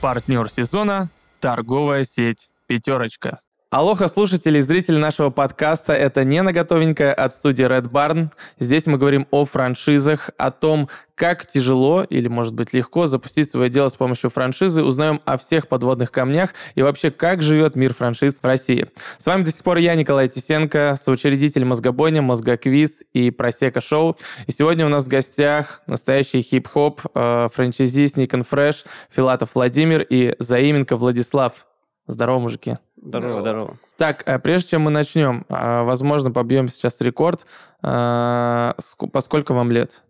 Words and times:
Партнер 0.00 0.48
сезона– 0.48 1.08
торговая 1.40 2.04
сеть 2.04 2.50
«Пятерочка». 2.68 3.40
Алоха, 3.70 4.08
слушатели 4.08 4.60
и 4.60 4.62
зрители 4.62 4.96
нашего 4.96 5.28
подкаста. 5.28 5.92
Это 5.92 6.24
не 6.24 6.40
наготовенькое 6.40 7.12
от 7.12 7.34
студии 7.34 7.66
Red 7.66 7.90
Barn. 7.90 8.30
Здесь 8.58 8.86
мы 8.86 8.96
говорим 8.96 9.26
о 9.30 9.44
франшизах, 9.44 10.30
о 10.38 10.50
том, 10.50 10.88
как 11.14 11.46
тяжело 11.46 12.02
или, 12.02 12.28
может 12.28 12.54
быть, 12.54 12.72
легко 12.72 13.06
запустить 13.06 13.50
свое 13.50 13.68
дело 13.68 13.90
с 13.90 13.94
помощью 13.94 14.30
франшизы. 14.30 14.82
Узнаем 14.82 15.20
о 15.26 15.36
всех 15.36 15.68
подводных 15.68 16.10
камнях 16.10 16.54
и 16.76 16.82
вообще, 16.82 17.10
как 17.10 17.42
живет 17.42 17.76
мир 17.76 17.92
франшиз 17.92 18.36
в 18.40 18.44
России. 18.46 18.86
С 19.18 19.26
вами 19.26 19.42
до 19.42 19.52
сих 19.52 19.62
пор 19.62 19.76
я, 19.76 19.94
Николай 19.96 20.28
Тисенко, 20.28 20.96
соучредитель 20.98 21.66
Мозгобойни, 21.66 22.20
Мозгоквиз 22.20 23.02
и 23.12 23.30
Просека 23.30 23.82
Шоу. 23.82 24.16
И 24.46 24.52
сегодня 24.52 24.86
у 24.86 24.88
нас 24.88 25.04
в 25.04 25.08
гостях 25.08 25.82
настоящий 25.86 26.40
хип-хоп, 26.40 27.02
э, 27.14 27.48
франчайзи 27.52 28.06
Sneak 28.06 28.30
and 28.30 28.74
Филатов 29.14 29.50
Владимир 29.54 30.00
и 30.08 30.34
Заименко 30.38 30.96
Владислав. 30.96 31.67
Здорово, 32.08 32.38
мужики. 32.40 32.78
Здорово, 32.96 33.40
здорово. 33.42 33.76
Так, 33.98 34.22
э, 34.26 34.38
прежде 34.38 34.70
чем 34.70 34.82
мы 34.82 34.90
начнем, 34.90 35.44
э, 35.48 35.82
возможно, 35.82 36.30
побьем 36.32 36.68
сейчас 36.68 37.00
рекорд. 37.00 37.46
Э, 37.82 38.72
ск- 38.78 39.08
По 39.10 39.20
сколько 39.20 39.52
вам 39.54 39.70
лет? 39.70 40.02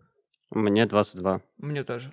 Мне 0.49 0.85
22. 0.85 1.41
Мне 1.57 1.83
тоже. 1.83 2.11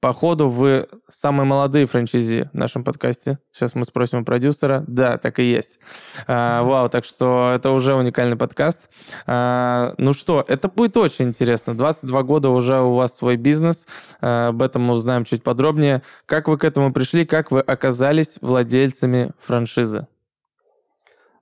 Походу, 0.00 0.48
вы 0.48 0.88
самые 1.10 1.46
молодые 1.46 1.86
франчайзи 1.86 2.48
в 2.54 2.56
нашем 2.56 2.84
подкасте. 2.84 3.38
Сейчас 3.52 3.74
мы 3.74 3.84
спросим 3.84 4.20
у 4.20 4.24
продюсера. 4.24 4.82
Да, 4.86 5.18
так 5.18 5.38
и 5.38 5.42
есть. 5.42 5.78
А, 6.26 6.62
вау, 6.62 6.88
так 6.88 7.04
что 7.04 7.52
это 7.54 7.70
уже 7.70 7.94
уникальный 7.94 8.36
подкаст. 8.36 8.88
А, 9.26 9.92
ну 9.98 10.14
что, 10.14 10.42
это 10.48 10.68
будет 10.68 10.96
очень 10.96 11.26
интересно. 11.26 11.76
22 11.76 12.22
года 12.22 12.48
уже 12.48 12.80
у 12.80 12.94
вас 12.94 13.14
свой 13.14 13.36
бизнес. 13.36 13.86
А, 14.22 14.48
об 14.48 14.62
этом 14.62 14.82
мы 14.82 14.94
узнаем 14.94 15.24
чуть 15.24 15.42
подробнее. 15.42 16.00
Как 16.24 16.48
вы 16.48 16.56
к 16.56 16.64
этому 16.64 16.94
пришли? 16.94 17.26
Как 17.26 17.50
вы 17.50 17.60
оказались 17.60 18.38
владельцами 18.40 19.32
франшизы? 19.38 20.06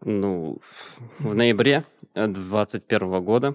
Ну, 0.05 0.59
в 1.21 1.33
ноябре 1.33 1.85
2021 2.15 3.23
года 3.23 3.55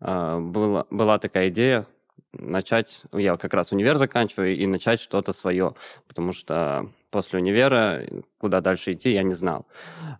а, 0.00 0.40
была, 0.40 0.86
была 0.90 1.18
такая 1.18 1.50
идея 1.50 1.86
начать, 2.32 3.02
я 3.12 3.36
как 3.36 3.54
раз 3.54 3.72
универ 3.72 3.96
заканчиваю, 3.96 4.56
и 4.56 4.66
начать 4.66 5.00
что-то 5.00 5.32
свое, 5.32 5.74
потому 6.08 6.32
что 6.32 6.90
после 7.10 7.38
универа 7.38 8.02
куда 8.38 8.60
дальше 8.60 8.92
идти, 8.92 9.12
я 9.12 9.22
не 9.22 9.32
знал. 9.32 9.66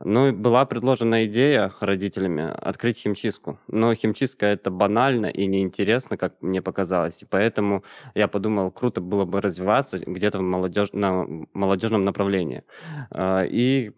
Ну, 0.00 0.32
была 0.32 0.64
предложена 0.64 1.24
идея 1.24 1.72
родителями 1.80 2.48
открыть 2.56 2.98
химчистку. 2.98 3.58
Но 3.66 3.94
химчистка 3.94 4.46
это 4.46 4.70
банально 4.70 5.26
и 5.26 5.46
неинтересно, 5.46 6.16
как 6.16 6.40
мне 6.40 6.62
показалось. 6.62 7.22
И 7.22 7.24
поэтому 7.24 7.82
я 8.14 8.28
подумал, 8.28 8.70
круто 8.70 9.00
было 9.00 9.24
бы 9.24 9.40
развиваться 9.40 9.98
где-то 9.98 10.38
в 10.38 10.42
молодежь, 10.42 10.92
на 10.92 11.26
молодежном 11.52 12.04
направлении. 12.04 12.62
А, 13.10 13.42
И 13.44 13.90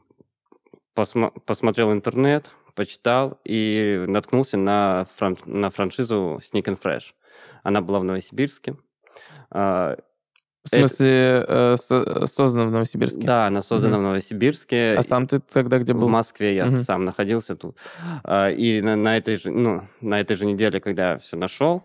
посмо- 0.97 1.39
посмотрел 1.45 1.93
интернет, 1.93 2.51
почитал 2.75 3.39
и 3.45 4.05
наткнулся 4.09 4.57
на, 4.57 5.07
фран- 5.19 5.39
на 5.47 5.71
франшизу 5.71 6.41
Sneak 6.43 6.65
and 6.65 6.79
Fresh. 6.83 7.13
Она 7.67 7.81
была 7.81 7.99
в 7.99 8.05
Новосибирске. 8.05 8.77
А, 9.51 9.97
В 10.65 10.69
смысле, 10.69 11.45
э, 11.49 11.77
со- 11.79 12.27
создано 12.27 12.67
в 12.67 12.71
Новосибирске? 12.71 13.27
Да, 13.27 13.47
она 13.49 13.61
создана 13.63 13.97
Мгм. 13.97 14.05
в 14.05 14.09
Новосибирске. 14.09 14.95
А 14.97 15.03
сам 15.03 15.27
ты 15.27 15.41
тогда 15.41 15.79
где 15.79 15.93
В 15.93 15.99
был? 15.99 16.09
Москве 16.09 16.55
я 16.55 16.67
Мгм. 16.67 16.77
сам 16.77 17.05
находился 17.05 17.57
тут. 17.57 17.77
А, 18.23 18.51
И 18.51 18.81
на, 18.83 18.95
на 18.95 19.17
этой 19.17 19.35
же, 19.37 19.51
ну, 19.51 19.83
на 20.01 20.21
этой 20.21 20.37
же 20.37 20.47
неделе, 20.47 20.81
когда 20.81 21.13
я 21.13 21.19
все 21.19 21.37
нашел, 21.37 21.83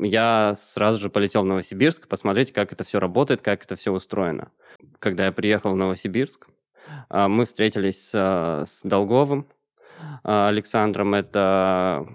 я 0.00 0.54
сразу 0.56 0.98
же 0.98 1.10
полетел 1.10 1.42
в 1.42 1.46
Новосибирск 1.46 2.08
посмотреть, 2.08 2.52
как 2.52 2.72
это 2.72 2.82
все 2.82 2.98
работает, 2.98 3.40
как 3.40 3.62
это 3.64 3.76
все 3.76 3.92
устроено. 3.92 4.50
Когда 4.98 5.26
я 5.26 5.32
приехал 5.32 5.72
в 5.72 5.76
Новосибирск, 5.76 6.48
а, 7.08 7.28
мы 7.28 7.44
встретились 7.44 8.10
с 8.12 8.80
Долговым 8.82 9.46
Александром. 10.24 11.14
Это 11.14 12.06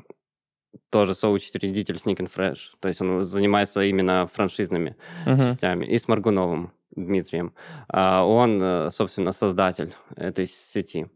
тоже 0.89 1.13
соучредитель 1.13 1.95
Sneak 1.95 2.17
and 2.17 2.31
Fresh. 2.33 2.75
То 2.79 2.87
есть 2.87 3.01
он 3.01 3.21
занимается 3.23 3.81
именно 3.83 4.27
франшизными 4.27 4.95
Мгм. 5.25 5.39
частями. 5.39 5.85
И 5.85 5.97
с 5.97 6.07
Маргуновым 6.07 6.71
Дмитрием. 6.95 7.53
А, 7.89 8.23
Он, 8.25 8.61
э, 8.61 8.89
собственно, 8.89 9.31
создатель 9.33 9.93
этой 10.15 10.45
сети. 10.47 11.07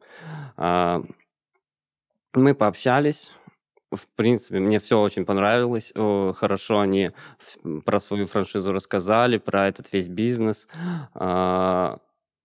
А, 0.58 1.02
Мы 2.34 2.53
пообщались. 2.53 3.31
В 3.92 4.06
принципе, 4.16 4.59
мне 4.59 4.80
все 4.80 5.02
очень 5.02 5.25
понравилось. 5.25 5.91
Хорошо 6.36 6.80
они 6.80 7.09
про 7.86 8.00
свою 8.00 8.28
франшизу 8.28 8.72
рассказали, 8.72 9.38
про 9.40 9.68
этот 9.68 9.91
весь 9.91 10.08
бизнес. 10.08 10.68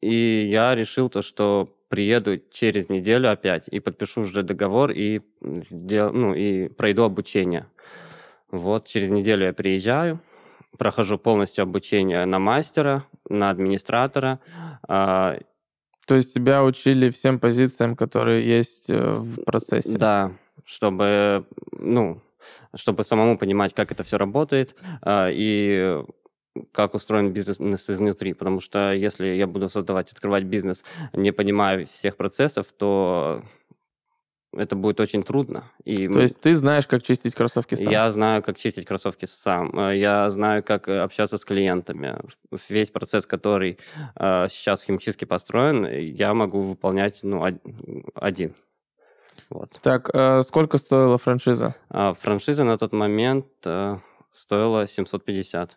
И 0.04 0.46
я 0.46 0.74
решил 0.74 1.08
то, 1.08 1.22
что 1.22 1.68
приеду 1.88 2.38
через 2.52 2.90
неделю 2.90 3.30
опять 3.30 3.68
и 3.68 3.80
подпишу 3.80 4.20
уже 4.22 4.42
договор 4.42 4.90
и, 4.90 5.20
сдел- 5.40 6.12
ну, 6.12 6.34
и 6.34 6.68
пройду 6.68 7.04
обучение. 7.04 7.66
Вот, 8.50 8.86
через 8.86 9.08
неделю 9.08 9.46
я 9.46 9.52
приезжаю, 9.54 10.20
прохожу 10.78 11.18
полностью 11.18 11.62
обучение 11.62 12.24
на 12.26 12.38
мастера, 12.38 13.04
на 13.30 13.48
администратора. 13.48 14.40
А, 14.86 15.38
То 16.06 16.16
есть 16.16 16.34
тебя 16.34 16.62
учили 16.62 17.08
всем 17.08 17.38
позициям, 17.38 17.96
которые 17.96 18.46
есть 18.46 18.90
э, 18.90 19.14
в 19.14 19.42
процессе? 19.44 19.96
Да, 19.96 20.32
чтобы, 20.66 21.46
ну, 21.72 22.20
чтобы 22.74 23.04
самому 23.04 23.38
понимать, 23.38 23.72
как 23.72 23.90
это 23.90 24.02
все 24.02 24.18
работает 24.18 24.76
а, 25.00 25.28
и 25.32 26.02
как 26.72 26.94
устроен 26.94 27.32
бизнес 27.32 27.60
изнутри. 27.90 28.32
Потому 28.32 28.60
что 28.60 28.92
если 28.92 29.26
я 29.26 29.46
буду 29.46 29.68
создавать, 29.68 30.12
открывать 30.12 30.44
бизнес, 30.44 30.84
не 31.12 31.32
понимая 31.32 31.84
всех 31.86 32.16
процессов, 32.16 32.66
то 32.76 33.42
это 34.56 34.76
будет 34.76 35.00
очень 35.00 35.22
трудно. 35.22 35.64
И 35.84 36.06
То 36.08 36.20
есть 36.20 36.40
ты 36.40 36.54
знаешь, 36.54 36.86
как 36.86 37.02
чистить 37.02 37.34
кроссовки 37.34 37.74
сам? 37.74 37.90
Я 37.90 38.10
знаю, 38.12 38.42
как 38.42 38.56
чистить 38.56 38.86
кроссовки 38.86 39.26
сам. 39.26 39.76
Э, 39.78 39.96
Я 39.96 40.30
знаю, 40.30 40.62
как 40.62 40.88
э, 40.88 41.00
общаться 41.00 41.38
с 41.38 41.44
клиентами. 41.44 42.16
Весь 42.68 42.90
процесс, 42.90 43.26
который 43.26 43.78
э, 44.16 44.46
сейчас 44.48 44.82
в 44.82 44.84
химчистке 44.86 45.26
построен, 45.26 45.86
я 45.86 46.34
могу 46.34 46.60
выполнять 46.60 47.20
ну, 47.24 47.40
од- 47.42 47.60
один. 48.14 48.54
Вот. 49.50 49.70
Так, 49.82 50.10
э, 50.14 50.42
сколько 50.44 50.78
стоила 50.78 51.18
франшиза? 51.18 51.74
А 51.90 52.14
франшиза 52.14 52.62
на 52.64 52.78
тот 52.78 52.92
момент 52.92 53.46
э, 53.64 53.98
стоила 54.30 54.86
750. 54.86 55.76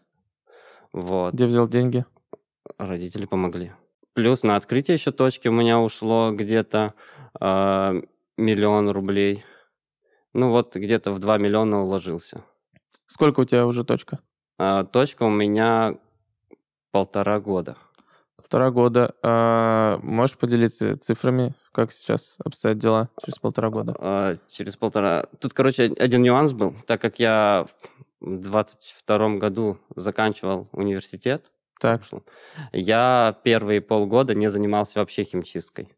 Вот. 1.02 1.36
Где 1.36 1.46
взял 1.46 1.68
деньги? 1.68 2.06
Родители 2.80 3.26
помогли. 3.26 3.72
Плюс 4.14 4.42
на 4.42 4.56
открытие 4.56 4.96
еще 4.96 5.12
точки 5.12 5.48
у 5.48 5.52
меня 5.52 5.80
ушло 5.80 6.32
где-то 6.32 6.96
э, 7.40 8.02
миллион 8.36 8.90
рублей. 8.90 9.44
Ну 10.34 10.50
вот 10.50 10.76
где-то 10.76 11.12
в 11.12 11.20
2 11.20 11.38
миллиона 11.38 11.84
уложился. 11.84 12.44
Сколько 13.06 13.42
у 13.42 13.46
тебя 13.46 13.68
уже 13.68 13.84
точка? 13.84 14.20
А, 14.58 14.86
точка 14.86 15.24
у 15.24 15.30
меня 15.30 16.00
полтора 16.92 17.40
года. 17.40 17.78
Полтора 18.38 18.72
года. 18.72 19.14
А, 19.22 20.00
можешь 20.02 20.38
поделиться 20.38 20.98
цифрами, 20.98 21.54
как 21.72 21.92
сейчас 21.92 22.38
обстоят 22.44 22.80
дела 22.80 23.10
через 23.24 23.38
полтора 23.38 23.70
года? 23.70 23.96
А, 24.00 24.38
через 24.50 24.76
полтора... 24.76 25.28
Тут, 25.40 25.54
короче, 25.54 25.94
один 26.00 26.24
нюанс 26.24 26.54
был. 26.54 26.74
Так 26.88 27.00
как 27.02 27.20
я 27.20 27.68
в 28.20 28.38
22 28.38 29.38
году 29.38 29.78
заканчивал 29.96 30.70
университет, 30.72 31.52
Так, 31.80 32.02
я 32.72 33.38
первые 33.44 33.82
полгода 33.82 34.34
не 34.34 34.50
занимался 34.50 35.00
вообще 35.00 35.24
химчисткой. 35.24 35.94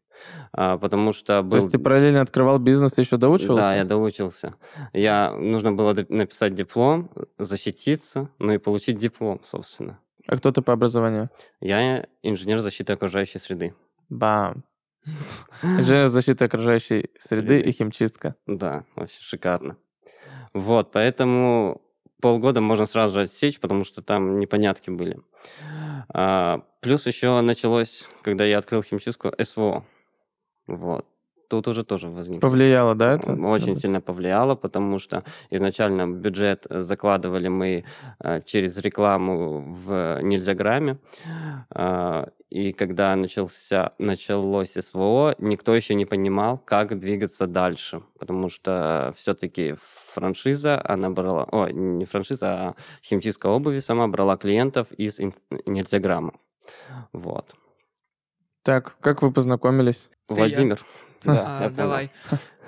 А, 0.52 0.76
потому 0.78 1.12
что 1.12 1.40
то 1.40 1.42
был... 1.42 1.56
есть 1.56 1.72
ты 1.72 1.78
параллельно 1.78 2.20
открывал 2.20 2.58
бизнес 2.58 2.98
и 2.98 3.00
еще 3.00 3.16
доучивался? 3.16 3.62
Да, 3.62 3.76
я 3.76 3.84
доучился. 3.84 4.54
Я... 4.92 5.32
Нужно 5.32 5.72
было 5.72 5.94
написать 6.08 6.54
диплом, 6.54 7.10
защититься, 7.38 8.28
ну 8.38 8.52
и 8.52 8.58
получить 8.58 8.98
диплом, 8.98 9.40
собственно. 9.42 9.98
А 10.26 10.36
кто 10.36 10.52
ты 10.52 10.62
по 10.62 10.72
образованию? 10.72 11.30
Я 11.60 12.06
инженер 12.22 12.58
защиты 12.58 12.92
окружающей 12.92 13.38
среды. 13.38 13.74
Бам. 14.08 14.64
Инженер 15.62 16.08
защиты 16.08 16.44
окружающей 16.44 17.10
среды 17.18 17.58
Среды. 17.58 17.60
и 17.60 17.72
химчистка. 17.72 18.36
Да, 18.46 18.84
вообще 18.96 19.20
шикарно. 19.22 19.76
Вот, 20.52 20.92
поэтому 20.92 21.80
полгода 22.20 22.60
можно 22.60 22.86
сразу 22.86 23.14
же 23.14 23.20
отсечь, 23.22 23.60
потому 23.60 23.84
что 23.84 24.02
там 24.02 24.38
непонятки 24.38 24.90
были. 24.90 25.20
А, 26.08 26.62
плюс 26.80 27.06
еще 27.06 27.40
началось, 27.40 28.08
когда 28.22 28.44
я 28.44 28.58
открыл 28.58 28.82
химчистку, 28.82 29.32
СВО. 29.42 29.84
Вот. 30.66 31.06
Тут 31.50 31.66
уже 31.66 31.82
тоже 31.82 32.08
возник. 32.08 32.40
Повлияло, 32.40 32.94
да, 32.94 33.14
это? 33.14 33.32
Очень 33.32 33.74
сильно 33.74 34.00
повлияло, 34.00 34.54
потому 34.54 35.00
что 35.00 35.24
изначально 35.50 36.06
бюджет 36.06 36.66
закладывали 36.70 37.48
мы 37.48 37.84
э, 38.20 38.40
через 38.46 38.78
рекламу 38.78 39.74
в 39.74 40.20
Нельзяграме. 40.22 40.98
А, 41.74 42.28
И 42.50 42.72
когда 42.72 43.16
начался, 43.16 43.92
началось 43.98 44.74
СВО, 44.74 45.34
никто 45.40 45.74
еще 45.74 45.94
не 45.94 46.06
понимал, 46.06 46.56
как 46.58 46.96
двигаться 46.96 47.48
дальше. 47.48 48.02
Потому 48.20 48.48
что 48.48 49.12
все-таки 49.16 49.74
франшиза, 50.14 50.80
она 50.84 51.10
брала... 51.10 51.48
О, 51.50 51.68
не 51.68 52.04
франшиза, 52.04 52.46
а 52.46 52.74
химчистка 53.02 53.48
обуви 53.48 53.80
сама 53.80 54.06
брала 54.06 54.36
клиентов 54.36 54.92
из 54.92 55.20
Нельзяграма. 55.66 56.32
Вот. 57.12 57.54
Так, 58.62 58.96
как 59.00 59.22
вы 59.22 59.32
познакомились? 59.32 60.10
я. 60.28 60.36
Владимир. 60.36 60.80
Да, 61.24 61.58
А, 61.58 61.62
я 61.64 61.68
давай. 61.70 62.10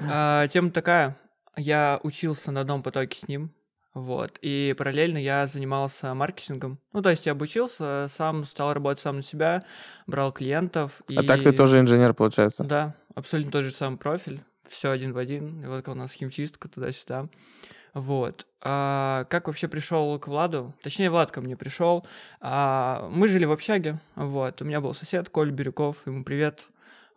А, 0.00 0.48
Тема 0.48 0.70
такая. 0.70 1.16
Я 1.56 2.00
учился 2.02 2.50
на 2.52 2.60
одном 2.62 2.82
потоке 2.82 3.18
с 3.18 3.28
ним. 3.28 3.50
Вот. 3.94 4.38
И 4.40 4.74
параллельно 4.78 5.18
я 5.18 5.46
занимался 5.46 6.14
маркетингом. 6.14 6.78
Ну, 6.94 7.02
то 7.02 7.10
есть 7.10 7.26
я 7.26 7.32
обучился, 7.32 8.06
сам 8.08 8.44
стал 8.44 8.72
работать 8.72 9.00
сам 9.02 9.16
на 9.16 9.22
себя, 9.22 9.64
брал 10.06 10.32
клиентов. 10.32 11.02
А 11.14 11.22
так 11.22 11.42
ты 11.42 11.50
и- 11.50 11.56
тоже 11.56 11.78
инженер, 11.78 12.14
получается? 12.14 12.64
Да, 12.64 12.94
абсолютно 13.14 13.52
тот 13.52 13.64
же 13.64 13.70
самый 13.70 13.98
профиль. 13.98 14.42
Все 14.66 14.90
один 14.90 15.12
в 15.12 15.18
один. 15.18 15.62
И 15.62 15.66
вот 15.66 15.86
у 15.88 15.94
нас 15.94 16.12
химчистка 16.12 16.68
туда-сюда. 16.68 17.28
Вот. 17.92 18.46
А, 18.62 19.24
как 19.28 19.46
вообще 19.48 19.68
пришел 19.68 20.18
к 20.18 20.26
Владу? 20.26 20.74
Точнее, 20.82 21.10
Влад 21.10 21.30
ко 21.30 21.42
мне 21.42 21.56
пришел. 21.58 22.06
А, 22.40 23.10
мы 23.12 23.28
жили 23.28 23.44
в 23.44 23.52
общаге. 23.52 23.98
Вот. 24.14 24.62
У 24.62 24.64
меня 24.64 24.80
был 24.80 24.94
сосед 24.94 25.28
Коль 25.28 25.50
Бирюков. 25.50 25.98
Ему 26.06 26.24
привет. 26.24 26.68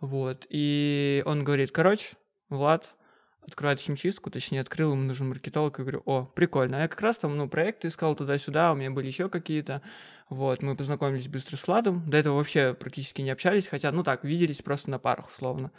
Вот. 0.05 0.45
И 0.49 1.23
он 1.25 1.43
говорит, 1.43 1.71
короче, 1.71 2.15
Влад 2.49 2.93
открывает 3.41 3.79
химчистку, 3.79 4.29
точнее, 4.29 4.61
открыл, 4.61 4.93
ему 4.93 5.03
нужен 5.03 5.29
маркетолог. 5.29 5.77
Я 5.77 5.83
говорю, 5.83 6.01
о, 6.05 6.25
прикольно. 6.25 6.77
А 6.77 6.81
я 6.81 6.87
как 6.87 7.01
раз 7.01 7.17
там, 7.17 7.35
ну, 7.35 7.47
проекты 7.47 7.87
искал 7.87 8.15
туда-сюда, 8.15 8.71
у 8.71 8.75
меня 8.75 8.91
были 8.91 9.07
еще 9.07 9.29
какие-то. 9.29 9.81
Вот, 10.29 10.61
мы 10.63 10.75
познакомились 10.75 11.27
быстро 11.27 11.57
с 11.57 11.67
Владом. 11.67 12.07
До 12.09 12.17
этого 12.17 12.37
вообще 12.37 12.73
практически 12.73 13.21
не 13.21 13.29
общались, 13.29 13.67
хотя, 13.67 13.91
ну 13.91 14.03
так, 14.03 14.23
виделись 14.23 14.61
просто 14.61 14.89
на 14.89 14.99
парах, 14.99 15.27
условно. 15.27 15.71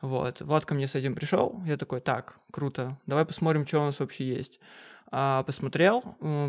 Вот, 0.00 0.40
Влад 0.40 0.64
ко 0.64 0.74
мне 0.74 0.86
с 0.86 0.96
этим 0.96 1.14
пришел, 1.14 1.60
я 1.64 1.76
такой, 1.76 2.00
так, 2.00 2.38
круто, 2.50 2.98
давай 3.06 3.24
посмотрим, 3.24 3.66
что 3.66 3.80
у 3.80 3.84
нас 3.84 4.00
вообще 4.00 4.26
есть. 4.26 4.58
А, 5.12 5.44
посмотрел, 5.44 6.02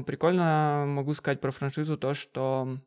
прикольно 0.08 0.86
могу 0.88 1.14
сказать 1.14 1.40
про 1.40 1.52
франшизу 1.52 1.98
то, 1.98 2.16
что 2.16 2.80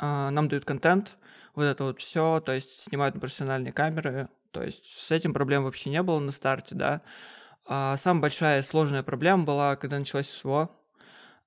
нам 0.00 0.48
дают 0.48 0.64
контент, 0.64 1.16
вот 1.54 1.64
это 1.64 1.84
вот 1.84 2.00
все, 2.00 2.40
то 2.40 2.52
есть 2.52 2.84
снимают 2.84 3.14
на 3.14 3.20
профессиональные 3.20 3.72
камеры, 3.72 4.28
то 4.50 4.62
есть 4.62 4.98
с 4.98 5.10
этим 5.10 5.32
проблем 5.32 5.64
вообще 5.64 5.90
не 5.90 6.02
было 6.02 6.18
на 6.18 6.32
старте, 6.32 6.74
да. 6.74 7.02
А, 7.66 7.96
самая 7.96 8.22
большая 8.22 8.62
сложная 8.62 9.02
проблема 9.02 9.44
была, 9.44 9.76
когда 9.76 9.98
началось 9.98 10.28
СВО. 10.28 10.70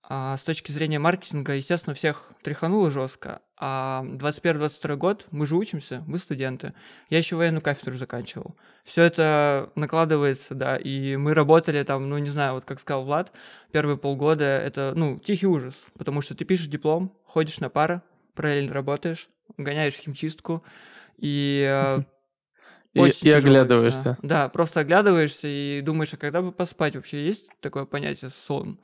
А, 0.06 0.38
с 0.38 0.44
точки 0.44 0.72
зрения 0.72 1.00
маркетинга, 1.00 1.54
естественно, 1.56 1.94
всех 1.94 2.32
тряхануло 2.44 2.92
жестко. 2.92 3.42
А 3.58 4.04
21-22 4.06 4.96
год, 4.98 5.28
мы 5.32 5.46
же 5.48 5.56
учимся, 5.56 6.04
мы 6.08 6.18
студенты. 6.18 6.74
Я 7.10 7.18
еще 7.18 7.38
военную 7.38 7.62
кафедру 7.62 7.98
заканчивал. 7.98 8.56
Все 8.84 9.04
это 9.04 9.72
накладывается, 9.76 10.56
да, 10.56 10.76
и 10.76 11.16
мы 11.16 11.34
работали 11.34 11.82
там, 11.84 12.10
ну, 12.10 12.18
не 12.18 12.30
знаю, 12.30 12.56
вот 12.56 12.66
как 12.66 12.82
сказал 12.82 13.06
Влад, 13.06 13.32
первые 13.72 13.98
полгода 13.98 14.44
это, 14.44 14.92
ну, 14.96 15.20
тихий 15.20 15.48
ужас, 15.48 15.86
потому 15.98 16.22
что 16.22 16.36
ты 16.36 16.44
пишешь 16.44 16.68
диплом, 16.68 17.18
ходишь 17.26 17.60
на 17.60 17.70
пары, 17.70 18.02
параллельно 18.34 18.74
работаешь, 18.74 19.30
гоняешь 19.58 19.96
химчистку, 19.96 20.64
и 21.18 21.66
э, 21.70 22.02
И, 22.94 23.00
и 23.10 23.32
оглядываешься. 23.32 24.18
всегда. 24.18 24.18
Да, 24.22 24.50
просто 24.50 24.82
оглядываешься 24.82 25.48
и 25.48 25.82
думаешь, 25.82 26.14
а 26.14 26.18
когда 26.18 26.42
бы 26.42 26.52
поспать 26.52 26.96
вообще 26.96 27.26
есть 27.26 27.48
такое 27.60 27.86
понятие 27.86 28.30
сон? 28.30 28.80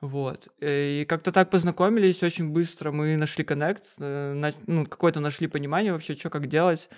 Вот. 0.00 0.48
И 0.60 1.04
как-то 1.08 1.30
так 1.30 1.50
познакомились 1.50 2.22
очень 2.22 2.48
быстро. 2.48 2.90
Мы 2.90 3.16
нашли 3.16 3.44
коннект, 3.44 3.84
э, 3.98 4.32
на- 4.32 4.54
ну, 4.66 4.86
какое-то 4.86 5.20
нашли 5.20 5.46
понимание 5.46 5.92
вообще, 5.92 6.14
что 6.14 6.30
как 6.30 6.46
делать. 6.46 6.88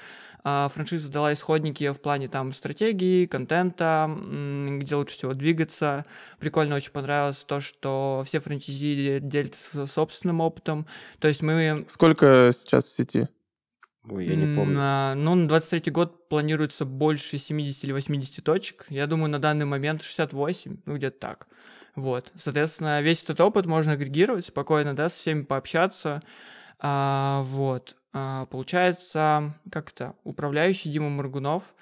А, 0.44 0.68
Франшиза 0.68 1.10
дала 1.10 1.32
исходники 1.32 1.90
в 1.90 2.00
плане 2.00 2.28
там 2.28 2.52
стратегии, 2.52 3.26
контента, 3.26 4.10
где 4.78 4.94
лучше 4.94 5.14
всего 5.14 5.34
двигаться. 5.34 6.04
Прикольно 6.38 6.76
очень 6.76 6.90
понравилось 6.92 7.44
то, 7.44 7.60
что 7.60 8.22
все 8.26 8.40
франчайзи 8.40 9.18
делятся 9.20 9.86
собственным 9.86 10.40
опытом. 10.40 10.86
То 11.20 11.28
есть 11.28 11.42
мы 11.42 11.84
Сколько 11.88 12.50
сейчас 12.52 12.86
в 12.86 12.96
сети? 12.96 13.28
Ой, 14.08 14.26
я 14.26 14.34
не 14.34 14.56
помню. 14.56 14.74
на, 14.74 15.14
ну, 15.16 15.36
на 15.36 15.46
23 15.46 15.92
год 15.92 16.28
планируется 16.28 16.84
больше 16.84 17.38
70 17.38 17.84
или 17.84 17.92
80 17.92 18.44
точек. 18.44 18.86
Я 18.88 19.06
думаю, 19.06 19.30
на 19.30 19.38
данный 19.38 19.64
момент 19.64 20.02
68, 20.02 20.78
ну, 20.86 20.96
где-то 20.96 21.18
так. 21.20 21.46
Вот. 21.94 22.32
Соответственно, 22.36 23.02
весь 23.02 23.22
этот 23.22 23.40
опыт 23.40 23.66
можно 23.66 23.92
агрегировать 23.92 24.46
спокойно, 24.46 24.94
да, 24.94 25.08
со 25.08 25.16
всеми 25.16 25.42
пообщаться. 25.42 26.22
А, 26.78 27.42
вот. 27.44 27.96
А, 28.12 28.46
получается, 28.46 29.54
как-то 29.70 30.14
управляющий 30.24 30.90
Дима 30.90 31.08
Моргунов 31.08 31.74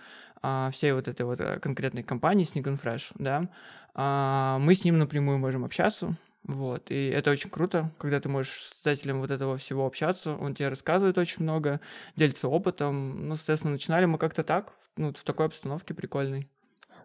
а, 0.43 0.71
всей 0.71 0.93
вот 0.93 1.09
этой 1.09 1.27
вот 1.27 1.41
э, 1.41 1.59
конкретной 1.59 2.03
компании 2.03 2.47
Sneak 2.47 2.65
and 2.65 2.81
Fresh, 2.81 3.13
да, 3.17 3.49
а, 3.95 4.59
мы 4.59 4.75
с 4.75 4.85
ним 4.85 4.99
напрямую 4.99 5.39
можем 5.39 5.65
общаться, 5.65 6.17
вот, 6.45 6.91
и 6.91 7.09
это 7.09 7.31
очень 7.31 7.51
круто, 7.51 7.91
когда 7.99 8.21
ты 8.21 8.29
можешь 8.29 8.63
с 8.63 8.75
создателем 8.75 9.21
вот 9.21 9.31
этого 9.31 9.59
всего 9.59 9.87
общаться, 9.87 10.35
он 10.35 10.55
тебе 10.55 10.69
рассказывает 10.69 11.19
очень 11.19 11.43
много, 11.43 11.81
делится 12.17 12.49
опытом, 12.49 13.29
ну, 13.29 13.37
соответственно, 13.37 13.73
начинали 13.73 14.05
мы 14.05 14.17
как-то 14.17 14.45
так, 14.45 14.73
ну, 14.97 15.13
в 15.13 15.23
такой 15.23 15.47
обстановке 15.47 15.95
прикольной. 15.95 16.49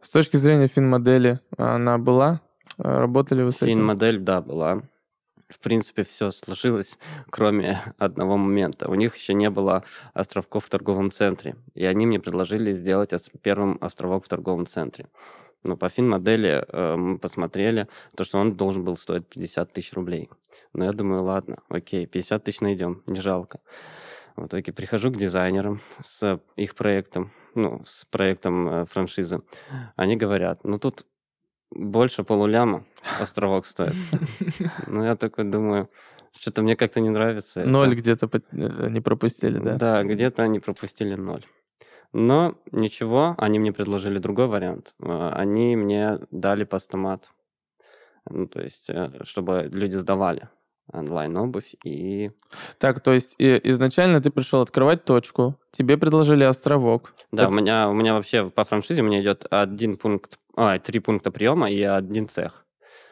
С 0.02 0.12
точки 0.12 0.38
зрения 0.38 0.68
финмодели, 0.68 1.40
она 1.58 1.98
была? 1.98 2.42
А, 2.78 3.00
Работали 3.00 3.44
вы 3.44 3.52
с 3.52 3.62
этим? 3.62 3.76
Фин-модель, 3.76 4.20
да, 4.20 4.42
была. 4.42 4.84
В 5.50 5.60
принципе, 5.60 6.04
все 6.04 6.32
сложилось, 6.32 6.98
кроме 7.30 7.80
одного 7.98 8.38
момента. 8.38 8.90
У 8.90 8.96
них 8.96 9.16
еще 9.16 9.34
не 9.34 9.50
было 9.50 9.84
островков 10.14 10.66
в 10.66 10.70
торговом 10.70 11.12
центре. 11.12 11.56
И 11.74 11.86
они 11.86 12.06
мне 12.06 12.20
предложили 12.20 12.72
сделать 12.74 13.14
остр- 13.14 13.38
первым 13.42 13.78
островок 13.82 14.26
в 14.26 14.28
торговом 14.28 14.66
центре. 14.66 15.08
Но 15.64 15.76
по 15.78 15.90
фин-модели 15.90 16.64
э, 16.68 16.96
мы 16.96 17.18
посмотрели, 17.18 17.88
то, 18.16 18.24
что 18.24 18.38
он 18.38 18.56
должен 18.56 18.84
был 18.84 18.98
стоить 18.98 19.28
50 19.28 19.74
тысяч 19.74 19.94
рублей. 19.94 20.30
Но 20.74 20.86
я 20.86 20.92
думаю, 20.92 21.24
ладно, 21.24 21.58
окей, 21.70 22.06
50 22.06 22.44
тысяч 22.44 22.62
найдем, 22.62 23.02
не 23.08 23.20
жалко. 23.20 23.60
В 24.36 24.48
итоге 24.48 24.74
прихожу 24.74 25.12
к 25.12 25.18
дизайнерам 25.18 25.80
с 26.02 26.40
их 26.56 26.76
проектом, 26.76 27.32
ну, 27.56 27.82
с 27.86 28.06
проектом 28.06 28.68
э, 28.68 28.86
франшизы. 28.86 29.42
Они 29.96 30.16
говорят, 30.16 30.64
ну 30.64 30.78
тут 30.78 31.06
больше 31.76 32.24
полуляма 32.24 32.86
островок 33.22 33.66
стоит. 33.66 33.94
Ну, 34.88 35.04
я 35.04 35.16
такой 35.16 35.44
думаю, 35.46 35.90
что-то 36.32 36.62
мне 36.64 36.76
как-то 36.76 37.00
не 37.02 37.10
нравится. 37.10 37.64
Ноль 37.66 37.94
где-то 37.96 38.30
э, 38.34 38.90
не 38.90 39.02
пропустили, 39.02 39.60
да? 39.60 39.76
Да, 39.76 40.04
где-то 40.04 40.44
они 40.44 40.60
пропустили 40.60 41.16
ноль. 41.16 41.44
Но 42.14 42.56
ничего, 42.72 43.36
они 43.38 43.60
мне 43.60 43.74
предложили 43.74 44.20
другой 44.20 44.48
вариант. 44.48 44.94
Э, 45.02 45.30
Они 45.34 45.76
мне 45.76 46.20
дали 46.32 46.64
постамат. 46.64 47.30
Ну, 48.30 48.48
то 48.48 48.62
есть, 48.62 48.90
э, 48.90 49.12
чтобы 49.24 49.70
люди 49.74 49.96
сдавали 49.96 50.50
онлайн-обувь 50.94 51.76
и... 51.84 52.32
Так, 52.78 53.02
то 53.02 53.12
есть 53.12 53.36
и- 53.40 53.60
изначально 53.64 54.22
ты 54.22 54.30
пришел 54.30 54.62
открывать 54.62 55.04
точку, 55.04 55.56
тебе 55.72 55.98
предложили 55.98 56.44
островок. 56.44 57.14
Да, 57.32 57.44
Это- 57.44 57.52
у 57.52 57.56
меня, 57.56 57.90
у 57.90 57.94
меня 57.94 58.14
вообще 58.14 58.50
по 58.50 58.64
франшизе 58.66 59.02
у 59.02 59.06
меня 59.06 59.20
идет 59.22 59.46
один 59.50 59.98
пункт, 59.98 60.38
а, 60.56 60.80
три 60.80 61.00
пункта 61.00 61.32
приема 61.32 61.70
и 61.70 61.82
один 61.82 62.28
цех. 62.28 62.66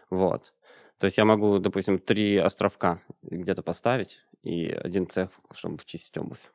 Вот. 0.09 0.53
То 0.99 1.05
есть 1.05 1.17
я 1.17 1.25
могу, 1.25 1.59
допустим, 1.59 1.99
три 1.99 2.37
островка 2.37 3.01
где-то 3.23 3.61
поставить 3.61 4.21
и 4.43 4.67
один 4.67 5.09
цех, 5.09 5.29
чтобы 5.53 5.79
чистить 5.85 6.17
обувь. 6.17 6.51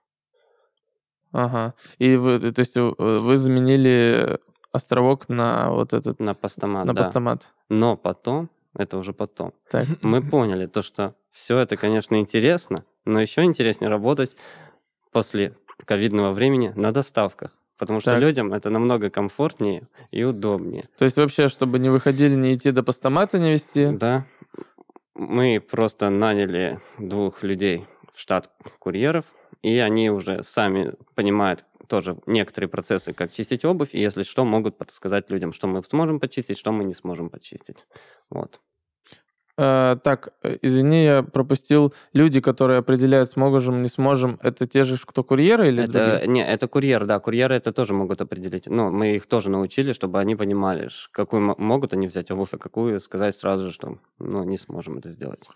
Ага. 1.33 1.75
И 1.99 2.17
вы, 2.17 2.39
то 2.39 2.61
есть 2.61 2.77
э, 2.77 2.81
вы 2.81 3.37
заменили 3.37 4.39
островок 4.73 5.29
на 5.29 5.71
вот 5.71 5.93
этот... 5.93 6.19
На 6.21 6.35
постамат, 6.35 6.87
на 6.87 6.95
да. 6.95 7.03
постамат. 7.03 7.53
Но 7.69 7.97
потом, 7.97 8.49
это 8.75 8.97
уже 8.97 9.13
потом, 9.13 9.53
Так. 9.71 9.87
мы 10.03 10.23
поняли 10.23 10.67
то, 10.67 10.83
что 10.83 11.15
все 11.33 11.59
это, 11.59 11.77
конечно, 11.77 12.17
интересно, 12.17 12.85
но 13.05 13.21
еще 13.21 13.43
интереснее 13.45 13.91
работать 13.91 14.37
после 15.13 15.55
ковидного 15.85 16.33
времени 16.33 16.73
на 16.75 16.93
доставках. 16.93 17.53
Потому 17.79 18.01
что 18.01 18.11
Так. 18.11 18.21
людям 18.21 18.53
это 18.53 18.71
намного 18.71 19.09
комфортнее 19.09 19.87
и 20.11 20.25
удобнее. 20.25 20.89
То 20.99 21.05
есть 21.05 21.17
вообще, 21.17 21.49
чтобы 21.49 21.79
не 21.79 21.89
выходили, 21.89 22.35
не 22.35 22.55
идти 22.55 22.73
до 22.73 22.83
постамата, 22.83 23.39
не 23.39 23.53
вести? 23.53 23.91
Да. 23.93 24.27
Мы 25.15 25.61
просто 25.61 26.11
наняли 26.11 26.81
двух 26.99 27.43
людей 27.43 27.87
в 28.13 28.21
штат 28.21 28.51
курьеров, 28.79 29.27
и 29.63 29.79
они 29.79 30.11
уже 30.11 30.43
сами 30.43 30.95
понимают 31.15 31.65
тоже 31.89 32.19
некоторые 32.27 32.69
процессы, 32.69 33.13
как 33.13 33.33
чистить 33.33 33.65
обувь, 33.65 33.95
и 33.95 34.01
если 34.01 34.23
что, 34.23 34.45
могут 34.45 34.77
подсказать 34.77 35.31
людям, 35.31 35.53
что 35.53 35.67
мы 35.67 35.83
сможем 35.85 36.21
почистить, 36.21 36.59
что 36.59 36.73
мы 36.73 36.85
не 36.85 36.95
сможем 36.95 37.31
почистить. 37.31 37.87
Вот. 38.29 38.61
Э, 39.61 39.97
так, 40.05 40.29
э, 40.45 40.57
извини, 40.63 41.05
я 41.05 41.23
пропустил. 41.23 41.93
Люди, 42.15 42.41
которые 42.41 42.79
определяют, 42.79 43.29
сможем, 43.31 43.83
не 43.83 43.89
сможем, 43.89 44.39
это 44.41 44.69
те 44.69 44.85
же, 44.85 44.97
кто 45.05 45.25
курьеры 45.25 45.69
или 45.69 45.83
Это, 45.83 45.93
другие? 45.93 46.27
не, 46.29 46.47
это 46.47 46.69
курьер, 46.69 47.05
да, 47.07 47.19
курьеры 47.19 47.57
это 47.57 47.73
тоже 47.73 47.93
могут 47.93 48.21
определить. 48.23 48.69
Но 48.69 48.91
мы 48.91 49.17
их 49.17 49.27
тоже 49.27 49.51
научили, 49.51 49.93
чтобы 49.93 50.21
они 50.21 50.37
понимали, 50.37 50.89
какую 51.11 51.43
мо- 51.43 51.57
могут 51.59 51.93
они 51.93 52.07
взять 52.07 52.31
обувь, 52.31 52.55
а 52.55 52.59
какую 52.59 53.01
сказать 53.01 53.35
сразу 53.35 53.67
же, 53.67 53.73
что 53.73 53.99
ну, 54.21 54.45
не 54.45 54.59
сможем 54.59 54.99
это 54.99 55.09
сделать. 55.09 55.49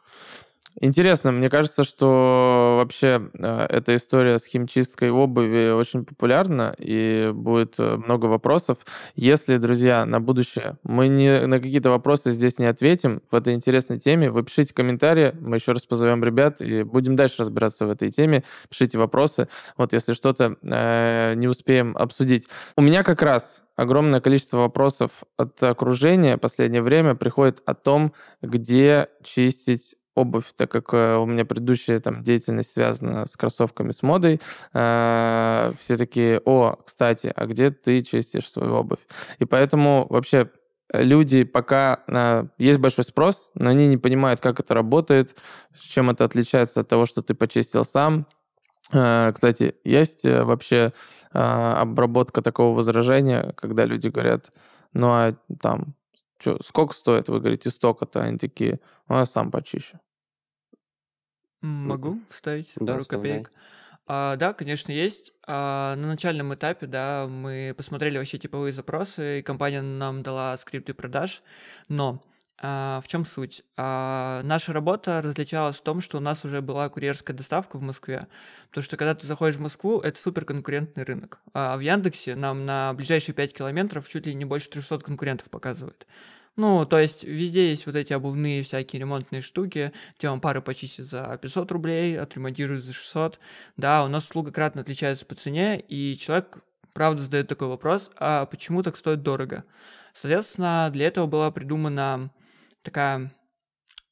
Интересно, 0.81 1.33
мне 1.33 1.51
кажется, 1.51 1.85
что 1.85 2.77
вообще 2.79 3.31
э, 3.35 3.67
эта 3.69 3.95
история 3.95 4.39
с 4.39 4.47
химчисткой 4.47 5.11
обуви 5.11 5.71
очень 5.71 6.05
популярна, 6.05 6.75
и 6.79 7.31
будет 7.35 7.75
э, 7.79 7.97
много 7.97 8.27
вопросов. 8.27 8.79
Если, 9.15 9.59
друзья, 9.59 10.07
на 10.07 10.21
будущее 10.21 10.79
мы 10.83 11.09
не, 11.09 11.47
на 11.47 11.59
какие-то 11.59 11.91
вопросы 11.91 12.33
здесь 12.33 12.59
не 12.59 12.65
ответим 12.65 13.23
в 13.31 13.35
этой 13.35 13.55
интересной 13.55 13.99
теме, 13.99 14.31
вы 14.31 14.43
пишите 14.45 14.73
комментарии, 14.73 15.35
мы 15.41 15.57
еще 15.57 15.73
раз 15.73 15.85
позовем 15.85 16.25
ребят 16.25 16.63
и 16.63 16.85
будем 16.85 17.17
дальше 17.17 17.37
разбираться 17.41 17.87
в 17.87 17.91
этой 17.91 18.11
теме. 18.11 18.43
Пишите 18.71 18.97
вопросы, 18.97 19.49
вот 19.77 19.93
если 19.93 20.15
что-то 20.15 20.57
э, 20.63 21.35
не 21.37 21.49
успеем 21.49 21.97
обсудить. 21.99 22.49
У 22.77 22.83
меня 22.83 23.03
как 23.03 23.21
раз 23.21 23.63
огромное 23.77 24.21
количество 24.21 24.59
вопросов 24.59 25.23
от 25.37 25.63
окружения 25.63 26.37
в 26.37 26.41
последнее 26.41 26.83
время 26.83 27.15
приходит 27.15 27.63
о 27.67 27.75
том, 27.75 28.15
где 28.41 29.09
чистить 29.23 29.97
обувь, 30.15 30.53
так 30.57 30.71
как 30.71 30.93
э, 30.93 31.17
у 31.17 31.27
меня 31.27 31.45
предыдущая 31.45 32.01
там 32.01 32.23
деятельность 32.23 32.73
связана 32.73 33.27
с 33.27 33.37
кроссовками, 33.37 33.91
с 33.91 34.03
модой, 34.03 34.41
э, 34.73 35.73
все 35.79 35.97
такие, 35.97 36.41
о, 36.45 36.77
кстати, 36.85 37.33
а 37.35 37.47
где 37.47 37.71
ты 37.71 38.03
чистишь 38.03 38.51
свою 38.51 38.75
обувь? 38.75 39.01
И 39.39 39.45
поэтому 39.45 40.07
вообще 40.11 40.51
люди 40.93 41.45
пока 41.45 42.01
э, 42.07 42.45
есть 42.59 42.79
большой 42.79 43.05
спрос, 43.05 43.51
но 43.55 43.71
они 43.71 43.89
не 43.89 43.97
понимают, 43.97 44.41
как 44.41 44.61
это 44.61 44.75
работает, 44.75 45.37
чем 45.75 46.11
это 46.11 46.25
отличается 46.25 46.81
от 46.81 46.89
того, 46.89 47.07
что 47.07 47.23
ты 47.23 47.35
почистил 47.35 47.85
сам. 47.85 48.27
Э, 48.93 49.33
кстати, 49.33 49.77
есть 49.85 50.25
э, 50.25 50.45
вообще 50.45 50.93
э, 51.33 51.39
обработка 51.39 52.43
такого 52.43 52.77
возражения, 52.77 53.55
когда 53.57 53.85
люди 53.87 54.09
говорят, 54.09 54.53
ну 54.93 55.09
а 55.09 55.35
там 55.61 55.95
Чё, 56.43 56.59
сколько 56.61 56.93
стоит? 56.93 57.29
Вы 57.29 57.39
говорите, 57.39 57.71
столько-то. 57.71 58.21
Они 58.21 58.37
такие, 58.37 58.81
ну, 59.09 59.17
я 59.17 59.27
сам 59.27 59.53
почищу. 59.53 60.01
Могу 61.61 62.19
вставить 62.29 62.75
Да, 62.75 62.95
пару 62.95 63.03
вставляй. 63.03 63.39
копеек. 63.39 63.53
А, 64.09 64.35
да, 64.35 64.53
конечно, 64.53 64.91
есть. 64.91 65.33
А, 65.47 65.95
на 65.95 66.09
начальном 66.09 66.53
этапе, 66.53 66.87
да, 66.87 67.29
мы 67.29 67.75
посмотрели 67.77 68.19
вообще 68.19 68.39
типовые 68.39 68.73
запросы, 68.73 69.39
и 69.39 69.43
компания 69.43 69.83
нам 69.83 70.25
дала 70.25 70.57
скрипты 70.57 70.95
продаж, 70.95 71.45
но 71.89 72.21
а, 72.25 72.32
в 72.61 73.05
чем 73.07 73.25
суть? 73.25 73.63
А, 73.77 74.41
наша 74.45 74.73
работа 74.73 75.21
различалась 75.23 75.77
в 75.77 75.83
том, 75.83 76.01
что 76.01 76.19
у 76.19 76.21
нас 76.21 76.45
уже 76.45 76.61
была 76.61 76.89
курьерская 76.89 77.37
доставка 77.37 77.77
в 77.77 77.83
Москве, 77.83 78.29
потому 78.69 78.85
что 78.85 78.97
когда 78.97 79.15
ты 79.15 79.27
заходишь 79.27 79.57
в 79.57 79.61
Москву, 79.61 80.01
это 80.01 80.21
суперконкурентный 80.21 81.03
рынок. 81.05 81.41
А 81.55 81.77
в 81.77 81.81
Яндексе 81.81 82.37
нам 82.37 82.65
на 82.65 82.93
ближайшие 82.95 83.35
5 83.35 83.55
километров 83.55 84.09
чуть 84.09 84.27
ли 84.27 84.35
не 84.35 84.45
больше 84.45 84.71
300 84.71 85.01
конкурентов 85.01 85.51
показывает. 85.51 86.07
Ну, 86.57 86.85
то 86.85 86.99
есть 86.99 87.25
везде 87.25 87.71
есть 87.71 87.87
вот 87.87 87.97
эти 87.97 88.13
обувные 88.13 88.63
всякие 88.63 89.01
ремонтные 89.01 89.41
штуки, 89.41 89.93
где 90.19 90.29
вам 90.29 90.41
пары 90.41 90.61
почистят 90.61 91.07
за 91.07 91.39
500 91.41 91.73
рублей, 91.73 92.21
отремонтируют 92.21 92.85
за 92.85 92.93
600. 92.93 93.39
Да, 93.79 94.05
у 94.05 94.09
нас 94.09 94.25
услуга 94.25 94.53
кратно 94.53 94.83
отличается 94.83 95.25
по 95.25 95.35
цене, 95.35 95.81
и 95.81 96.17
человек, 96.19 96.59
правда, 96.93 97.23
задает 97.23 97.49
такой 97.49 97.69
вопрос, 97.69 98.11
а 98.19 98.45
почему 98.47 98.83
так 98.83 98.97
стоит 98.97 99.23
дорого? 99.23 99.65
Соответственно, 100.13 100.91
для 100.93 101.07
этого 101.07 101.27
была 101.27 101.51
придумана 101.51 102.31
такая 102.83 103.33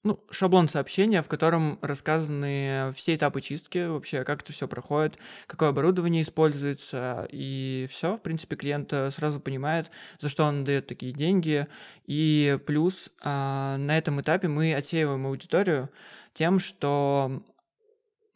ну, 0.03 0.19
шаблон 0.31 0.69
сообщения, 0.69 1.23
в 1.23 1.29
котором 1.29 1.79
рассказаны 1.83 2.91
все 2.95 3.17
этапы 3.17 3.43
чистки, 3.43 3.87
вообще, 3.87 4.25
как 4.25 4.43
это 4.43 4.53
все 4.53 4.67
проходит, 4.67 5.19
какое 5.47 5.69
оборудование 5.69 6.23
используется, 6.23 7.29
и 7.31 7.87
все, 7.91 8.17
в 8.17 8.23
принципе, 8.23 8.57
клиент 8.57 8.93
э, 8.93 9.11
сразу 9.11 9.41
понимает, 9.41 9.91
за 10.19 10.31
что 10.31 10.45
он 10.45 10.65
дает 10.65 10.87
такие 10.87 11.12
деньги. 11.12 11.67
И 12.07 12.59
плюс 12.67 13.11
а, 13.23 13.77
на 13.77 13.99
этом 13.99 14.21
этапе 14.23 14.49
мы 14.49 14.75
отсеиваем 14.75 15.27
аудиторию 15.27 15.91
тем, 16.33 16.59
что 16.59 17.43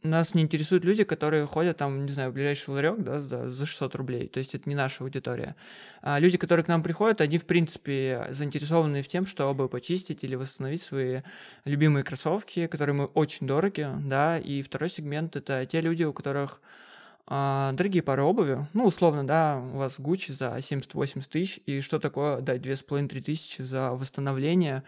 нас 0.04 0.34
не 0.34 0.42
интересуют 0.42 0.84
люди, 0.84 1.02
которые 1.02 1.46
ходят 1.46 1.78
там, 1.78 2.04
не 2.04 2.12
знаю, 2.12 2.30
в 2.30 2.34
ближайший 2.34 2.70
ларек, 2.70 2.98
да, 2.98 3.20
за 3.20 3.48
за 3.48 3.66
600 3.66 3.94
рублей. 3.94 4.28
То 4.28 4.38
есть 4.38 4.54
это 4.54 4.68
не 4.68 4.74
наша 4.74 5.02
аудитория. 5.02 5.56
А 6.02 6.18
люди, 6.18 6.38
которые 6.38 6.64
к 6.64 6.68
нам 6.68 6.82
приходят, 6.82 7.20
они, 7.20 7.38
в 7.38 7.46
принципе, 7.46 8.26
заинтересованы 8.30 9.02
в 9.02 9.08
тем, 9.08 9.26
чтобы 9.26 9.68
почистить 9.68 10.22
или 10.22 10.34
восстановить 10.34 10.82
свои 10.82 11.22
любимые 11.64 12.04
кроссовки, 12.04 12.66
которые 12.66 12.94
мы 12.94 13.04
очень 13.06 13.46
дороги, 13.46 13.88
да. 14.04 14.38
И 14.38 14.62
второй 14.62 14.90
сегмент— 14.90 15.36
это 15.36 15.66
те 15.66 15.80
люди, 15.80 16.04
у 16.04 16.12
которых 16.12 16.60
а, 17.26 17.72
дорогие 17.72 18.02
пары 18.02 18.22
обуви, 18.22 18.66
ну, 18.74 18.84
условно, 18.84 19.26
да, 19.26 19.62
у 19.72 19.78
вас 19.78 19.98
Gucci 19.98 20.32
за 20.32 20.56
70-80 20.58 21.28
тысяч, 21.30 21.60
и 21.64 21.80
что 21.80 21.98
такое 21.98 22.40
дать 22.40 22.60
2,5-3 22.60 23.22
тысячи 23.22 23.62
за 23.62 23.92
восстановление, 23.92 24.82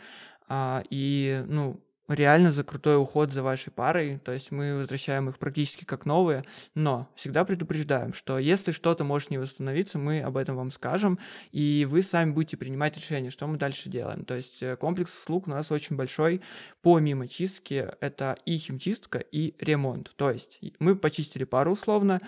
а, 0.47 0.83
и, 0.91 1.43
ну, 1.47 1.81
реально 2.09 2.53
за 2.53 2.65
крутой 2.65 3.01
уход 3.01 3.33
за 3.33 3.43
вашей 3.43 3.71
парой, 3.71 4.19
то 4.25 4.33
есть 4.33 4.51
мы 4.51 4.77
возвращаем 4.77 5.29
их 5.29 5.39
практически 5.39 5.85
как 5.85 6.07
новые, 6.07 6.45
но 6.75 7.09
всегда 7.15 7.45
предупреждаем, 7.45 8.13
что 8.13 8.39
если 8.39 8.73
что-то 8.73 9.05
может 9.05 9.31
не 9.31 9.39
восстановиться, 9.39 9.99
мы 9.99 10.21
об 10.21 10.37
этом 10.37 10.57
вам 10.57 10.71
скажем, 10.71 11.19
и 11.53 11.87
вы 11.89 12.03
сами 12.03 12.31
будете 12.31 12.57
принимать 12.57 12.97
решение, 12.97 13.31
что 13.31 13.47
мы 13.47 13.57
дальше 13.57 13.89
делаем. 13.89 14.25
То 14.25 14.35
есть 14.35 14.63
э, 14.63 14.77
комплекс 14.77 15.13
услуг 15.13 15.49
у 15.49 15.51
нас 15.51 15.71
очень 15.73 15.97
большой, 15.97 16.43
помимо 16.83 17.29
чистки, 17.29 17.89
это 18.01 18.37
и 18.45 18.57
химчистка, 18.57 19.19
и 19.19 19.55
ремонт. 19.59 20.13
То 20.17 20.31
есть 20.31 20.61
мы 20.79 20.97
почистили 20.97 21.45
пару 21.45 21.73
условно, 21.73 22.21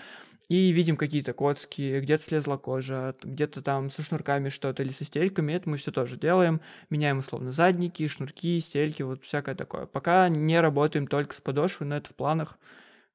и 0.49 0.71
видим 0.71 0.97
какие-то 0.97 1.33
коцки, 1.33 1.99
где-то 2.01 2.23
слезла 2.23 2.57
кожа, 2.57 3.15
где-то 3.23 3.61
там 3.61 3.89
со 3.89 4.01
шнурками 4.01 4.49
что-то 4.49 4.83
или 4.83 4.91
со 4.91 5.05
стельками, 5.05 5.53
это 5.53 5.69
мы 5.69 5.77
все 5.77 5.91
тоже 5.91 6.17
делаем, 6.17 6.59
меняем 6.89 7.19
условно 7.19 7.51
задники, 7.51 8.07
шнурки, 8.07 8.59
стельки, 8.59 9.03
вот 9.03 9.23
всякое 9.23 9.55
такое. 9.55 9.85
Пока 9.85 10.27
не 10.27 10.59
работаем 10.59 11.07
только 11.07 11.35
с 11.35 11.41
подошвой, 11.41 11.87
но 11.87 11.95
это 11.97 12.09
в 12.09 12.15
планах. 12.15 12.57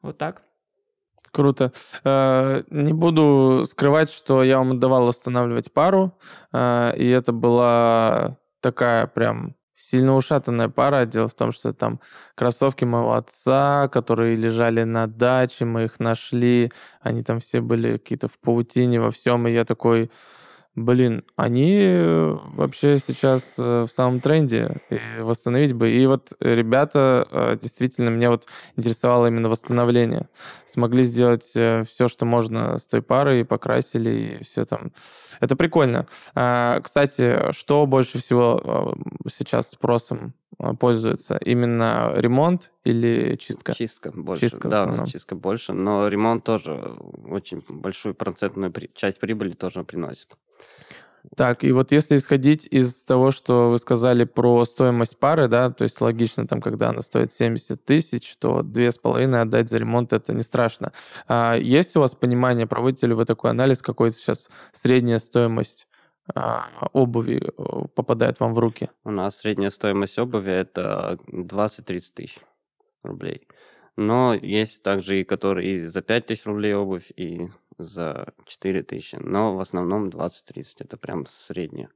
Вот 0.01 0.17
так. 0.17 0.43
Круто. 1.33 1.73
Э, 2.05 2.63
Не 2.71 2.93
буду 2.93 3.65
скрывать, 3.67 4.11
что 4.11 4.45
я 4.45 4.59
вам 4.59 4.73
отдавал 4.73 5.07
восстанавливать 5.07 5.73
пару, 5.73 6.17
э, 6.53 6.93
и 6.97 7.09
это 7.09 7.33
была 7.33 8.39
такая 8.61 9.09
прям 9.09 9.57
сильно 9.75 10.17
ушатанная 10.17 10.69
пара. 10.69 11.05
Дело 11.07 11.29
в 11.29 11.35
том, 11.35 11.53
что 11.53 11.73
там 11.73 12.01
кроссовки 12.35 12.85
моего 12.85 13.15
отца, 13.15 13.89
которые 13.89 14.37
лежали 14.37 14.85
на 14.85 15.07
даче, 15.07 15.65
мы 15.65 15.85
их 15.85 16.01
нашли, 16.01 16.73
они 17.01 17.23
там 17.23 17.41
все 17.41 17.61
были 17.61 17.93
какие-то 17.93 18.29
в 18.29 18.39
паутине, 18.39 19.01
во 19.01 19.11
всем, 19.11 19.47
и 19.47 19.53
я 19.53 19.65
такой, 19.65 20.11
блин, 20.77 21.25
они 21.37 21.79
э, 21.81 22.37
вообще 22.55 22.99
сейчас 22.99 23.55
э, 23.59 23.83
в 23.83 23.89
самом 23.89 24.21
тренде, 24.21 24.77
и 24.91 24.99
восстановить 25.21 25.73
бы. 25.73 25.91
И 25.91 26.07
вот 26.07 26.33
ребята, 26.41 27.27
э, 27.31 27.59
действительно, 27.61 28.09
меня 28.11 28.31
вот 28.31 28.47
интересовало 28.77 29.27
именно 29.27 29.49
восстановление. 29.49 30.29
Смогли 30.67 31.05
сделать 31.05 31.45
все, 31.45 32.09
что 32.09 32.25
можно 32.25 32.79
с 32.79 32.87
той 32.87 33.03
парой, 33.03 33.45
покрасили, 33.45 34.11
и 34.11 34.45
все 34.45 34.65
там. 34.65 34.93
Это 35.41 35.57
прикольно. 35.57 36.07
А, 36.35 36.81
Кстати, 36.81 37.53
что 37.53 37.87
больше 37.87 38.19
всего 38.19 38.97
сейчас 39.29 39.71
спросом 39.71 40.35
пользуется? 40.79 41.37
Именно 41.37 42.13
ремонт 42.17 42.73
или 42.85 43.37
чистка? 43.37 43.75
Чистка 43.75 44.13
больше. 44.13 44.49
Чистка 44.49 44.69
да, 44.69 44.85
у 44.85 44.89
нас 44.89 45.11
чистка 45.11 45.35
больше, 45.35 45.73
но 45.73 46.09
ремонт 46.09 46.45
тоже 46.45 46.73
очень 47.29 47.63
большую 47.69 48.15
процентную 48.15 48.73
при- 48.73 48.91
часть 48.95 49.21
прибыли 49.21 49.53
тоже 49.53 49.85
приносит. 49.85 50.37
Так, 51.37 51.65
и 51.65 51.73
вот 51.73 51.91
если 51.91 52.17
исходить 52.17 52.67
из 52.71 53.05
того, 53.05 53.31
что 53.31 53.71
вы 53.71 53.79
сказали 53.79 54.25
про 54.25 54.65
стоимость 54.67 55.17
пары, 55.19 55.49
да, 55.49 55.71
то 55.71 55.85
есть 55.85 56.01
логично, 56.01 56.47
там, 56.47 56.61
когда 56.61 56.91
она 56.91 57.01
стоит 57.03 57.33
70 57.33 57.83
тысяч, 57.83 58.37
то 58.37 58.63
две 58.63 58.93
с 58.93 58.99
половиной 58.99 59.41
отдать 59.41 59.71
за 59.71 59.79
ремонт 59.79 60.13
это 60.13 60.35
не 60.35 60.43
страшно. 60.43 60.93
А 61.27 61.57
есть 61.57 61.97
у 61.97 62.01
вас 62.01 62.15
понимание, 62.15 62.67
проводите 62.67 63.07
ли 63.07 63.15
вы 63.15 63.25
такой 63.25 63.51
анализ, 63.51 63.81
какой 63.81 64.13
сейчас 64.13 64.51
средняя 64.73 65.19
стоимость 65.19 65.87
а, 65.93 65.94
обуви 66.93 67.43
э, 67.43 67.89
попадает 67.95 68.41
вам 68.41 68.55
в 68.55 68.59
руки? 68.59 68.91
У 69.05 69.11
нас 69.11 69.39
средняя 69.39 69.71
стоимость 69.71 70.19
обуви 70.19 70.53
это 70.53 71.19
20-30 71.29 72.13
тысяч 72.15 72.39
рублей. 73.03 73.47
Но 73.97 74.35
есть 74.35 74.83
также 74.83 75.21
и 75.21 75.25
которые 75.25 75.75
и 75.75 75.79
за 75.79 76.03
5 76.03 76.27
тысяч 76.27 76.47
рублей 76.47 76.75
обувь, 76.75 77.13
и 77.17 77.49
за 77.79 78.33
4 78.47 78.83
тысячи. 78.83 79.17
Но 79.17 79.57
в 79.57 79.61
основном 79.61 80.09
20-30 80.09 80.77
это 80.81 80.97
прям 80.97 81.27
среднее. 81.27 81.91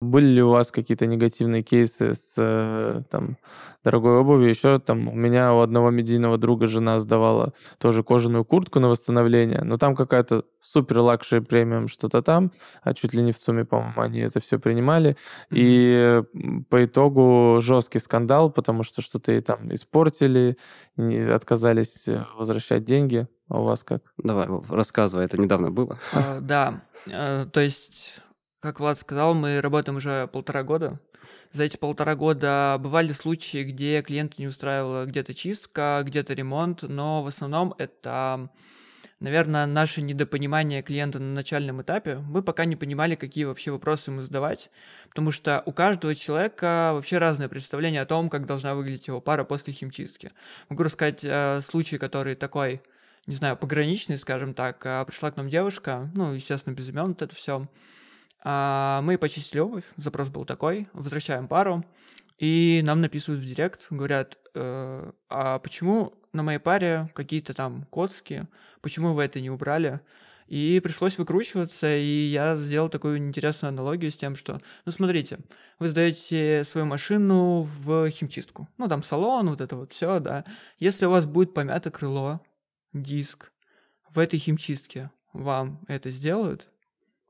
Были 0.00 0.26
ли 0.26 0.42
у 0.42 0.50
вас 0.50 0.70
какие-то 0.70 1.06
негативные 1.06 1.64
кейсы 1.64 2.14
с 2.14 2.34
э, 2.36 3.02
там, 3.10 3.36
дорогой 3.82 4.18
обувью? 4.18 4.48
Еще 4.48 4.78
там 4.78 5.08
у 5.08 5.14
меня 5.14 5.52
у 5.54 5.58
одного 5.58 5.90
медийного 5.90 6.38
друга 6.38 6.68
жена 6.68 7.00
сдавала 7.00 7.52
тоже 7.78 8.04
кожаную 8.04 8.44
куртку 8.44 8.78
на 8.78 8.88
восстановление, 8.88 9.62
но 9.64 9.76
там 9.76 9.96
какая-то 9.96 10.44
супер 10.60 11.00
luxury 11.00 11.40
премиум 11.40 11.88
что-то 11.88 12.22
там, 12.22 12.52
а 12.82 12.94
чуть 12.94 13.12
ли 13.12 13.22
не 13.22 13.32
в 13.32 13.38
сумме, 13.38 13.64
по-моему, 13.64 14.00
они 14.00 14.20
это 14.20 14.38
все 14.38 14.60
принимали. 14.60 15.16
И 15.50 16.22
по 16.70 16.84
итогу 16.84 17.58
жесткий 17.60 17.98
скандал, 17.98 18.50
потому 18.50 18.84
что 18.84 19.02
что-то 19.02 19.32
ей 19.32 19.40
там 19.40 19.74
испортили, 19.74 20.56
отказались 20.96 22.06
э, 22.06 22.24
возвращать 22.36 22.84
деньги. 22.84 23.26
А 23.48 23.60
у 23.60 23.64
вас 23.64 23.82
как? 23.82 24.02
Давай, 24.18 24.46
рассказывай, 24.68 25.24
это 25.24 25.40
недавно 25.40 25.70
было. 25.70 25.98
А, 26.12 26.38
Да, 26.40 26.82
э, 27.06 27.46
то 27.50 27.60
есть, 27.60 28.20
как 28.60 28.80
Влад 28.80 28.98
сказал, 28.98 29.34
мы 29.34 29.60
работаем 29.60 29.96
уже 29.96 30.26
полтора 30.28 30.62
года. 30.62 31.00
за 31.52 31.64
эти 31.64 31.76
полтора 31.76 32.16
года 32.16 32.76
бывали 32.80 33.12
случаи, 33.12 33.64
где 33.64 34.02
клиента 34.02 34.36
не 34.38 34.46
устраивала 34.46 35.06
где-то 35.06 35.34
чистка, 35.34 36.02
где-то 36.04 36.34
ремонт, 36.34 36.82
но 36.82 37.22
в 37.22 37.26
основном 37.26 37.74
это 37.78 38.50
наверное, 39.20 39.66
наше 39.66 40.02
недопонимание 40.02 40.82
клиента 40.82 41.18
на 41.18 41.34
начальном 41.34 41.82
этапе. 41.82 42.18
Мы 42.18 42.42
пока 42.42 42.64
не 42.64 42.76
понимали, 42.76 43.14
какие 43.14 43.44
вообще 43.44 43.70
вопросы 43.70 44.10
ему 44.10 44.20
задавать, 44.20 44.70
потому 45.08 45.32
что 45.32 45.62
у 45.66 45.72
каждого 45.72 46.14
человека 46.14 46.92
вообще 46.94 47.18
разное 47.18 47.48
представление 47.48 48.02
о 48.02 48.06
том, 48.06 48.30
как 48.30 48.46
должна 48.46 48.74
выглядеть 48.74 49.08
его 49.08 49.20
пара 49.20 49.44
после 49.44 49.72
химчистки. 49.72 50.32
Могу 50.68 50.84
рассказать 50.84 51.24
э, 51.24 51.60
случай, 51.62 51.98
который 51.98 52.36
такой, 52.36 52.80
не 53.26 53.34
знаю, 53.34 53.56
пограничный, 53.56 54.18
скажем 54.18 54.54
так. 54.54 54.84
Э, 54.86 55.04
пришла 55.04 55.30
к 55.30 55.36
нам 55.36 55.48
девушка, 55.48 56.10
ну, 56.14 56.32
естественно, 56.32 56.74
без 56.74 56.88
имен, 56.88 57.08
вот 57.08 57.22
это 57.22 57.34
все. 57.34 57.66
А, 58.42 59.00
мы 59.02 59.18
почистили 59.18 59.60
обувь, 59.60 59.84
запрос 59.96 60.28
был 60.28 60.44
такой, 60.44 60.88
возвращаем 60.92 61.48
пару, 61.48 61.84
и 62.38 62.82
нам 62.84 63.00
написывают 63.00 63.42
в 63.42 63.46
директ, 63.46 63.86
говорят, 63.90 64.38
э, 64.54 65.12
а 65.28 65.58
почему 65.58 66.14
на 66.32 66.42
моей 66.42 66.60
паре 66.60 67.10
какие-то 67.14 67.52
там 67.52 67.84
коцки, 67.90 68.46
почему 68.80 69.12
вы 69.12 69.24
это 69.24 69.40
не 69.40 69.50
убрали? 69.50 70.00
И 70.46 70.80
пришлось 70.82 71.18
выкручиваться, 71.18 71.94
и 71.94 72.28
я 72.28 72.56
сделал 72.56 72.88
такую 72.88 73.18
интересную 73.18 73.68
аналогию 73.70 74.10
с 74.10 74.16
тем, 74.16 74.34
что, 74.34 74.62
ну, 74.86 74.92
смотрите, 74.92 75.40
вы 75.78 75.88
сдаете 75.88 76.64
свою 76.64 76.86
машину 76.86 77.68
в 77.84 78.08
химчистку. 78.10 78.66
Ну, 78.78 78.88
там 78.88 79.02
салон, 79.02 79.50
вот 79.50 79.60
это 79.60 79.76
вот 79.76 79.92
все, 79.92 80.20
да. 80.20 80.44
Если 80.78 81.04
у 81.04 81.10
вас 81.10 81.26
будет 81.26 81.52
помято 81.52 81.90
крыло, 81.90 82.40
диск, 82.94 83.52
в 84.08 84.18
этой 84.18 84.38
химчистке 84.38 85.10
вам 85.34 85.84
это 85.86 86.10
сделают? 86.10 86.66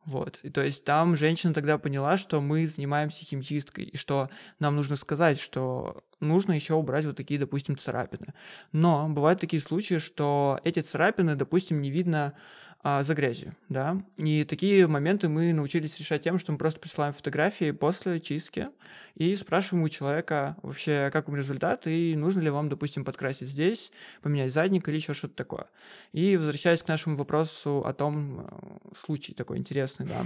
Вот. 0.08 0.40
И 0.42 0.48
то 0.48 0.62
есть 0.62 0.84
там 0.84 1.16
женщина 1.16 1.52
тогда 1.52 1.76
поняла, 1.76 2.16
что 2.16 2.40
мы 2.40 2.66
занимаемся 2.66 3.26
химчисткой, 3.26 3.84
и 3.84 3.98
что 3.98 4.30
нам 4.58 4.74
нужно 4.74 4.96
сказать, 4.96 5.38
что 5.38 6.02
нужно 6.18 6.52
еще 6.52 6.72
убрать 6.72 7.04
вот 7.04 7.18
такие, 7.18 7.38
допустим, 7.38 7.76
царапины. 7.76 8.32
Но 8.72 9.06
бывают 9.10 9.38
такие 9.38 9.60
случаи, 9.60 9.98
что 9.98 10.60
эти 10.64 10.80
царапины, 10.80 11.34
допустим, 11.34 11.82
не 11.82 11.90
видно 11.90 12.32
а, 12.80 13.02
за 13.02 13.14
грязью, 13.14 13.56
да. 13.68 13.98
И 14.16 14.44
такие 14.44 14.86
моменты 14.86 15.28
мы 15.28 15.52
научились 15.52 15.98
решать 15.98 16.22
тем, 16.22 16.38
что 16.38 16.52
мы 16.52 16.58
просто 16.58 16.78
присылаем 16.78 17.12
фотографии 17.12 17.72
после 17.72 18.20
чистки 18.20 18.68
и 19.16 19.34
спрашиваем 19.34 19.84
у 19.84 19.88
человека 19.88 20.56
вообще, 20.62 21.10
как 21.12 21.26
вам 21.26 21.36
результат, 21.36 21.88
и 21.88 22.14
нужно 22.16 22.40
ли 22.40 22.50
вам, 22.50 22.68
допустим, 22.68 23.04
подкрасить 23.04 23.48
здесь, 23.48 23.90
поменять 24.22 24.52
задник 24.52 24.88
или 24.88 24.94
еще 24.94 25.12
что-то 25.12 25.34
такое. 25.34 25.66
И 26.12 26.36
возвращаясь 26.36 26.82
к 26.82 26.88
нашему 26.88 27.16
вопросу 27.16 27.82
о 27.84 27.92
том, 27.92 28.46
э, 28.46 28.94
случай 28.94 29.34
такой 29.34 29.58
интересный, 29.58 30.06
да. 30.06 30.22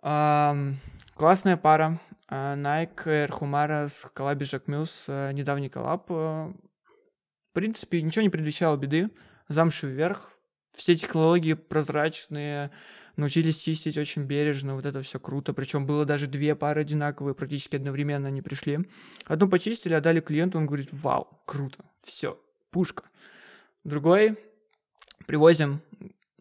А, 0.00 0.56
классная 1.14 1.58
пара. 1.58 2.00
А, 2.26 2.56
Nike 2.56 3.04
Air 3.04 3.28
Humara 3.38 3.88
с 3.88 4.10
коллаби 4.14 4.46
Жак 4.46 4.66
Мюс, 4.66 5.04
э, 5.08 5.32
недавний 5.32 5.68
коллаб. 5.68 6.06
Э, 6.10 6.52
в 7.50 7.52
принципе, 7.52 8.00
ничего 8.00 8.22
не 8.22 8.30
предвещало 8.30 8.78
беды. 8.78 9.10
Замшевый 9.48 9.94
верх, 9.94 10.30
все 10.72 10.96
технологии 10.96 11.54
прозрачные, 11.54 12.70
научились 13.16 13.56
чистить 13.56 13.98
очень 13.98 14.22
бережно, 14.22 14.74
вот 14.74 14.86
это 14.86 15.02
все 15.02 15.20
круто. 15.20 15.52
Причем 15.52 15.86
было 15.86 16.04
даже 16.04 16.26
две 16.26 16.54
пары 16.54 16.82
одинаковые, 16.82 17.34
практически 17.34 17.76
одновременно 17.76 18.28
они 18.28 18.42
пришли. 18.42 18.80
Одну 19.26 19.48
почистили, 19.48 19.94
отдали 19.94 20.20
клиенту, 20.20 20.58
он 20.58 20.66
говорит, 20.66 20.88
вау, 20.92 21.40
круто, 21.44 21.84
все, 22.02 22.40
пушка. 22.70 23.04
Другой 23.84 24.38
привозим, 25.26 25.80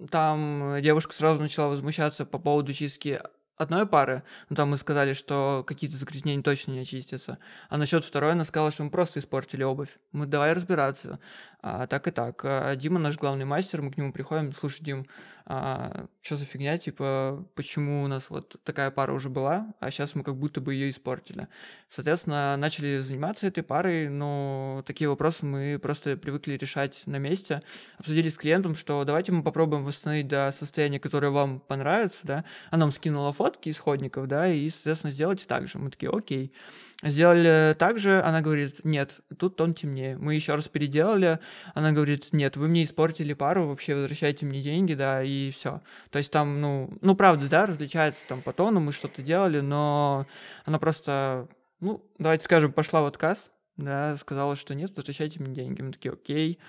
там 0.10 0.78
девушка 0.82 1.14
сразу 1.14 1.42
начала 1.42 1.70
возмущаться 1.70 2.26
по 2.26 2.40
поводу 2.40 2.74
чистки 2.74 3.20
одной 3.60 3.86
пары, 3.86 4.24
ну, 4.50 4.56
там 4.56 4.70
мы 4.70 4.78
сказали, 4.78 5.14
что 5.14 5.64
какие-то 5.68 5.98
загрязнения 5.98 6.42
точно 6.42 6.72
не 6.72 6.80
очистятся. 6.80 7.38
А 7.70 7.78
насчет 7.78 8.04
второй 8.04 8.32
она 8.32 8.44
сказала, 8.44 8.72
что 8.72 8.84
мы 8.84 8.90
просто 8.90 9.20
испортили 9.20 9.64
обувь. 9.64 10.00
Мы 10.12 10.26
давай 10.26 10.54
разбираться. 10.54 11.20
А, 11.62 11.88
так 11.88 12.08
и 12.08 12.12
так. 12.12 12.42
А, 12.44 12.76
Дима 12.76 13.00
наш 13.00 13.18
главный 13.18 13.46
мастер, 13.46 13.82
мы 13.82 13.92
к 13.92 13.98
нему 13.98 14.12
приходим, 14.12 14.54
слушай, 14.54 14.84
Дим, 14.84 15.06
а, 15.46 16.08
что 16.22 16.38
за 16.38 16.46
фигня, 16.46 16.78
типа, 16.78 17.46
почему 17.56 18.04
у 18.04 18.08
нас 18.08 18.30
вот 18.30 18.56
такая 18.64 18.92
пара 18.92 19.14
уже 19.14 19.30
была, 19.30 19.74
а 19.80 19.92
сейчас 19.92 20.16
мы 20.16 20.24
как 20.24 20.38
будто 20.38 20.62
бы 20.62 20.74
ее 20.74 20.90
испортили. 20.90 21.48
Соответственно, 21.90 22.56
начали 22.58 23.00
заниматься 23.00 23.48
этой 23.48 23.64
парой, 23.64 24.10
но 24.10 24.84
такие 24.86 25.10
вопросы 25.10 25.46
мы 25.46 25.80
просто 25.80 26.16
привыкли 26.18 26.54
решать 26.54 27.04
на 27.06 27.18
месте. 27.18 27.62
Обсудили 27.98 28.30
с 28.30 28.38
клиентом, 28.38 28.76
что 28.76 29.04
давайте 29.04 29.32
мы 29.32 29.44
попробуем 29.44 29.84
восстановить 29.84 30.28
до 30.28 30.52
состояния, 30.52 31.00
которое 31.00 31.30
вам 31.30 31.60
понравится, 31.60 32.26
да. 32.26 32.46
Она 32.72 32.80
нам 32.90 32.92
скинула 32.92 33.32
фотки 33.50 33.70
исходников, 33.70 34.28
да, 34.28 34.48
и, 34.48 34.70
соответственно, 34.70 35.12
сделайте 35.12 35.46
так 35.48 35.68
же. 35.68 35.80
Мы 35.80 35.90
такие, 35.90 36.12
окей. 36.12 36.54
Сделали 37.02 37.76
так 37.80 37.98
же, 37.98 38.22
она 38.22 38.42
говорит, 38.42 38.82
нет, 38.84 39.22
тут 39.38 39.56
тон 39.56 39.74
темнее. 39.74 40.18
Мы 40.18 40.36
еще 40.36 40.54
раз 40.54 40.68
переделали, 40.68 41.40
она 41.74 41.92
говорит, 41.92 42.30
нет, 42.32 42.58
вы 42.58 42.68
мне 42.68 42.84
испортили 42.84 43.34
пару, 43.34 43.68
вообще 43.68 43.96
возвращайте 43.96 44.46
мне 44.46 44.62
деньги, 44.62 44.94
да, 44.94 45.24
и 45.24 45.50
все. 45.52 45.82
То 46.12 46.20
есть 46.20 46.32
там, 46.32 46.62
ну, 46.62 46.90
ну, 47.02 47.16
правда, 47.16 47.48
да, 47.50 47.66
различается 47.66 48.26
там 48.28 48.42
по 48.42 48.54
тону, 48.54 48.80
мы 48.82 48.92
что-то 48.92 49.22
делали, 49.22 49.62
но 49.62 50.28
она 50.66 50.78
просто, 50.78 51.48
ну, 51.80 52.04
давайте 52.18 52.44
скажем, 52.44 52.74
пошла 52.74 53.02
в 53.02 53.06
отказ, 53.06 53.50
да, 53.80 54.18
сказала, 54.18 54.56
что 54.56 54.76
нет, 54.76 54.92
возвращайте 54.96 55.40
мне 55.40 55.54
деньги. 55.54 55.82
Мы 55.82 55.92
такие, 55.92 56.12
окей. 56.12 56.60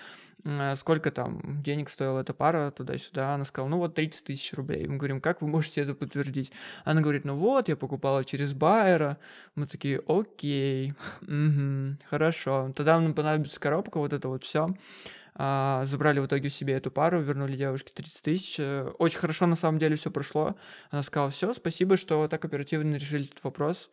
Э, 0.45 0.75
сколько 0.77 1.11
там 1.11 1.61
денег 1.63 1.91
стоила 1.91 2.21
эта 2.21 2.33
пара 2.33 2.71
туда-сюда? 2.71 3.35
Она 3.35 3.45
сказала, 3.45 3.69
ну 3.69 3.79
вот 3.79 3.95
30 3.95 4.25
тысяч 4.25 4.53
рублей. 4.55 4.87
Мы 4.87 4.97
говорим, 4.97 5.21
как 5.21 5.43
вы 5.43 5.49
можете 5.49 5.81
это 5.83 5.95
подтвердить? 5.95 6.53
Она 6.85 7.01
говорит, 7.01 7.25
ну 7.25 7.35
вот, 7.35 7.69
я 7.69 7.77
покупала 7.77 8.25
через 8.25 8.55
Байера. 8.55 9.19
Мы 9.57 9.67
такие, 9.67 10.01
окей, 10.07 10.95
угу, 11.23 11.97
хорошо. 12.09 12.73
Тогда 12.77 13.01
нам 13.01 13.15
понадобится 13.15 13.59
коробка, 13.59 13.99
вот 13.99 14.13
это 14.13 14.29
вот 14.29 14.45
все. 14.45 14.69
А, 15.35 15.85
забрали 15.87 16.21
в 16.21 16.27
итоге 16.27 16.49
себе 16.51 16.75
эту 16.75 16.91
пару, 16.91 17.21
вернули 17.21 17.57
девушке 17.57 17.93
30 17.93 18.23
тысяч. 18.23 18.57
Э, 18.61 18.93
очень 18.99 19.19
хорошо 19.19 19.47
на 19.47 19.57
самом 19.57 19.79
деле 19.79 19.97
все 19.97 20.11
прошло. 20.11 20.55
Она 20.91 21.03
сказала, 21.03 21.31
все, 21.31 21.53
спасибо, 21.53 21.97
что 21.97 22.29
так 22.29 22.45
оперативно 22.45 22.95
решили 22.95 23.25
этот 23.25 23.43
вопрос 23.43 23.91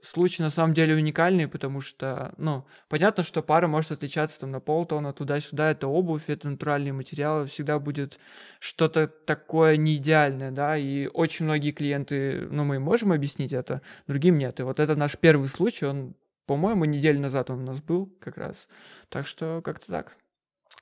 случай 0.00 0.42
на 0.42 0.50
самом 0.50 0.74
деле 0.74 0.94
уникальный, 0.94 1.48
потому 1.48 1.80
что, 1.80 2.32
ну, 2.36 2.64
понятно, 2.88 3.22
что 3.22 3.42
пара 3.42 3.66
может 3.66 3.92
отличаться 3.92 4.40
там 4.40 4.50
на 4.50 4.60
полтона, 4.60 5.12
туда-сюда, 5.12 5.70
это 5.70 5.88
обувь, 5.88 6.24
это 6.28 6.48
натуральные 6.48 6.92
материалы, 6.92 7.46
всегда 7.46 7.78
будет 7.78 8.18
что-то 8.60 9.06
такое 9.06 9.76
не 9.76 9.96
идеальное, 9.96 10.50
да, 10.50 10.76
и 10.76 11.08
очень 11.08 11.44
многие 11.44 11.72
клиенты, 11.72 12.48
ну, 12.50 12.64
мы 12.64 12.78
можем 12.78 13.12
объяснить 13.12 13.52
это, 13.52 13.82
другим 14.06 14.38
нет. 14.38 14.60
И 14.60 14.62
вот 14.62 14.80
это 14.80 14.94
наш 14.94 15.16
первый 15.18 15.48
случай, 15.48 15.86
он, 15.86 16.14
по-моему, 16.46 16.84
неделю 16.84 17.20
назад 17.20 17.50
он 17.50 17.60
у 17.60 17.66
нас 17.66 17.80
был 17.80 18.06
как 18.20 18.38
раз. 18.38 18.68
Так 19.08 19.26
что 19.26 19.60
как-то 19.62 19.88
так. 19.88 20.16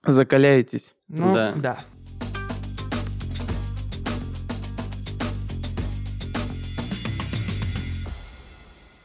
Закаляетесь. 0.05 0.95
Ну, 1.09 1.35
да. 1.35 1.53
да. 1.57 1.81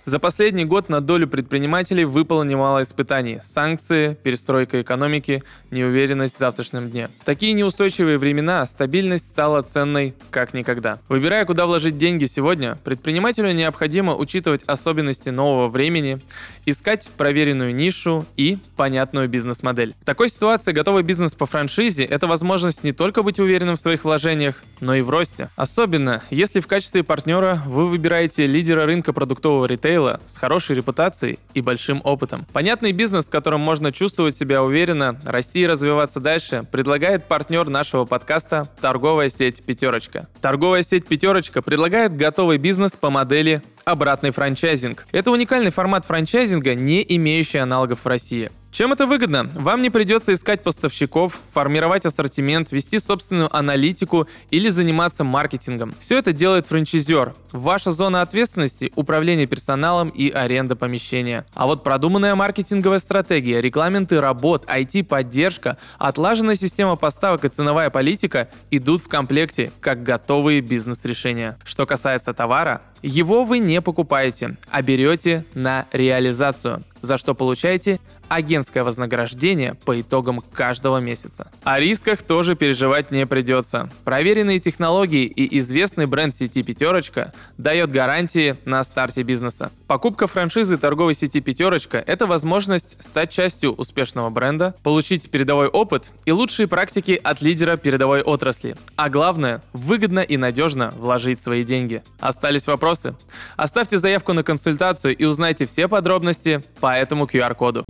За 0.04 0.18
последний 0.18 0.66
год 0.66 0.90
на 0.90 1.00
долю 1.00 1.28
предпринимателей 1.28 2.06
выпало 2.06 2.42
немало 2.42 2.82
испытаний. 2.82 3.40
Санкции, 3.44 4.18
перестройка 4.24 4.82
экономики, 4.82 5.44
неуверенность 5.70 6.38
в 6.38 6.40
завтрашнем 6.40 6.90
дне. 6.90 7.12
В 7.20 7.24
такие 7.24 7.54
неустойчивые 7.54 8.18
времена 8.18 8.66
стабильность 8.66 9.26
стала 9.26 9.62
ценной 9.62 10.16
как 10.32 10.56
никогда. 10.56 10.98
Выбирая, 11.08 11.46
куда 11.46 11.68
вложить 11.68 12.00
деньги 12.00 12.26
сегодня, 12.26 12.80
предпринимателю 12.84 13.52
необходимо 13.52 14.16
учитывать 14.16 14.64
особенности 14.66 15.30
нового 15.30 15.68
времени, 15.68 16.20
искать 16.66 17.08
проверенную 17.16 17.76
нишу 17.76 18.26
и 18.36 18.58
понятную 18.76 19.30
бизнес-модель. 19.30 19.94
В 20.02 20.06
такой 20.06 20.30
ситуации 20.30 20.72
готовый 20.72 21.04
бизнес 21.04 21.36
по 21.36 21.46
франшизе– 21.46 22.06
это 22.06 22.26
возможность 22.26 22.84
не 22.84 22.92
только 22.92 23.22
быть 23.22 23.38
уверенным 23.38 23.76
в 23.76 23.80
своих 23.80 24.04
вложениях, 24.04 24.64
но 24.80 24.96
и 24.96 25.02
в 25.02 25.12
росте. 25.12 25.50
Особенно, 25.56 26.24
если 26.32 26.60
в 26.60 26.66
качестве 26.66 27.04
партнера 27.04 27.62
вы 27.68 27.88
выбираете 27.88 28.48
лидера 28.48 28.88
рынка 28.88 29.14
продуктового 29.14 29.68
ритейла 29.68 29.91
с 30.00 30.38
хорошей 30.38 30.76
репутацией 30.76 31.40
и 31.54 31.62
большим 31.62 32.02
опытом. 32.04 32.46
Понятный 32.54 32.92
бизнес, 32.92 33.26
в 33.26 33.30
котором 33.30 33.62
можно 33.62 33.92
чувствовать 33.92 34.36
себя 34.36 34.64
уверенно, 34.64 35.20
расти 35.26 35.62
и 35.62 35.68
развиваться 35.68 36.20
дальше, 36.20 36.64
предлагает 36.72 37.28
партнер 37.28 37.68
нашего 37.70 38.06
подкаста 38.06 38.68
«Торговая 38.80 39.30
сеть 39.30 39.64
«Пятерочка». 39.64 40.28
Торговая 40.42 40.84
сеть 40.84 41.08
«Пятерочка» 41.08 41.62
предлагает 41.62 42.16
готовый 42.16 42.58
бизнес 42.58 42.92
по 42.94 43.10
модели 43.10 43.62
обратный 43.86 44.32
франчайзинг. 44.32 45.06
Это 45.12 45.32
уникальный 45.32 45.72
формат 45.72 46.06
франчайзинга, 46.06 46.76
не 46.76 47.04
имеющий 47.16 47.58
аналогов 47.58 48.00
в 48.04 48.08
России. 48.08 48.52
Чем 48.72 48.94
это 48.94 49.06
выгодно? 49.06 49.50
Вам 49.54 49.82
не 49.82 49.90
придется 49.90 50.34
искать 50.34 50.64
поставщиков, 50.64 51.42
формировать 51.54 52.06
ассортимент, 52.06 52.72
вести 52.72 53.00
собственную 53.00 53.54
аналитику 53.54 54.28
или 54.50 54.70
заниматься 54.70 55.26
маркетингом. 55.26 55.94
Все 56.00 56.18
это 56.18 56.32
делает 56.32 56.68
франчайзер. 56.68 57.34
Ваша 57.52 57.92
зона 57.92 58.22
ответственности– 58.22 58.94
управление 58.96 59.46
персоналом 59.46 60.08
и 60.08 60.30
аренда 60.30 60.78
помещения. 60.78 61.46
А 61.54 61.68
вот 61.68 61.84
продуманная 61.84 62.34
маркетинговая 62.34 63.00
стратегия, 63.00 63.60
регламенты 63.60 64.22
работ, 64.22 64.64
IT-поддержка, 64.68 65.78
отлаженная 65.98 66.56
система 66.56 66.96
поставок 66.96 67.44
и 67.44 67.50
ценовая 67.50 67.90
политика 67.90 68.48
идут 68.72 69.02
в 69.02 69.10
комплекте 69.10 69.70
как 69.82 70.02
готовые 70.02 70.62
бизнес-решения. 70.62 71.58
Что 71.66 71.86
касается 71.86 72.34
товара, 72.34 72.82
его 73.02 73.44
вы 73.44 73.60
не 73.60 73.82
покупаете, 73.82 74.56
а 74.70 74.82
берете 74.82 75.44
на 75.56 75.88
реализацию, 75.92 76.84
за 77.02 77.18
что 77.18 77.36
получаете 77.36 78.00
агентское 78.32 78.86
вознаграждение 78.86 79.76
по 79.86 80.00
итогам 80.00 80.40
каждого 80.54 81.00
месяца. 81.00 81.52
О 81.64 81.80
рисках 81.80 82.22
тоже 82.22 82.56
переживать 82.56 83.12
не 83.12 83.26
придется. 83.26 83.90
Проверенные 84.06 84.60
технологии 84.60 85.26
и 85.26 85.60
известный 85.60 86.06
бренд 86.06 86.34
сети 86.34 86.64
«Пятерочка» 86.64 87.34
дает 87.58 87.92
гарантии 87.92 88.56
на 88.64 88.84
старте 88.86 89.24
бизнеса. 89.24 89.70
Покупка 89.88 90.28
франшизы 90.28 90.78
торговой 90.78 91.14
сети 91.14 91.42
«Пятерочка»— 91.42 92.02
это 92.08 92.26
возможность 92.26 92.96
стать 93.04 93.32
частью 93.32 93.74
успешного 93.74 94.30
бренда, 94.30 94.74
получить 94.82 95.30
передовой 95.30 95.68
опыт 95.68 96.14
и 96.26 96.32
лучшие 96.32 96.70
практики 96.70 97.20
от 97.22 97.42
лидера 97.42 97.76
передовой 97.76 98.22
отрасли. 98.22 98.78
А 98.96 99.10
главное— 99.10 99.62
выгодно 99.74 100.22
и 100.22 100.38
надежно 100.38 100.94
вложить 100.96 101.42
свои 101.42 101.66
деньги. 101.66 102.02
Остались 102.22 102.66
вопросы? 102.66 103.14
Оставьте 103.58 103.98
заявку 103.98 104.32
на 104.32 104.44
консультацию 104.44 105.18
и 105.18 105.26
узнайте 105.26 105.66
все 105.66 105.90
подробности 105.90 106.64
по 106.80 106.96
этому 106.96 107.26
QR-коду. 107.26 107.84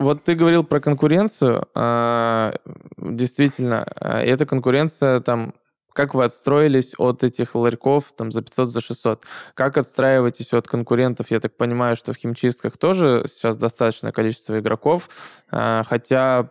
Вот 0.00 0.24
ты 0.24 0.34
говорил 0.34 0.64
про 0.64 0.80
конкуренцию. 0.80 1.68
А, 1.74 2.54
действительно, 2.96 3.84
а, 3.96 4.22
эта 4.22 4.46
конкуренция 4.46 5.20
там 5.20 5.54
как 5.92 6.14
вы 6.14 6.24
отстроились 6.24 6.94
от 6.98 7.24
этих 7.24 7.56
ларьков 7.56 8.12
там, 8.16 8.30
за 8.30 8.42
500, 8.42 8.70
за 8.70 8.80
600? 8.80 9.24
Как 9.54 9.76
отстраиваетесь 9.76 10.54
от 10.54 10.68
конкурентов? 10.68 11.30
Я 11.30 11.40
так 11.40 11.56
понимаю, 11.56 11.96
что 11.96 12.12
в 12.12 12.16
химчистках 12.16 12.78
тоже 12.78 13.24
сейчас 13.26 13.56
достаточное 13.56 14.12
количество 14.12 14.58
игроков, 14.58 15.10
а, 15.50 15.82
хотя 15.86 16.50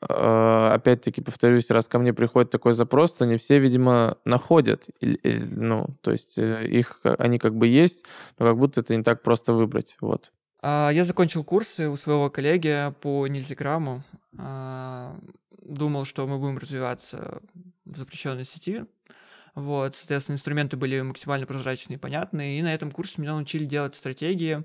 опять-таки 0.00 1.20
повторюсь, 1.20 1.70
раз 1.70 1.88
ко 1.88 1.98
мне 1.98 2.12
приходит 2.12 2.50
такой 2.50 2.74
запрос, 2.74 3.14
то 3.14 3.26
не 3.26 3.36
все, 3.36 3.58
видимо, 3.58 4.16
находят. 4.24 4.86
Ну, 5.00 5.88
то 6.02 6.12
есть 6.12 6.38
э, 6.38 6.66
их, 6.66 7.00
они 7.02 7.38
как 7.38 7.56
бы 7.56 7.66
есть, 7.66 8.04
но 8.38 8.46
как 8.46 8.58
будто 8.58 8.80
это 8.80 8.94
не 8.94 9.02
так 9.02 9.22
просто 9.22 9.54
выбрать. 9.54 9.96
Вот. 10.00 10.30
А, 10.60 10.90
я 10.90 11.04
закончил 11.04 11.44
курсы 11.44 11.88
у 11.88 11.96
своего 11.96 12.30
коллеги 12.30 12.92
по 13.00 13.26
нельзиграмму. 13.26 14.02
А, 14.38 15.16
думал, 15.62 16.04
что 16.04 16.26
мы 16.26 16.38
будем 16.38 16.58
развиваться 16.58 17.40
в 17.84 17.96
запрещенной 17.96 18.44
сети. 18.44 18.84
Вот, 19.54 19.96
соответственно, 19.96 20.36
инструменты 20.36 20.76
были 20.76 21.00
максимально 21.00 21.46
прозрачные 21.46 21.96
и 21.96 22.00
понятные. 22.00 22.58
И 22.58 22.62
на 22.62 22.72
этом 22.72 22.90
курсе 22.90 23.20
меня 23.20 23.32
научили 23.32 23.64
делать 23.64 23.94
стратегии, 23.94 24.64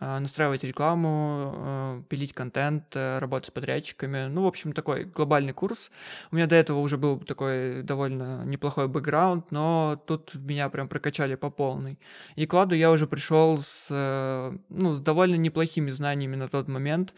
настраивать 0.00 0.64
рекламу, 0.64 1.52
а, 1.54 2.02
пилить 2.08 2.32
контент, 2.32 2.84
э, 2.94 3.18
работать 3.18 3.48
с 3.48 3.50
подрядчиками. 3.50 4.28
Ну, 4.28 4.44
в 4.44 4.46
общем, 4.46 4.72
такой 4.72 5.04
глобальный 5.04 5.52
курс. 5.52 5.90
У 6.30 6.36
меня 6.36 6.46
до 6.46 6.56
этого 6.56 6.78
уже 6.78 6.96
был 6.96 7.18
такой 7.18 7.82
довольно 7.82 8.42
неплохой 8.44 8.88
бэкграунд, 8.88 9.50
но 9.50 10.02
тут 10.06 10.34
меня 10.34 10.70
прям 10.70 10.88
прокачали 10.88 11.34
по 11.34 11.50
полной. 11.50 11.98
И 12.34 12.46
к 12.46 12.54
Ладу 12.54 12.74
я 12.74 12.90
уже 12.90 13.06
пришел 13.06 13.58
с, 13.58 13.88
э, 13.90 14.56
ну, 14.70 14.92
с 14.92 15.00
довольно 15.00 15.34
неплохими 15.34 15.90
знаниями 15.90 16.36
на 16.36 16.48
тот 16.48 16.66
момент 16.66 17.14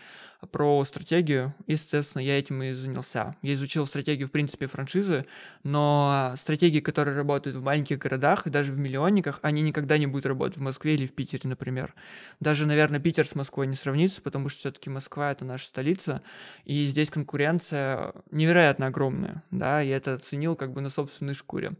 про 0.50 0.84
стратегию, 0.84 1.54
и, 1.66 1.76
соответственно, 1.76 2.22
я 2.22 2.38
этим 2.38 2.62
и 2.62 2.72
занялся. 2.72 3.36
Я 3.42 3.54
изучил 3.54 3.86
стратегию, 3.86 4.28
в 4.28 4.30
принципе, 4.30 4.66
франшизы, 4.66 5.26
но 5.62 6.34
стратегии, 6.36 6.80
которые 6.80 7.16
работают 7.16 7.56
в 7.56 7.62
маленьких 7.62 7.98
городах 7.98 8.46
и 8.46 8.50
даже 8.50 8.72
в 8.72 8.78
миллионниках, 8.78 9.38
они 9.42 9.62
никогда 9.62 9.98
не 9.98 10.06
будут 10.06 10.26
работать 10.26 10.58
в 10.58 10.62
Москве 10.62 10.94
или 10.94 11.06
в 11.06 11.14
Питере, 11.14 11.48
например. 11.48 11.94
Даже, 12.40 12.66
наверное, 12.66 13.00
Питер 13.00 13.26
с 13.26 13.34
Москвой 13.34 13.66
не 13.66 13.76
сравнится, 13.76 14.20
потому 14.20 14.48
что 14.48 14.60
все-таки 14.60 14.90
Москва— 14.90 15.30
это 15.32 15.44
наша 15.44 15.66
столица, 15.66 16.22
и 16.64 16.86
здесь 16.86 17.10
конкуренция 17.10 18.12
невероятно 18.30 18.86
огромная, 18.86 19.42
да, 19.50 19.80
я 19.80 19.96
это 19.96 20.14
оценил 20.14 20.56
как 20.56 20.72
бы 20.72 20.80
на 20.80 20.90
собственной 20.90 21.34
шкуре. 21.34 21.72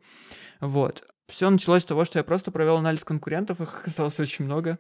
Вот. 0.61 1.05
Все 1.27 1.49
началось 1.51 1.83
с 1.83 1.87
того, 1.87 2.05
что 2.05 2.19
я 2.19 2.25
просто 2.25 2.51
провел 2.51 2.77
анализ 2.77 3.05
конкурентов, 3.05 3.61
их 3.61 3.81
оказалось 3.81 4.21
очень 4.21 4.45
много. 4.45 4.79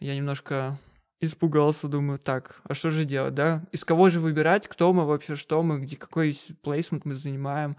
Я 0.00 0.14
немножко 0.14 0.78
испугался, 1.20 1.88
думаю, 1.88 2.18
так, 2.18 2.60
а 2.64 2.74
что 2.74 2.90
же 2.90 3.04
делать, 3.04 3.34
да? 3.34 3.64
Из 3.72 3.84
кого 3.84 4.08
же 4.08 4.20
выбирать, 4.20 4.68
кто 4.68 4.92
мы 4.92 5.04
вообще, 5.04 5.34
что 5.34 5.62
мы, 5.62 5.80
где, 5.80 5.96
какой 5.96 6.38
плейсмент 6.62 7.04
мы 7.04 7.14
занимаем. 7.14 7.76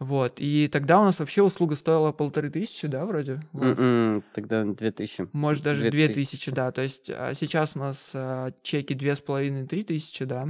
Вот, 0.00 0.34
и 0.38 0.68
тогда 0.68 1.00
у 1.00 1.04
нас 1.04 1.20
вообще 1.20 1.40
услуга 1.40 1.76
стоила 1.76 2.10
полторы 2.10 2.50
тысячи, 2.50 2.88
да, 2.88 3.06
вроде? 3.06 3.40
Вот. 3.52 3.78
Mm-mm, 3.78 4.24
тогда 4.34 4.64
две 4.64 4.90
тысячи. 4.90 5.28
Может, 5.32 5.62
даже 5.62 5.88
две 5.88 6.08
тысячи, 6.08 6.50
да. 6.50 6.72
То 6.72 6.82
есть 6.82 7.10
а 7.10 7.32
сейчас 7.34 7.72
у 7.76 7.78
нас 7.78 8.10
а, 8.12 8.50
чеки 8.62 8.92
две 8.92 9.14
с 9.14 9.20
половиной-три 9.20 9.84
тысячи, 9.84 10.24
да, 10.24 10.48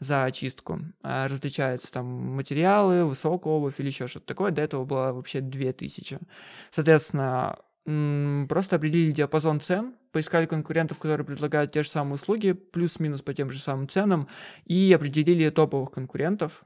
за 0.00 0.24
очистку. 0.24 0.80
А, 1.02 1.28
различаются 1.28 1.92
там 1.92 2.06
материалы, 2.06 3.04
высокая 3.04 3.52
обувь 3.52 3.78
или 3.78 3.88
еще 3.88 4.06
что-то 4.06 4.26
такое. 4.26 4.52
До 4.52 4.62
этого 4.62 4.86
было 4.86 5.12
вообще 5.12 5.42
две 5.42 5.74
тысячи. 5.74 6.18
Соответственно, 6.70 7.58
просто 8.48 8.76
определили 8.76 9.12
диапазон 9.12 9.60
цен, 9.60 9.94
поискали 10.12 10.46
конкурентов, 10.46 10.98
которые 10.98 11.26
предлагают 11.26 11.72
те 11.72 11.82
же 11.82 11.88
самые 11.88 12.14
услуги, 12.14 12.52
плюс-минус 12.52 13.22
по 13.22 13.32
тем 13.32 13.50
же 13.50 13.58
самым 13.58 13.88
ценам, 13.88 14.28
и 14.66 14.92
определили 14.92 15.48
топовых 15.48 15.92
конкурентов, 15.92 16.64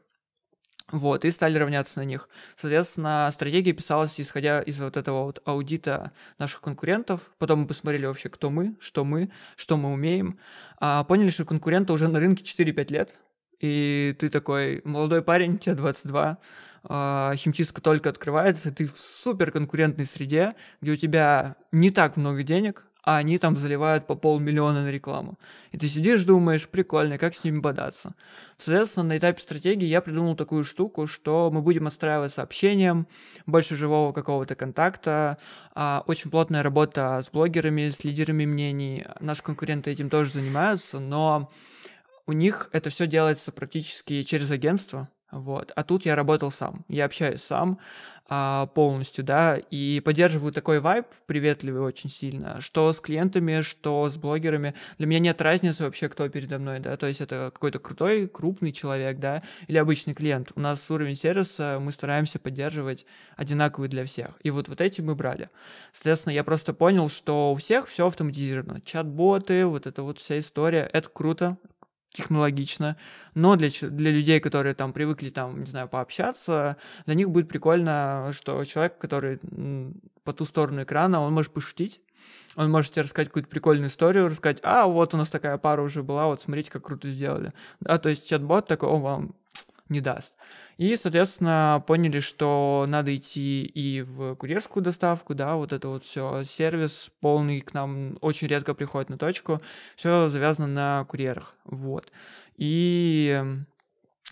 вот, 0.91 1.25
и 1.25 1.31
стали 1.31 1.57
равняться 1.57 2.01
на 2.01 2.05
них. 2.05 2.29
Соответственно, 2.57 3.31
стратегия 3.33 3.73
писалась 3.73 4.21
исходя 4.21 4.61
из 4.61 4.79
вот 4.79 4.97
этого 4.97 5.25
вот 5.25 5.41
аудита 5.47 6.13
наших 6.39 6.61
конкурентов. 6.61 7.31
Потом 7.39 7.61
мы 7.61 7.67
посмотрели 7.67 8.05
вообще, 8.05 8.29
кто 8.29 8.51
мы, 8.51 8.77
что 8.79 9.05
мы, 9.05 9.31
что 9.57 9.79
мы 9.79 9.91
умеем. 9.93 10.39
А 10.79 11.05
поняли, 11.05 11.31
что 11.31 11.47
конкуренты 11.47 11.95
уже 11.95 12.09
на 12.09 12.21
рынке 12.21 12.45
4-5 12.45 12.93
лет. 12.93 13.19
И 13.63 14.15
ты 14.19 14.29
такой 14.29 14.83
молодой 14.85 15.23
парень, 15.23 15.57
тебе 15.57 15.77
22, 15.77 16.39
а, 16.85 17.33
химчистка 17.37 17.81
только 17.81 18.11
открывается, 18.11 18.73
ты 18.73 18.87
в 18.87 18.99
суперконкурентной 18.99 20.05
среде, 20.05 20.55
где 20.81 20.93
у 20.93 20.97
тебя 20.97 21.55
не 21.71 21.93
так 21.93 22.17
много 22.17 22.43
денег, 22.43 22.85
а 23.05 23.17
они 23.17 23.39
там 23.39 23.57
заливают 23.57 24.07
по 24.07 24.15
полмиллиона 24.15 24.83
на 24.83 24.91
рекламу. 24.91 25.39
И 25.73 25.79
ты 25.79 25.89
сидишь, 25.89 26.23
думаешь, 26.25 26.69
прикольно, 26.69 27.19
как 27.19 27.35
с 27.35 27.45
ними 27.45 27.59
бодаться. 27.59 28.15
Соответственно, 28.59 29.07
на 29.07 29.19
этапе 29.19 29.41
стратегии 29.41 29.87
я 29.87 30.01
придумал 30.01 30.37
такую 30.37 30.65
штуку, 30.65 31.07
что 31.07 31.51
мы 31.53 31.63
будем 31.63 31.87
отстраивать 31.87 32.33
сообщением, 32.33 33.07
больше 33.47 33.77
живого 33.77 34.13
какого-то 34.13 34.55
контакта, 34.55 35.39
а, 35.75 36.03
очень 36.07 36.31
плотная 36.31 36.63
работа 36.63 37.21
с 37.23 37.31
блогерами, 37.31 37.91
с 37.91 38.05
лидерами 38.05 38.45
мнений. 38.45 39.05
Наши 39.21 39.43
конкуренты 39.43 39.91
этим 39.91 40.11
тоже 40.11 40.33
занимаются, 40.33 41.01
но 41.01 41.51
у 42.27 42.33
них 42.33 42.69
это 42.73 42.91
все 42.91 43.07
делается 43.07 43.53
практически 43.53 44.23
через 44.23 44.51
агентство, 44.51 45.09
вот. 45.33 45.73
А 45.75 45.83
тут 45.83 46.05
я 46.05 46.15
работал 46.15 46.51
сам. 46.51 46.85
Я 46.89 47.07
общаюсь 47.07 47.43
сам 47.43 47.79
а, 48.29 48.67
полностью, 48.67 49.25
да, 49.25 49.57
и 49.71 50.03
поддерживаю 50.05 50.53
такой 50.53 50.79
вайб 50.79 51.07
приветливый 51.25 51.81
очень 51.81 52.11
сильно, 52.11 52.61
что 52.61 52.93
с 52.93 53.01
клиентами, 53.01 53.63
что 53.63 54.11
с 54.11 54.19
блогерами. 54.19 54.75
Для 54.99 55.07
меня 55.07 55.21
нет 55.21 55.41
разницы 55.41 55.85
вообще, 55.85 56.11
кто 56.11 56.29
передо 56.29 56.59
мной, 56.59 56.81
да, 56.81 56.99
то 56.99 57.07
есть 57.07 57.23
это 57.23 57.51
какой-то 57.53 57.79
крутой, 57.79 58.29
крупный 58.29 58.73
человек, 58.73 59.19
да, 59.21 59.43
или 59.69 59.79
обычный 59.79 60.13
клиент. 60.13 60.53
У 60.55 60.61
нас 60.61 60.91
уровень 60.91 61.17
сервиса 61.17 61.79
мы 61.81 61.93
стараемся 61.93 62.39
поддерживать 62.39 63.07
одинаковый 63.35 63.89
для 63.89 64.05
всех. 64.05 64.39
И 64.43 64.51
вот, 64.51 64.69
вот 64.69 64.83
эти 64.83 65.01
мы 65.01 65.15
брали. 65.15 65.49
Соответственно, 65.93 66.35
я 66.35 66.45
просто 66.45 66.75
понял, 66.75 67.09
что 67.09 67.53
у 67.53 67.55
всех 67.55 67.89
все 67.89 68.07
автоматизировано. 68.07 68.83
Чат-боты, 68.83 69.65
вот 69.65 69.87
эта 69.87 70.03
вот 70.03 70.19
вся 70.19 70.39
история, 70.39 70.91
это 70.93 71.09
круто, 71.09 71.57
технологично, 72.13 72.97
но 73.35 73.57
для, 73.57 73.69
для 73.69 74.11
людей, 74.11 74.41
которые 74.41 74.75
там 74.75 74.93
привыкли 74.93 75.31
там, 75.31 75.61
не 75.61 75.67
знаю, 75.67 75.89
пообщаться, 75.89 76.77
для 77.07 77.15
них 77.15 77.31
будет 77.31 77.49
прикольно, 77.49 78.33
что 78.33 78.65
человек, 78.65 78.99
который 78.99 79.41
по 80.25 80.33
ту 80.33 80.45
сторону 80.45 80.83
экрана, 80.83 81.21
он 81.21 81.33
может 81.33 81.53
пошутить, 81.53 82.01
он 82.57 82.71
может 82.71 82.93
тебе 82.93 83.03
рассказать 83.03 83.29
какую-то 83.29 83.49
прикольную 83.49 83.89
историю, 83.89 84.29
рассказать, 84.29 84.59
а, 84.63 84.87
вот 84.87 85.15
у 85.15 85.17
нас 85.17 85.31
такая 85.31 85.57
пара 85.59 85.83
уже 85.83 86.03
была, 86.03 86.27
вот 86.27 86.41
смотрите, 86.41 86.71
как 86.71 86.85
круто 86.85 87.11
сделали. 87.11 87.53
Да, 87.81 87.99
то 87.99 88.09
есть 88.09 88.29
чат-бот 88.29 88.67
такой, 88.67 88.91
о, 88.91 88.99
вам 88.99 89.35
не 89.93 90.01
даст. 90.01 90.35
И, 90.79 90.97
соответственно, 90.97 91.85
поняли, 91.87 92.21
что 92.21 92.87
надо 92.89 93.15
идти 93.15 93.63
и 93.63 94.03
в 94.03 94.35
курьерскую 94.35 94.83
доставку, 94.83 95.35
да, 95.35 95.55
вот 95.55 95.73
это 95.73 95.89
вот 95.89 96.05
все, 96.05 96.43
сервис 96.45 97.11
полный 97.21 97.61
к 97.61 97.75
нам 97.75 98.19
очень 98.21 98.49
редко 98.49 98.75
приходит 98.75 99.11
на 99.11 99.19
точку, 99.19 99.63
все 99.95 100.29
завязано 100.29 100.67
на 100.67 101.05
курьерах, 101.05 101.55
вот. 101.65 102.11
И 102.57 103.45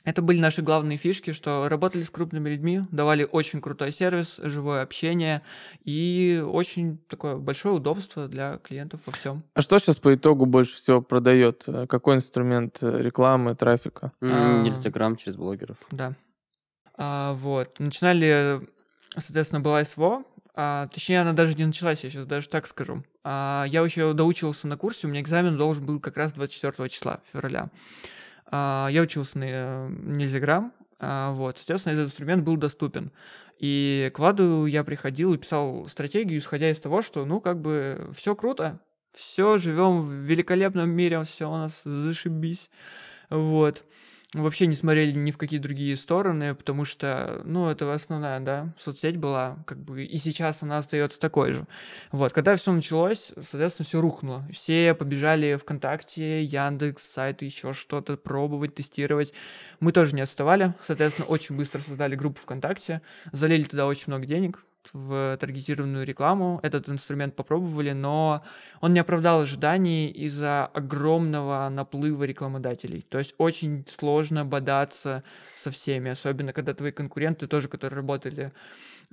Это 0.04 0.22
были 0.22 0.40
наши 0.40 0.62
главные 0.62 0.96
фишки, 0.96 1.32
что 1.32 1.68
работали 1.68 2.02
с 2.02 2.10
крупными 2.10 2.48
людьми, 2.48 2.82
давали 2.90 3.28
очень 3.30 3.60
крутой 3.60 3.92
сервис, 3.92 4.40
живое 4.42 4.82
общение 4.82 5.42
и 5.84 6.42
очень 6.44 6.98
такое 7.08 7.36
большое 7.36 7.74
удобство 7.74 8.26
для 8.26 8.58
клиентов 8.58 9.00
во 9.04 9.12
всем. 9.12 9.44
А 9.54 9.60
что 9.60 9.78
сейчас 9.78 9.98
по 9.98 10.14
итогу 10.14 10.46
больше 10.46 10.76
всего 10.76 11.02
продает? 11.02 11.66
Какой 11.88 12.16
инструмент 12.16 12.78
э, 12.82 13.02
рекламы, 13.02 13.54
трафика? 13.54 14.12
Инстаграм 14.20 15.16
через 15.16 15.36
блогеров. 15.36 15.76
Да. 15.90 16.14
А, 16.96 17.34
вот. 17.34 17.78
Начинали, 17.78 18.60
соответственно, 19.16 19.60
была 19.60 19.84
СВО. 19.84 20.24
а, 20.54 20.88
точнее, 20.88 21.20
она 21.20 21.32
даже 21.32 21.54
не 21.54 21.66
началась, 21.66 22.04
я 22.04 22.10
сейчас 22.10 22.26
даже 22.26 22.48
так 22.48 22.66
скажу. 22.66 23.02
А, 23.22 23.64
я 23.68 23.80
еще 23.82 24.12
доучился 24.14 24.66
на 24.66 24.76
курсе, 24.76 25.06
у 25.06 25.10
меня 25.10 25.20
экзамен 25.20 25.58
должен 25.58 25.84
был 25.84 26.00
как 26.00 26.16
раз 26.16 26.32
24 26.32 26.88
числа, 26.88 27.20
февраля. 27.32 27.70
А, 28.50 28.88
я 28.90 29.02
учился 29.02 29.38
на 29.38 29.44
э, 29.46 29.88
Нельзяграм, 29.88 30.72
а, 30.98 31.32
вот, 31.32 31.58
соответственно, 31.58 31.94
этот 31.94 32.06
инструмент 32.06 32.44
был 32.44 32.56
доступен. 32.56 33.12
И 33.58 34.10
к 34.14 34.18
Владу 34.18 34.66
я 34.66 34.84
приходил 34.84 35.34
и 35.34 35.38
писал 35.38 35.86
стратегию, 35.86 36.38
исходя 36.38 36.70
из 36.70 36.80
того, 36.80 37.02
что, 37.02 37.24
ну, 37.24 37.40
как 37.40 37.60
бы, 37.60 38.10
все 38.14 38.34
круто, 38.34 38.80
все, 39.12 39.58
живем 39.58 40.00
в 40.00 40.10
великолепном 40.12 40.90
мире, 40.90 41.22
все 41.24 41.48
у 41.48 41.56
нас 41.56 41.82
зашибись. 41.84 42.70
Вот. 43.28 43.84
Вообще 44.32 44.68
не 44.68 44.76
смотрели 44.76 45.18
ни 45.18 45.32
в 45.32 45.38
какие 45.38 45.58
другие 45.58 45.96
стороны, 45.96 46.54
потому 46.54 46.84
что, 46.84 47.42
ну, 47.44 47.68
это 47.68 47.92
основная, 47.92 48.38
да, 48.38 48.72
соцсеть 48.78 49.16
была, 49.16 49.58
как 49.66 49.78
бы, 49.82 50.04
и 50.04 50.18
сейчас 50.18 50.62
она 50.62 50.78
остается 50.78 51.18
такой 51.18 51.52
же. 51.52 51.66
Вот, 52.12 52.32
когда 52.32 52.54
все 52.54 52.70
началось, 52.70 53.32
соответственно, 53.42 53.86
все 53.86 54.00
рухнуло. 54.00 54.46
Все 54.52 54.94
побежали 54.94 55.56
ВКонтакте, 55.56 56.44
Яндекс, 56.44 57.10
сайты, 57.10 57.46
еще 57.46 57.72
что-то 57.72 58.16
пробовать, 58.16 58.76
тестировать. 58.76 59.32
Мы 59.80 59.90
тоже 59.90 60.14
не 60.14 60.20
отставали, 60.20 60.74
соответственно, 60.80 61.26
очень 61.26 61.56
быстро 61.56 61.80
создали 61.80 62.14
группу 62.14 62.40
ВКонтакте, 62.40 63.02
залили 63.32 63.64
туда 63.64 63.86
очень 63.86 64.04
много 64.06 64.26
денег 64.26 64.64
в 64.92 65.36
таргетированную 65.38 66.04
рекламу. 66.04 66.60
Этот 66.62 66.88
инструмент 66.88 67.36
попробовали, 67.36 67.92
но 67.92 68.42
он 68.80 68.94
не 68.94 69.00
оправдал 69.00 69.40
ожиданий 69.40 70.08
из-за 70.08 70.66
огромного 70.66 71.68
наплыва 71.68 72.24
рекламодателей. 72.24 73.04
То 73.08 73.18
есть 73.18 73.34
очень 73.38 73.84
сложно 73.88 74.44
бодаться 74.44 75.22
со 75.56 75.70
всеми, 75.70 76.10
особенно 76.10 76.52
когда 76.52 76.74
твои 76.74 76.92
конкуренты 76.92 77.46
тоже, 77.46 77.68
которые 77.68 77.98
работали 77.98 78.52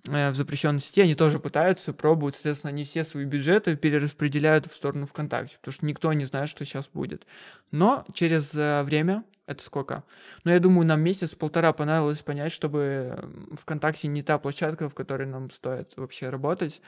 э, 0.08 0.32
в 0.32 0.36
запрещенной 0.36 0.80
сети, 0.80 1.02
они 1.02 1.16
тоже 1.16 1.40
пытаются, 1.40 1.94
пробуют, 1.94 2.36
соответственно, 2.36 2.70
они 2.70 2.84
все 2.84 3.04
свои 3.04 3.26
бюджеты 3.26 3.76
перераспределяют 3.76 4.68
в 4.68 4.74
сторону 4.74 5.06
ВКонтакте, 5.06 5.58
потому 5.60 5.74
что 5.74 5.86
никто 5.86 6.14
не 6.14 6.26
знает, 6.26 6.50
что 6.50 6.66
сейчас 6.66 6.88
будет. 6.88 7.26
Но 7.72 8.06
через 8.14 8.54
э, 8.56 8.84
время, 8.84 9.24
это 9.48 9.64
сколько? 9.64 10.04
Ну, 10.44 10.52
я 10.52 10.60
думаю, 10.60 10.86
нам 10.86 11.02
месяц-полтора 11.02 11.72
понадобилось 11.72 12.22
понять, 12.22 12.52
чтобы 12.52 13.18
ВКонтакте 13.54 14.10
не 14.10 14.22
та 14.22 14.38
площадка, 14.38 14.90
в 14.90 14.94
которой 14.94 15.26
нам 15.26 15.50
стоит 15.50 15.94
вообще 15.96 16.30
работать. 16.30 16.82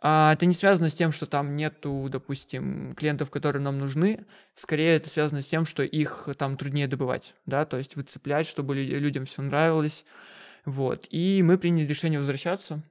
А, 0.00 0.32
это 0.32 0.44
не 0.46 0.52
связано 0.52 0.88
с 0.88 0.94
тем, 0.94 1.12
что 1.12 1.26
там 1.26 1.54
нету, 1.54 2.08
допустим, 2.10 2.92
клиентов, 2.94 3.30
которые 3.30 3.62
нам 3.62 3.78
нужны. 3.78 4.26
Скорее, 4.56 4.96
это 4.96 5.08
связано 5.08 5.42
с 5.42 5.46
тем, 5.46 5.64
что 5.64 5.84
их 5.84 6.28
там 6.36 6.56
труднее 6.56 6.88
добывать, 6.88 7.34
да, 7.46 7.64
то 7.64 7.78
есть 7.78 7.94
выцеплять, 7.94 8.46
чтобы 8.46 8.74
лю- 8.74 8.98
людям 8.98 9.24
все 9.24 9.42
нравилось. 9.42 10.04
Вот. 10.64 11.06
И 11.10 11.40
мы 11.44 11.56
приняли 11.56 11.86
решение 11.86 12.18
возвращаться. 12.18 12.82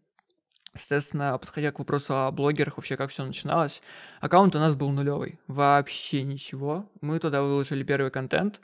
Соответственно, 0.74 1.38
подходя 1.38 1.74
к 1.74 1.80
вопросу 1.80 2.16
о 2.16 2.32
блогерах, 2.32 2.78
вообще 2.78 2.96
как 2.96 3.10
все 3.10 3.26
начиналось, 3.26 3.82
аккаунт 4.22 4.56
у 4.56 4.60
нас 4.60 4.76
был 4.76 4.90
нулевый. 4.92 5.38
Вообще 5.48 6.24
ничего. 6.24 6.90
Мы 7.02 7.20
туда 7.20 7.42
выложили 7.44 7.84
первый 7.84 8.10
контент 8.10 8.62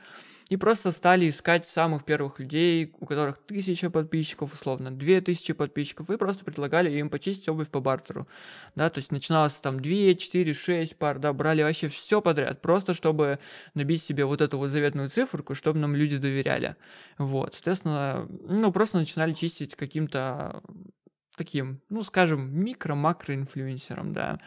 и 0.50 0.58
просто 0.58 0.92
стали 0.92 1.30
искать 1.30 1.66
самых 1.66 2.06
первых 2.06 2.40
людей, 2.40 2.94
у 3.00 3.06
которых 3.06 3.38
тысяча 3.38 3.90
подписчиков, 3.90 4.54
условно, 4.54 4.92
две 4.92 5.22
тысячи 5.22 5.54
подписчиков, 5.54 6.10
и 6.10 6.18
просто 6.18 6.46
предлагали 6.46 6.96
им 6.98 7.10
почистить 7.10 7.50
обувь 7.50 7.70
по 7.70 7.80
бартеру. 7.80 8.28
Да, 8.76 8.90
то 8.90 9.00
есть 9.00 9.12
начиналось 9.12 9.54
там 9.54 9.80
2, 9.80 10.16
4, 10.16 10.54
6 10.54 10.96
пар, 10.98 11.20
да, 11.20 11.34
брали 11.34 11.64
вообще 11.64 11.88
все 11.88 12.22
подряд, 12.22 12.62
просто 12.62 12.94
чтобы 12.94 13.40
набить 13.74 14.02
себе 14.02 14.26
вот 14.26 14.42
эту 14.42 14.58
вот 14.58 14.70
заветную 14.70 15.10
циферку, 15.10 15.56
чтобы 15.56 15.80
нам 15.80 15.96
люди 15.96 16.18
доверяли. 16.18 16.76
Вот, 17.18 17.54
соответственно, 17.54 18.28
ну, 18.48 18.72
просто 18.72 18.98
начинали 18.98 19.34
чистить 19.34 19.76
каким-то 19.76 20.62
таким, 21.36 21.82
ну, 21.90 22.02
скажем, 22.02 22.50
микро-макро-инфлюенсером, 22.64 24.12
да. 24.12 24.40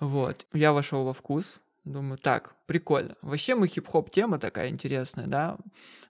Вот. 0.00 0.46
Я 0.52 0.72
вошел 0.72 1.04
во 1.04 1.12
вкус, 1.12 1.60
думаю, 1.86 2.18
так, 2.18 2.54
прикольно. 2.66 3.14
Вообще 3.22 3.54
мы 3.54 3.68
хип-хоп 3.68 4.10
тема 4.10 4.38
такая 4.38 4.68
интересная, 4.70 5.26
да. 5.26 5.56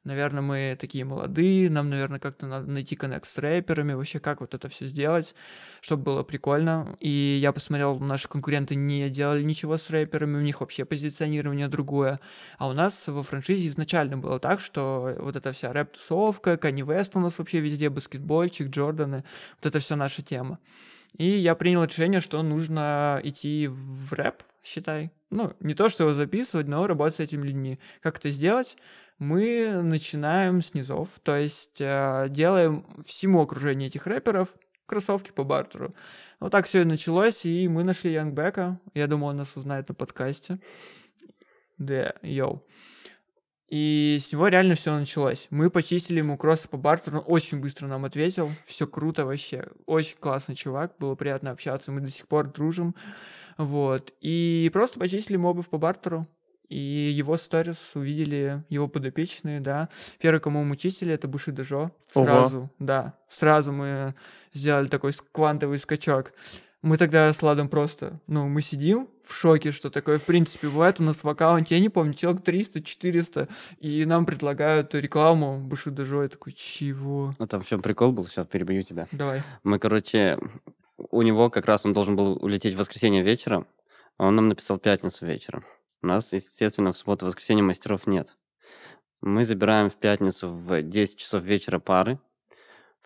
Наверное, 0.05 0.41
мы 0.41 0.77
такие 0.81 1.05
молодые, 1.05 1.69
нам, 1.69 1.91
наверное, 1.91 2.19
как-то 2.19 2.47
надо 2.47 2.71
найти 2.71 2.97
коннект 2.97 3.29
с 3.29 3.37
рэперами, 3.37 3.93
вообще 3.93 4.19
как 4.19 4.41
вот 4.41 4.55
это 4.55 4.69
все 4.69 4.87
сделать, 4.87 5.35
чтобы 5.83 6.05
было 6.05 6.23
прикольно. 6.23 6.97
И 6.99 7.39
я 7.41 7.53
посмотрел, 7.53 7.99
наши 7.99 8.27
конкуренты 8.27 8.75
не 8.75 9.11
делали 9.11 9.43
ничего 9.43 9.77
с 9.77 9.91
рэперами, 9.91 10.39
у 10.39 10.41
них 10.41 10.61
вообще 10.61 10.87
позиционирование 10.87 11.69
другое. 11.69 12.21
А 12.57 12.69
у 12.69 12.73
нас 12.73 13.07
во 13.07 13.23
франшизе 13.23 13.69
изначально 13.69 14.17
было 14.17 14.41
так, 14.41 14.61
что 14.61 15.15
вот 15.19 15.37
эта 15.37 15.53
вся 15.53 15.73
рэп-тусовка, 15.73 16.57
Канни 16.57 16.83
Вест 16.83 17.17
у 17.17 17.21
нас 17.21 17.39
вообще 17.39 17.61
везде, 17.61 17.91
баскетбольчик, 17.91 18.69
Джорданы, 18.69 19.25
вот 19.57 19.67
это 19.67 19.79
все 19.79 19.95
наша 19.95 20.23
тема. 20.23 20.59
И 21.19 21.27
я 21.29 21.55
принял 21.55 21.85
решение, 21.85 22.21
что 22.21 22.43
нужно 22.43 23.21
идти 23.23 23.69
в 23.69 24.13
рэп, 24.13 24.43
считай. 24.63 25.11
Ну, 25.31 25.55
не 25.61 25.75
то, 25.75 25.89
что 25.89 26.05
его 26.05 26.13
записывать, 26.13 26.69
но 26.69 26.87
работать 26.87 27.17
с 27.17 27.21
этими 27.21 27.47
людьми. 27.47 27.79
Как 28.01 28.19
это 28.19 28.31
сделать? 28.31 28.77
Мы 29.19 29.81
начинаем 29.83 30.61
с 30.61 30.75
низов, 30.75 31.09
то 31.23 31.37
есть 31.37 31.81
э, 31.81 32.27
делаем 32.29 32.85
всему 33.05 33.41
окружению 33.41 33.89
этих 33.89 34.07
рэперов 34.07 34.55
кроссовки 34.85 35.33
по 35.33 35.43
бартеру. 35.43 35.95
Вот 36.39 36.53
так 36.53 36.67
все 36.67 36.83
и 36.83 36.85
началось, 36.85 37.45
и 37.45 37.67
мы 37.67 37.83
нашли 37.83 38.13
Янгбека. 38.13 38.79
Я 38.95 39.07
думаю, 39.07 39.31
он 39.31 39.37
нас 39.39 39.57
узнает 39.57 39.89
на 39.89 39.95
подкасте. 39.95 40.61
Да, 41.79 42.15
йоу. 42.23 42.65
И 43.69 44.19
с 44.21 44.33
него 44.33 44.47
реально 44.47 44.77
все 44.77 44.97
началось. 44.97 45.49
Мы 45.51 45.71
почистили 45.71 46.19
ему 46.19 46.37
кроссы 46.37 46.69
по 46.69 46.77
бартеру, 46.77 47.19
он 47.19 47.25
очень 47.27 47.61
быстро 47.61 47.89
нам 47.89 48.05
ответил. 48.05 48.51
Все 48.65 48.87
круто 48.87 49.25
вообще. 49.25 49.67
Очень 49.87 50.17
классный 50.19 50.55
чувак, 50.55 50.95
было 50.99 51.17
приятно 51.17 51.51
общаться, 51.51 51.91
мы 51.91 52.01
до 52.01 52.11
сих 52.11 52.29
пор 52.29 52.47
дружим. 52.47 52.95
Вот. 53.59 54.13
И 54.21 54.71
просто 54.73 55.01
почистили 55.01 55.35
ему 55.35 55.49
обувь 55.49 55.69
по 55.69 55.79
бартеру. 55.79 56.27
И 56.69 56.79
его 56.79 57.37
сторис 57.37 57.93
увидели 57.95 58.65
его 58.69 58.89
подопечные, 58.89 59.61
да. 59.61 59.89
Первый, 60.19 60.41
кому 60.41 60.65
мы 60.65 60.77
чистили, 60.77 61.13
это 61.13 61.29
Буши 61.29 61.53
Дежо. 61.53 61.93
Ого. 62.15 62.25
Сразу, 62.25 62.71
да. 62.79 63.15
Сразу 63.29 63.73
мы 63.73 64.15
сделали 64.53 64.87
такой 64.89 65.13
квантовый 65.33 65.79
скачок. 65.79 66.33
Мы 66.83 66.99
тогда 66.99 67.33
с 67.33 67.43
Ладом 67.43 67.69
просто, 67.69 68.21
ну, 68.27 68.49
мы 68.49 68.63
сидим 68.63 69.09
в 69.25 69.35
шоке, 69.35 69.73
что 69.73 69.91
такое, 69.91 70.19
в 70.19 70.23
принципе, 70.23 70.69
бывает 70.69 71.01
у 71.01 71.03
нас 71.03 71.25
в 71.25 71.29
аккаунте, 71.29 71.75
я 71.75 71.81
не 71.81 71.89
помню, 71.89 72.15
человек 72.15 72.43
300-400, 72.43 73.49
и 73.81 74.05
нам 74.05 74.27
предлагают 74.27 74.95
рекламу 74.95 75.59
Буши 75.59 75.91
Дежо, 75.91 76.23
я 76.23 76.29
такой, 76.29 76.53
чего? 76.53 77.35
Ну, 77.39 77.47
там 77.47 77.63
в 77.63 77.67
чем 77.67 77.81
прикол 77.81 78.13
был, 78.13 78.27
сейчас 78.27 78.47
перебью 78.47 78.83
тебя. 78.83 79.09
Давай. 79.11 79.43
Мы, 79.65 79.79
короче, 79.79 80.39
у 80.97 81.23
него 81.23 81.51
как 81.51 81.67
раз 81.67 81.85
он 81.85 81.93
должен 81.93 82.15
был 82.15 82.39
улететь 82.43 82.75
в 82.75 82.79
воскресенье 82.79 83.23
вечером, 83.23 83.67
а 84.19 84.27
он 84.27 84.37
нам 84.37 84.49
написал 84.49 84.79
пятницу 84.79 85.27
вечером. 85.27 85.65
У 86.03 86.07
нас, 86.07 86.33
естественно, 86.33 86.93
в 86.93 86.99
субботу-воскресенье 86.99 87.65
мастеров 87.65 88.07
нет. 88.07 88.37
Мы 89.23 89.45
забираем 89.45 89.91
в 89.91 89.97
пятницу 89.97 90.49
в 90.51 90.83
10 90.83 91.19
часов 91.19 91.43
вечера 91.43 91.79
пары, 91.79 92.21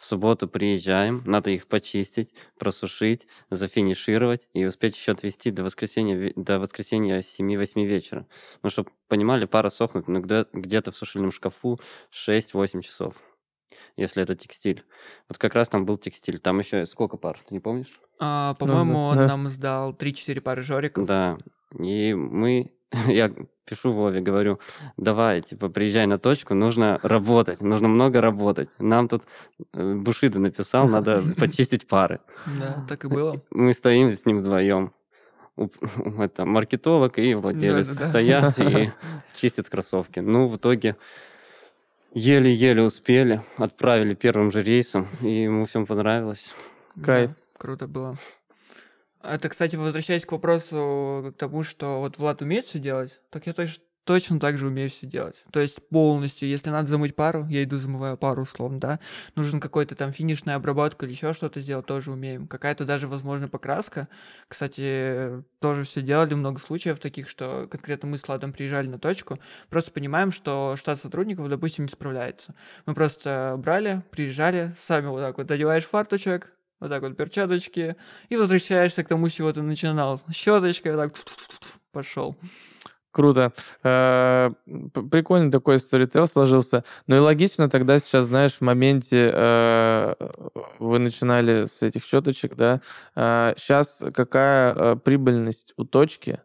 в 0.00 0.04
субботу 0.04 0.48
приезжаем, 0.48 1.22
надо 1.26 1.50
их 1.50 1.66
почистить, 1.66 2.32
просушить, 2.58 3.26
зафинишировать 3.50 4.48
и 4.54 4.64
успеть 4.64 4.96
еще 4.96 5.12
отвезти 5.12 5.50
до 5.50 5.62
воскресенья, 5.62 6.32
до 6.36 6.58
воскресенья 6.58 7.20
7-8 7.20 7.84
вечера. 7.84 8.26
Ну, 8.62 8.70
чтобы 8.70 8.92
понимали, 9.08 9.44
пара 9.44 9.68
сохнет 9.68 10.08
ну, 10.08 10.20
где- 10.22 10.46
где-то 10.54 10.90
в 10.90 10.96
сушильном 10.96 11.32
шкафу 11.32 11.78
6-8 12.10 12.80
часов, 12.80 13.16
если 13.98 14.22
это 14.22 14.34
текстиль. 14.34 14.84
Вот 15.28 15.36
как 15.36 15.54
раз 15.54 15.68
там 15.68 15.84
был 15.84 15.98
текстиль. 15.98 16.38
Там 16.38 16.60
еще 16.60 16.86
сколько 16.86 17.18
пар, 17.18 17.38
ты 17.46 17.52
не 17.54 17.60
помнишь? 17.60 18.00
А, 18.18 18.54
по-моему, 18.54 19.00
он 19.00 19.18
да. 19.18 19.26
нам 19.26 19.50
сдал 19.50 19.92
3-4 19.92 20.40
пары 20.40 20.62
жориков. 20.62 21.04
Да. 21.04 21.36
И 21.78 22.14
мы, 22.14 22.72
я 23.06 23.30
пишу 23.64 23.92
Вове, 23.92 24.20
говорю, 24.20 24.58
давай, 24.96 25.42
типа, 25.42 25.68
приезжай 25.68 26.06
на 26.06 26.18
точку, 26.18 26.54
нужно 26.54 26.98
работать, 27.02 27.60
нужно 27.60 27.88
много 27.88 28.20
работать. 28.20 28.70
Нам 28.78 29.08
тут 29.08 29.22
э, 29.74 29.94
Бушида 29.94 30.40
написал, 30.40 30.88
надо 30.88 31.22
почистить 31.38 31.86
пары. 31.86 32.20
Да, 32.46 32.84
так 32.88 33.04
и 33.04 33.08
было. 33.08 33.40
Мы 33.50 33.72
стоим 33.72 34.12
с 34.12 34.26
ним 34.26 34.38
вдвоем. 34.38 34.92
Это 36.18 36.46
маркетолог 36.46 37.18
и 37.18 37.34
владелец 37.34 37.92
стоят 37.92 38.58
и 38.58 38.90
чистят 39.36 39.68
кроссовки. 39.68 40.20
Ну, 40.20 40.48
в 40.48 40.56
итоге 40.56 40.96
еле-еле 42.14 42.82
успели, 42.82 43.40
отправили 43.56 44.14
первым 44.14 44.50
же 44.50 44.62
рейсом, 44.62 45.06
и 45.20 45.42
ему 45.42 45.66
всем 45.66 45.86
понравилось. 45.86 46.54
Кайф. 47.04 47.30
Да, 47.30 47.36
круто 47.58 47.86
было. 47.86 48.16
Это, 49.22 49.48
кстати, 49.48 49.76
возвращаясь 49.76 50.24
к 50.24 50.32
вопросу 50.32 51.32
к 51.34 51.38
тому, 51.38 51.62
что 51.62 52.00
вот 52.00 52.18
Влад 52.18 52.42
умеет 52.42 52.66
все 52.66 52.78
делать, 52.78 53.20
так 53.30 53.46
я 53.46 53.52
точно 53.52 53.84
точно 54.04 54.40
так 54.40 54.58
же 54.58 54.66
умею 54.66 54.90
все 54.90 55.06
делать. 55.06 55.44
То 55.52 55.60
есть 55.60 55.88
полностью, 55.88 56.48
если 56.48 56.70
надо 56.70 56.88
замыть 56.88 57.14
пару, 57.14 57.46
я 57.46 57.62
иду 57.62 57.76
замываю 57.76 58.16
пару 58.16 58.42
условно, 58.42 58.80
да. 58.80 59.00
Нужен 59.36 59.60
какой-то 59.60 59.94
там 59.94 60.12
финишная 60.12 60.56
обработка 60.56 61.06
или 61.06 61.12
еще 61.12 61.32
что-то 61.32 61.60
сделать, 61.60 61.86
тоже 61.86 62.10
умеем. 62.10 62.48
Какая-то 62.48 62.84
даже, 62.84 63.06
возможно, 63.06 63.46
покраска. 63.46 64.08
Кстати, 64.48 65.44
тоже 65.60 65.84
все 65.84 66.00
делали, 66.02 66.34
много 66.34 66.58
случаев 66.58 66.98
таких, 66.98 67.28
что 67.28 67.68
конкретно 67.70 68.08
мы 68.08 68.18
с 68.18 68.28
Ладом 68.28 68.52
приезжали 68.52 68.88
на 68.88 68.98
точку, 68.98 69.38
просто 69.68 69.92
понимаем, 69.92 70.32
что 70.32 70.74
штат 70.76 70.98
сотрудников, 70.98 71.48
допустим, 71.48 71.84
не 71.84 71.90
справляется. 71.90 72.54
Мы 72.86 72.94
просто 72.94 73.54
брали, 73.58 74.02
приезжали, 74.10 74.74
сами 74.76 75.06
вот 75.06 75.20
так 75.20 75.38
вот 75.38 75.50
одеваешь 75.50 75.86
фарточек, 75.86 76.52
вот 76.80 76.90
так 76.90 77.02
вот 77.02 77.16
перчаточки, 77.16 77.96
и 78.28 78.36
возвращаешься 78.36 79.04
к 79.04 79.08
тому, 79.08 79.28
с 79.28 79.32
чего 79.32 79.52
ты 79.52 79.62
начинал. 79.62 80.20
Щеточкой, 80.32 80.96
вот 80.96 81.12
так 81.12 81.12
пошел. 81.92 82.36
Круто. 83.12 83.52
Э, 83.82 84.50
Прикольный 85.10 85.50
такой 85.50 85.80
сторител 85.80 86.28
сложился. 86.28 86.84
Ну 87.08 87.16
и 87.16 87.18
логично 87.18 87.68
тогда 87.68 87.98
сейчас, 87.98 88.26
знаешь, 88.26 88.52
в 88.52 88.60
моменте 88.60 89.32
э, 89.34 90.14
вы 90.78 90.98
начинали 91.00 91.66
с 91.66 91.82
этих 91.82 92.04
щеточек, 92.04 92.54
да? 92.54 92.80
Сейчас 93.16 94.04
какая 94.14 94.74
э, 94.74 94.96
прибыльность 94.96 95.74
у 95.76 95.84
точки? 95.84 96.40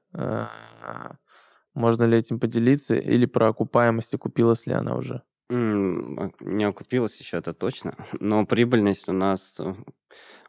Можно 1.76 2.06
ли 2.06 2.18
этим 2.18 2.40
поделиться? 2.40 2.96
Или 2.96 3.26
про 3.28 3.50
окупаемость 3.50 4.14
окупилась 4.16 4.66
ли 4.66 4.74
она 4.74 4.96
уже? 4.96 5.22
А, 5.50 5.54
Не 5.54 6.64
окупилась 6.64 7.20
еще, 7.20 7.38
это 7.38 7.54
точно. 7.54 7.96
Но 8.20 8.46
прибыльность 8.46 9.08
у 9.08 9.14
нас 9.14 9.60
э, 9.60 9.76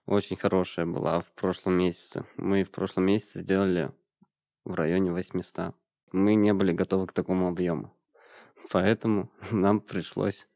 очень 0.07 0.37
хорошая 0.37 0.87
была 0.87 1.21
в 1.21 1.33
прошлом 1.33 1.75
месяце. 1.75 2.25
Мы 2.37 2.65
в 2.65 2.71
прошлом 2.71 3.05
месяце 3.05 3.41
сделали 3.41 3.93
в 4.65 4.75
районе 4.75 5.13
800. 5.13 5.75
Мы 6.13 6.35
не 6.35 6.53
были 6.55 6.73
готовы 6.73 7.07
к 7.07 7.13
такому 7.13 7.49
объему. 7.49 7.93
Поэтому 8.71 9.31
нам 9.51 9.81
пришлось 9.81 10.49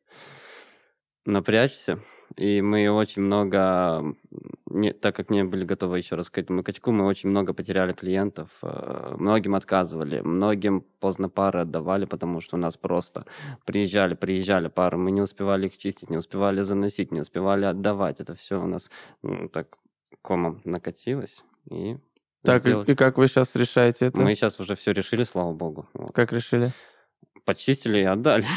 напрячься. 1.26 2.00
И 2.36 2.62
мы 2.62 2.88
очень 2.90 3.22
много, 3.22 4.14
не, 4.66 4.92
так 4.92 5.16
как 5.16 5.30
не 5.30 5.42
были 5.42 5.64
готовы 5.64 5.98
еще 5.98 6.14
раз 6.14 6.30
к 6.30 6.38
этому 6.38 6.62
качку, 6.62 6.92
мы 6.92 7.04
очень 7.06 7.28
много 7.28 7.52
потеряли 7.52 7.92
клиентов. 7.92 8.50
э, 8.62 9.16
Многим 9.18 9.56
отказывали, 9.56 10.20
многим 10.20 10.84
поздно 11.00 11.28
пары 11.28 11.60
отдавали, 11.60 12.04
потому 12.04 12.40
что 12.40 12.56
у 12.56 12.60
нас 12.60 12.76
просто 12.76 13.24
приезжали, 13.64 14.14
приезжали 14.14 14.68
пары, 14.68 14.96
мы 14.96 15.10
не 15.10 15.20
успевали 15.20 15.66
их 15.66 15.76
чистить, 15.76 16.08
не 16.10 16.16
успевали 16.18 16.62
заносить, 16.62 17.10
не 17.10 17.20
успевали 17.20 17.64
отдавать. 17.64 18.20
Это 18.20 18.34
все 18.36 18.62
у 18.62 18.66
нас 18.66 18.90
ну, 19.22 19.48
так 19.48 19.76
комом 20.22 20.60
накатилось. 20.64 21.42
И 21.68 21.96
Так, 22.44 22.64
и, 22.64 22.68
сделали. 22.68 22.92
и 22.92 22.94
как 22.94 23.18
вы 23.18 23.26
сейчас 23.26 23.56
решаете 23.56 24.06
это? 24.06 24.20
Мы 24.20 24.34
сейчас 24.36 24.60
уже 24.60 24.76
все 24.76 24.92
решили, 24.92 25.24
слава 25.24 25.52
богу. 25.52 25.88
Вот. 25.94 26.12
Как 26.14 26.32
решили? 26.32 26.70
Почистили 27.44 27.98
и 27.98 28.04
отдали. 28.04 28.44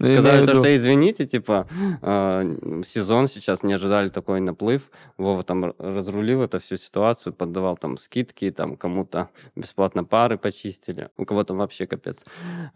Ну, 0.00 0.06
Сказали 0.06 0.46
то, 0.46 0.54
что 0.54 0.74
извините, 0.74 1.26
типа, 1.26 1.66
э, 2.02 2.82
сезон 2.84 3.26
сейчас 3.26 3.62
не 3.62 3.72
ожидали 3.72 4.08
такой 4.08 4.40
наплыв. 4.40 4.90
Вова 5.16 5.42
там 5.42 5.74
разрулил 5.78 6.42
эту 6.42 6.60
всю 6.60 6.76
ситуацию, 6.76 7.32
поддавал 7.32 7.76
там 7.76 7.96
скидки, 7.96 8.50
там 8.50 8.76
кому-то 8.76 9.28
бесплатно 9.56 10.04
пары 10.04 10.38
почистили, 10.38 11.10
у 11.16 11.24
кого-то 11.24 11.54
вообще 11.54 11.86
капец 11.86 12.24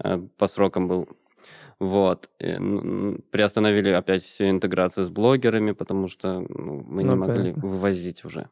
э, 0.02 0.20
по 0.36 0.46
срокам 0.46 0.88
был. 0.88 1.08
Вот. 1.80 2.28
И, 2.38 2.46
н- 2.46 3.22
приостановили 3.30 3.90
опять 3.90 4.22
всю 4.22 4.48
интеграцию 4.50 5.04
с 5.04 5.08
блогерами, 5.08 5.72
потому 5.72 6.08
что 6.08 6.40
ну, 6.48 6.84
мы 6.86 7.02
не 7.02 7.08
Ну, 7.10 7.16
могли 7.16 7.52
понятно. 7.52 7.68
вывозить 7.68 8.24
уже. 8.24 8.48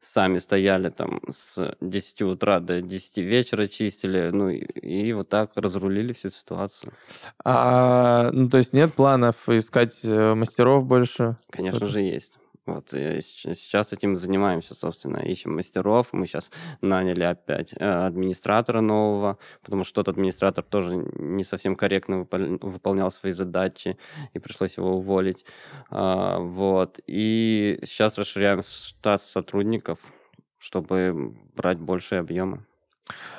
Сами 0.00 0.38
стояли 0.38 0.90
там 0.90 1.20
с 1.30 1.74
10 1.80 2.22
утра 2.22 2.60
до 2.60 2.80
10 2.80 3.18
вечера 3.18 3.66
чистили, 3.66 4.30
ну 4.32 4.48
и, 4.48 4.58
и 4.58 5.12
вот 5.12 5.28
так 5.28 5.50
разрулили 5.56 6.12
всю 6.12 6.28
ситуацию. 6.30 6.92
А, 7.44 8.30
ну, 8.32 8.48
то 8.48 8.58
есть 8.58 8.72
нет 8.72 8.94
планов 8.94 9.48
искать 9.48 10.00
э, 10.04 10.34
мастеров 10.34 10.84
больше? 10.84 11.36
Конечно 11.50 11.76
Это- 11.78 11.88
же, 11.88 12.00
есть. 12.00 12.38
Вот 12.74 12.92
э, 12.94 13.20
сейчас 13.20 13.92
этим 13.92 14.16
занимаемся, 14.16 14.74
собственно, 14.74 15.18
ищем 15.18 15.54
мастеров. 15.54 16.08
Мы 16.12 16.26
сейчас 16.26 16.50
наняли 16.80 17.24
опять 17.24 17.72
э, 17.72 17.84
администратора 17.84 18.80
нового, 18.80 19.38
потому 19.62 19.84
что 19.84 20.02
тот 20.02 20.08
администратор 20.08 20.64
тоже 20.64 20.96
не 20.96 21.44
совсем 21.44 21.76
корректно 21.76 22.22
выпол- 22.22 22.58
выполнял 22.60 23.10
свои 23.10 23.32
задачи, 23.32 23.96
и 24.34 24.38
пришлось 24.38 24.76
его 24.76 24.96
уволить. 24.96 25.44
А, 25.90 26.38
Вот. 26.38 27.00
И 27.06 27.78
сейчас 27.84 28.18
расширяем 28.18 28.62
штат 28.62 29.22
сотрудников, 29.22 29.98
чтобы 30.58 31.34
брать 31.54 31.80
большие 31.80 32.20
объемы. 32.20 32.67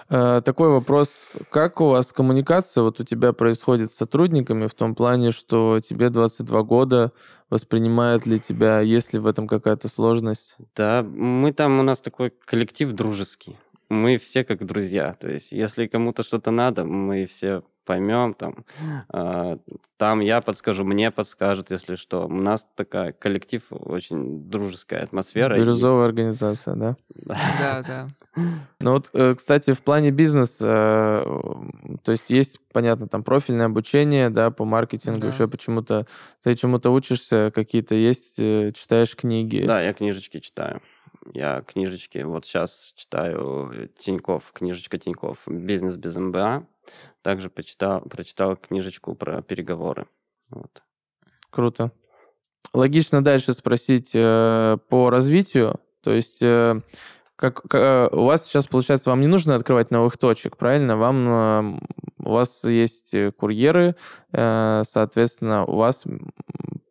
Э, 0.10 0.42
Такой 0.44 0.70
вопрос. 0.70 1.32
Как 1.50 1.82
у 1.82 1.90
вас 1.90 2.12
коммуникация 2.12 2.84
вот 2.84 3.00
у 3.00 3.04
тебя 3.04 3.34
происходит 3.34 3.92
с 3.92 3.98
сотрудниками 3.98 4.68
в 4.68 4.74
том 4.74 4.96
плане, 4.96 5.32
что 5.32 5.80
тебе 5.80 6.10
22 6.10 6.64
года, 6.64 7.12
воспринимают 7.50 8.26
ли 8.26 8.40
тебя, 8.40 8.80
есть 8.80 9.14
ли 9.14 9.20
в 9.20 9.28
этом 9.28 9.48
какая-то 9.48 9.88
сложность? 9.88 10.56
Да, 10.76 11.04
мы 11.04 11.54
там, 11.54 11.80
у 11.80 11.84
нас 11.84 12.02
такой 12.02 12.32
коллектив 12.46 12.92
дружеский. 12.92 13.58
Мы 13.90 14.18
все 14.18 14.44
как 14.44 14.66
друзья. 14.66 15.16
То 15.20 15.30
есть, 15.30 15.52
если 15.52 15.88
кому-то 15.88 16.24
что-то 16.24 16.52
надо, 16.52 16.86
мы 16.86 17.26
все 17.26 17.64
поймем, 17.94 18.36
там, 18.36 18.66
а, 19.10 19.58
там 19.98 20.20
я 20.20 20.42
подскажу, 20.42 20.84
мне 20.84 21.10
подскажут, 21.10 21.72
если 21.72 21.96
что. 21.96 22.28
У 22.28 22.32
нас 22.32 22.68
такая 22.76 23.14
коллектив, 23.14 23.64
очень 23.72 24.48
дружеская 24.48 25.02
атмосфера. 25.04 25.56
и- 25.56 25.60
Бирюзовая 25.60 26.06
организация, 26.06 26.76
да? 26.76 26.96
Да, 27.16 27.84
да. 27.88 28.08
Ну 28.80 28.92
вот, 28.94 29.10
э, 29.14 29.34
кстати, 29.36 29.74
в 29.74 29.82
плане 29.82 30.12
бизнеса, 30.12 31.24
э, 31.26 31.98
то 32.04 32.12
есть 32.12 32.30
есть, 32.30 32.60
понятно, 32.72 33.08
там 33.08 33.24
профильное 33.24 33.66
обучение, 33.66 34.30
да, 34.30 34.52
по 34.52 34.66
маркетингу, 34.66 35.22
Да. 35.22 35.28
еще 35.30 35.48
почему-то, 35.48 36.06
ты 36.44 36.54
чему-то 36.56 36.92
учишься, 36.92 37.52
какие-то 37.54 37.96
есть, 37.96 38.36
э, 38.38 38.72
читаешь 38.74 39.16
книги. 39.16 39.64
Да, 39.66 39.82
я 39.82 39.94
книжечки 39.94 40.40
читаю. 40.40 40.80
Я 41.34 41.62
книжечки, 41.62 42.20
вот 42.20 42.46
сейчас 42.46 42.94
читаю 42.96 43.90
Тиньков, 43.98 44.52
книжечка 44.54 44.98
Тиньков 44.98 45.40
«Бизнес 45.48 45.98
без 45.98 46.16
МБА». 46.16 46.64
Также 47.22 47.50
почитал, 47.50 48.02
прочитал 48.02 48.56
книжечку 48.56 49.16
про 49.16 49.42
переговоры. 49.42 50.08
Вот. 50.50 50.82
Круто. 51.50 51.92
Логично 52.74 53.24
дальше 53.24 53.54
спросить 53.54 54.12
э, 54.14 54.78
по 54.90 55.10
развитию. 55.10 55.80
То 56.02 56.12
есть 56.12 56.42
э, 56.42 56.82
как, 57.36 57.62
к- 57.64 57.78
э, 57.78 58.10
у 58.12 58.26
вас 58.26 58.46
сейчас, 58.46 58.68
получается, 58.68 59.10
вам 59.10 59.22
не 59.22 59.28
нужно 59.28 59.56
открывать 59.56 59.92
новых 59.92 60.18
точек, 60.18 60.58
правильно? 60.58 60.98
Вам 60.98 61.30
э, 61.30 61.80
у 62.20 62.32
вас 62.32 62.64
есть 62.66 63.16
курьеры, 63.38 63.96
э, 64.32 64.84
соответственно, 64.88 65.66
у 65.66 65.78
вас 65.78 66.04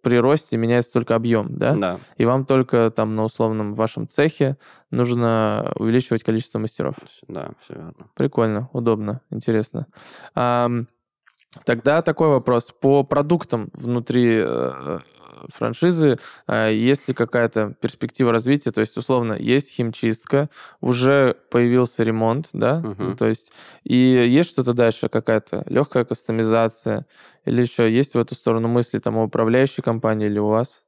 при 0.08 0.16
росте 0.18 0.56
меняется 0.56 0.92
только 0.92 1.14
объем, 1.14 1.56
да? 1.56 1.74
Да, 1.74 1.98
И 2.16 2.24
вам 2.24 2.44
только 2.46 2.90
там 2.90 3.14
на 3.16 3.24
условном 3.24 3.72
вашем 3.72 4.08
цехе 4.08 4.56
нужно 4.90 5.72
увеличивать 5.76 6.22
количество 6.22 6.58
мастеров. 6.58 6.94
да, 7.28 7.50
все 7.60 7.74
верно. 7.74 7.94
Прикольно, 8.14 8.68
удобно, 8.72 9.20
интересно. 9.30 9.86
Тогда 11.64 12.02
такой 12.02 12.28
вопрос. 12.28 12.72
По 12.78 13.04
продуктам 13.04 13.70
внутри 13.72 14.42
э, 14.44 14.98
франшизы 15.48 16.18
э, 16.46 16.74
есть 16.74 17.08
ли 17.08 17.14
какая-то 17.14 17.74
перспектива 17.80 18.32
развития? 18.32 18.70
То 18.70 18.80
есть, 18.80 18.96
условно, 18.96 19.32
есть 19.32 19.70
химчистка, 19.70 20.50
уже 20.80 21.36
появился 21.50 22.02
ремонт, 22.02 22.50
да? 22.52 22.80
Ну, 22.80 23.16
То 23.16 23.26
есть, 23.26 23.52
и 23.84 23.96
есть 23.96 24.50
что-то 24.50 24.74
дальше, 24.74 25.08
какая-то 25.08 25.64
легкая 25.66 26.04
кастомизация? 26.04 27.06
Или 27.44 27.62
еще 27.62 27.90
есть 27.90 28.14
в 28.14 28.18
эту 28.18 28.34
сторону 28.34 28.68
мысли 28.68 28.98
там 28.98 29.16
у 29.16 29.24
управляющей 29.24 29.82
компании 29.82 30.26
или 30.26 30.38
у 30.38 30.48
вас? 30.48 30.84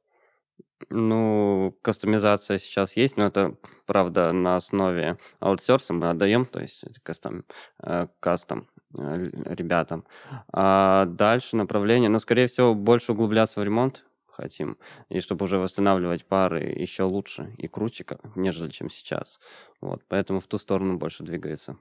Ну, 0.89 1.77
кастомизация 1.81 2.57
сейчас 2.57 2.97
есть, 2.97 3.17
но 3.17 3.25
это, 3.25 3.55
правда, 3.85 4.31
на 4.31 4.55
основе 4.55 5.17
аутсорса 5.39 5.93
мы 5.93 6.09
отдаем, 6.09 6.45
то 6.45 6.59
есть 6.59 6.83
это 6.83 6.99
кастом, 7.03 7.45
э, 7.83 8.07
кастом 8.19 8.67
ребятам. 8.93 10.05
А 10.51 11.05
дальше 11.05 11.55
направление, 11.55 12.09
ну, 12.09 12.19
скорее 12.19 12.47
всего, 12.47 12.73
больше 12.73 13.11
углубляться 13.11 13.59
в 13.59 13.63
ремонт 13.63 14.05
хотим, 14.41 14.77
и 15.09 15.19
чтобы 15.19 15.43
уже 15.43 15.57
восстанавливать 15.57 16.25
пары 16.25 16.61
еще 16.61 17.03
лучше 17.03 17.53
и 17.57 17.67
круче, 17.67 18.05
нежели 18.35 18.69
чем 18.69 18.89
сейчас. 18.89 19.39
Вот, 19.81 20.01
поэтому 20.07 20.39
в 20.39 20.47
ту 20.47 20.57
сторону 20.57 20.97
больше 20.97 21.23
двигается. 21.23 21.77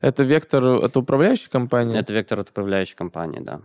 Это 0.00 0.22
вектор, 0.24 0.64
это 0.64 0.98
управляющая 0.98 1.50
компания? 1.50 1.98
Это 1.98 2.12
вектор 2.12 2.40
от 2.40 2.50
управляющей 2.50 2.96
компании, 2.96 3.40
да. 3.40 3.62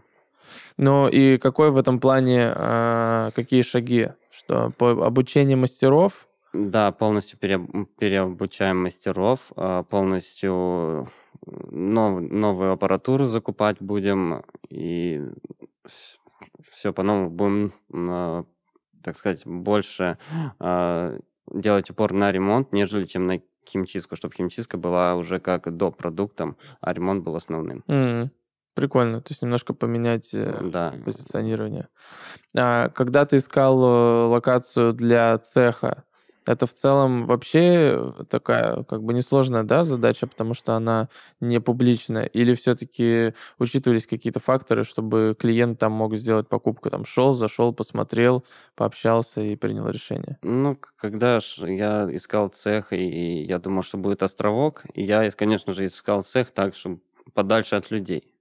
Ну 0.78 1.10
и 1.10 1.38
какой 1.38 1.72
в 1.72 1.78
этом 1.78 2.00
плане, 2.00 2.54
а, 2.56 3.32
какие 3.36 3.64
шаги? 3.64 4.10
Что 4.32 4.72
по 4.78 4.92
обучению 5.06 5.58
мастеров? 5.58 6.28
Да, 6.54 6.92
полностью 6.92 7.38
переоб- 7.40 7.88
переобучаем 8.00 8.82
мастеров, 8.82 9.52
а, 9.58 9.84
полностью 9.84 11.10
нов- 11.46 12.22
новую 12.22 12.72
аппаратуру 12.72 13.26
закупать 13.26 13.78
будем, 13.80 14.44
и 14.70 15.22
все 16.72 16.94
по-новому 16.94 17.30
будем, 17.30 17.72
а, 17.94 18.46
так 19.04 19.16
сказать, 19.16 19.46
больше 19.46 20.18
а, 20.60 21.18
делать 21.52 21.90
упор 21.90 22.14
на 22.14 22.32
ремонт, 22.32 22.74
нежели 22.74 23.06
чем 23.06 23.26
на 23.28 23.42
химчистку, 23.68 24.16
чтобы 24.16 24.34
химчистка 24.36 24.78
была 24.78 25.16
уже 25.16 25.40
как 25.40 25.76
до 25.76 25.92
продуктом, 25.92 26.58
а 26.82 26.94
ремонт 26.94 27.24
был 27.24 27.36
основным. 27.36 27.84
М, 27.88 28.32
Прикольно. 28.74 29.22
То 29.22 29.32
есть 29.32 29.42
немножко 29.42 29.74
поменять 29.74 30.36
э, 30.36 30.70
Да. 30.72 30.94
позиционирование. 31.04 31.88
А, 32.56 32.90
когда 32.90 33.26
ты 33.26 33.38
искал 33.38 33.82
э, 33.84 34.28
локацию 34.28 34.94
для 34.94 35.36
цеха, 35.40 36.04
это 36.48 36.66
в 36.66 36.74
целом 36.74 37.26
вообще 37.26 38.14
такая 38.30 38.84
как 38.84 39.04
бы 39.04 39.14
несложная 39.14 39.64
да, 39.64 39.84
задача, 39.84 40.28
потому 40.28 40.54
что 40.54 40.74
она 40.74 41.10
не 41.40 41.60
публичная? 41.60 42.26
Или 42.26 42.56
все-таки 42.56 43.34
учитывались 43.60 44.08
какие-то 44.08 44.40
факторы, 44.40 44.84
чтобы 44.84 45.36
клиент 45.38 45.80
там 45.80 45.92
мог 45.92 46.16
сделать 46.16 46.48
покупку? 46.48 46.90
Там 46.90 47.06
шел, 47.06 47.34
зашел, 47.34 47.74
посмотрел, 47.74 48.46
пообщался 48.76 49.42
и 49.42 49.56
принял 49.56 49.90
решение. 49.90 50.38
Ну, 50.42 50.78
когда 50.96 51.40
я 51.62 52.08
искал 52.12 52.50
цех, 52.50 52.94
и 52.94 53.44
я 53.44 53.60
думал, 53.60 53.84
что 53.84 53.98
будет 53.98 54.24
островок, 54.24 54.86
я, 54.96 55.30
конечно 55.32 55.74
же, 55.74 55.86
искал 55.86 56.24
цех 56.24 56.52
так, 56.52 56.76
чтобы 56.76 57.00
подальше 57.34 57.76
от 57.76 57.92
людей. 57.92 58.37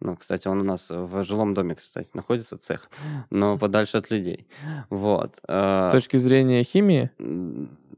Ну, 0.00 0.14
кстати, 0.16 0.46
он 0.46 0.60
у 0.60 0.64
нас 0.64 0.90
в 0.90 1.22
жилом 1.24 1.54
доме, 1.54 1.74
кстати, 1.74 2.10
находится 2.14 2.58
цех, 2.58 2.90
но 3.30 3.56
подальше 3.58 3.96
от 3.96 4.10
людей. 4.10 4.46
Вот. 4.90 5.36
С 5.36 5.40
а, 5.48 5.90
точки 5.90 6.16
зрения 6.16 6.62
химии? 6.64 7.10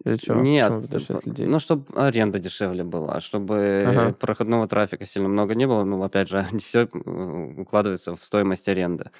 Или 0.05 0.17
чё? 0.17 0.37
Нет, 0.37 0.69
п- 0.69 1.21
людей? 1.25 1.47
ну, 1.47 1.59
чтобы 1.59 1.85
аренда 1.97 2.39
дешевле 2.39 2.85
была, 2.85 3.21
чтобы 3.21 3.85
Ага. 3.85 4.13
проходного 4.15 4.69
трафика 4.69 5.05
сильно 5.05 5.29
много 5.29 5.55
не 5.57 5.67
было. 5.67 5.83
Ну, 5.85 6.01
опять 6.03 6.29
же, 6.29 6.43
все 6.59 6.85
укладывается 6.85 8.15
в 8.15 8.23
стоимость 8.23 8.69
аренды. 8.69 9.11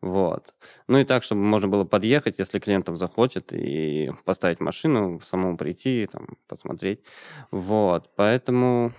Вот. 0.00 0.54
Ну 0.88 0.98
и 0.98 1.04
так, 1.04 1.22
чтобы 1.22 1.42
можно 1.42 1.68
было 1.68 1.84
подъехать, 1.84 2.38
если 2.38 2.58
клиент 2.58 2.86
там 2.86 2.96
захочет, 2.96 3.52
и 3.52 4.10
поставить 4.24 4.58
машину, 4.60 5.20
самому 5.22 5.56
прийти, 5.58 6.08
там, 6.10 6.38
посмотреть. 6.48 7.04
Вот. 7.50 8.10
Поэтому, 8.16 8.92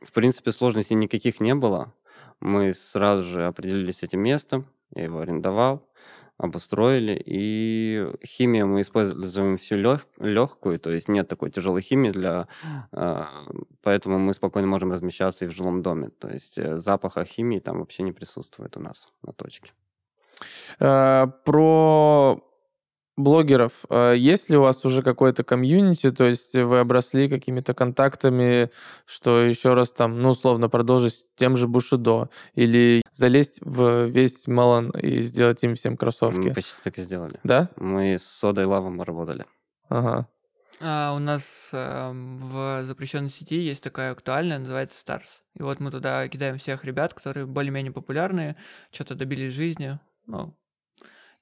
в 0.00 0.12
принципе, 0.12 0.50
сложностей 0.50 0.96
никаких 0.96 1.40
не 1.40 1.54
было. 1.54 1.92
Мы 2.40 2.74
сразу 2.74 3.24
же 3.24 3.46
определились 3.46 3.98
с 3.98 4.02
этим 4.02 4.20
местом, 4.20 4.66
я 4.94 5.04
его 5.04 5.20
арендовал, 5.20 5.88
обустроили, 6.38 7.20
и 7.24 8.06
химию 8.24 8.66
мы 8.66 8.82
используем 8.82 9.56
всю 9.56 9.76
легкую, 9.76 10.78
то 10.78 10.90
есть 10.90 11.08
нет 11.08 11.28
такой 11.28 11.50
тяжелой 11.50 11.80
химии 11.80 12.10
для... 12.10 12.46
а, 12.92 13.46
Поэтому 13.82 14.18
мы 14.18 14.34
спокойно 14.34 14.68
можем 14.68 14.92
размещаться 14.92 15.44
и 15.44 15.48
в 15.48 15.52
жилом 15.52 15.82
доме. 15.82 16.10
То 16.10 16.28
есть 16.28 16.58
э, 16.58 16.76
запаха 16.76 17.24
химии 17.24 17.58
там 17.58 17.78
вообще 17.78 18.02
не 18.02 18.12
присутствует 18.12 18.76
у 18.76 18.80
нас 18.80 19.08
на 19.22 19.32
точке. 19.32 19.72
Э, 20.78 21.26
Про 21.44 22.42
блогеров. 23.16 23.84
Э, 23.88 24.14
Есть 24.16 24.50
ли 24.50 24.56
у 24.56 24.62
вас 24.62 24.84
уже 24.84 25.02
какое-то 25.02 25.42
комьюнити, 25.44 26.10
то 26.10 26.24
есть 26.24 26.54
вы 26.54 26.78
обросли 26.80 27.28
какими-то 27.28 27.74
контактами, 27.74 28.70
что 29.06 29.40
еще 29.42 29.74
раз 29.74 29.92
там, 29.92 30.20
ну, 30.20 30.30
условно, 30.30 30.68
продолжить 30.68 31.26
тем 31.36 31.56
же 31.56 31.66
Бушидо, 31.68 32.28
или 32.54 33.02
залезть 33.12 33.58
в 33.62 34.06
весь 34.06 34.46
Мелан 34.46 34.90
и 34.90 35.22
сделать 35.22 35.62
им 35.64 35.74
всем 35.74 35.92
Мы 35.92 35.96
кроссовки? 35.98 36.52
почти 36.52 36.72
так 36.82 36.98
и 36.98 37.02
сделали. 37.02 37.40
Да? 37.44 37.70
Мы 37.76 38.14
с 38.18 38.24
Содой 38.24 38.66
Лавом 38.66 39.00
работали. 39.02 39.44
Ага. 39.88 40.28
А, 40.78 41.14
у 41.14 41.18
нас 41.18 41.70
эм, 41.72 42.36
в 42.38 42.84
запрещенной 42.84 43.30
сети 43.30 43.56
есть 43.58 43.82
такая 43.82 44.12
актуальная, 44.12 44.58
называется 44.58 45.02
Stars. 45.02 45.40
И 45.58 45.62
вот 45.62 45.80
мы 45.80 45.90
туда 45.90 46.28
кидаем 46.28 46.58
всех 46.58 46.84
ребят, 46.84 47.14
которые 47.14 47.46
более-менее 47.46 47.92
популярные, 47.92 48.56
что-то 48.92 49.14
добились 49.14 49.54
жизни. 49.54 49.98
Ну, 50.26 50.54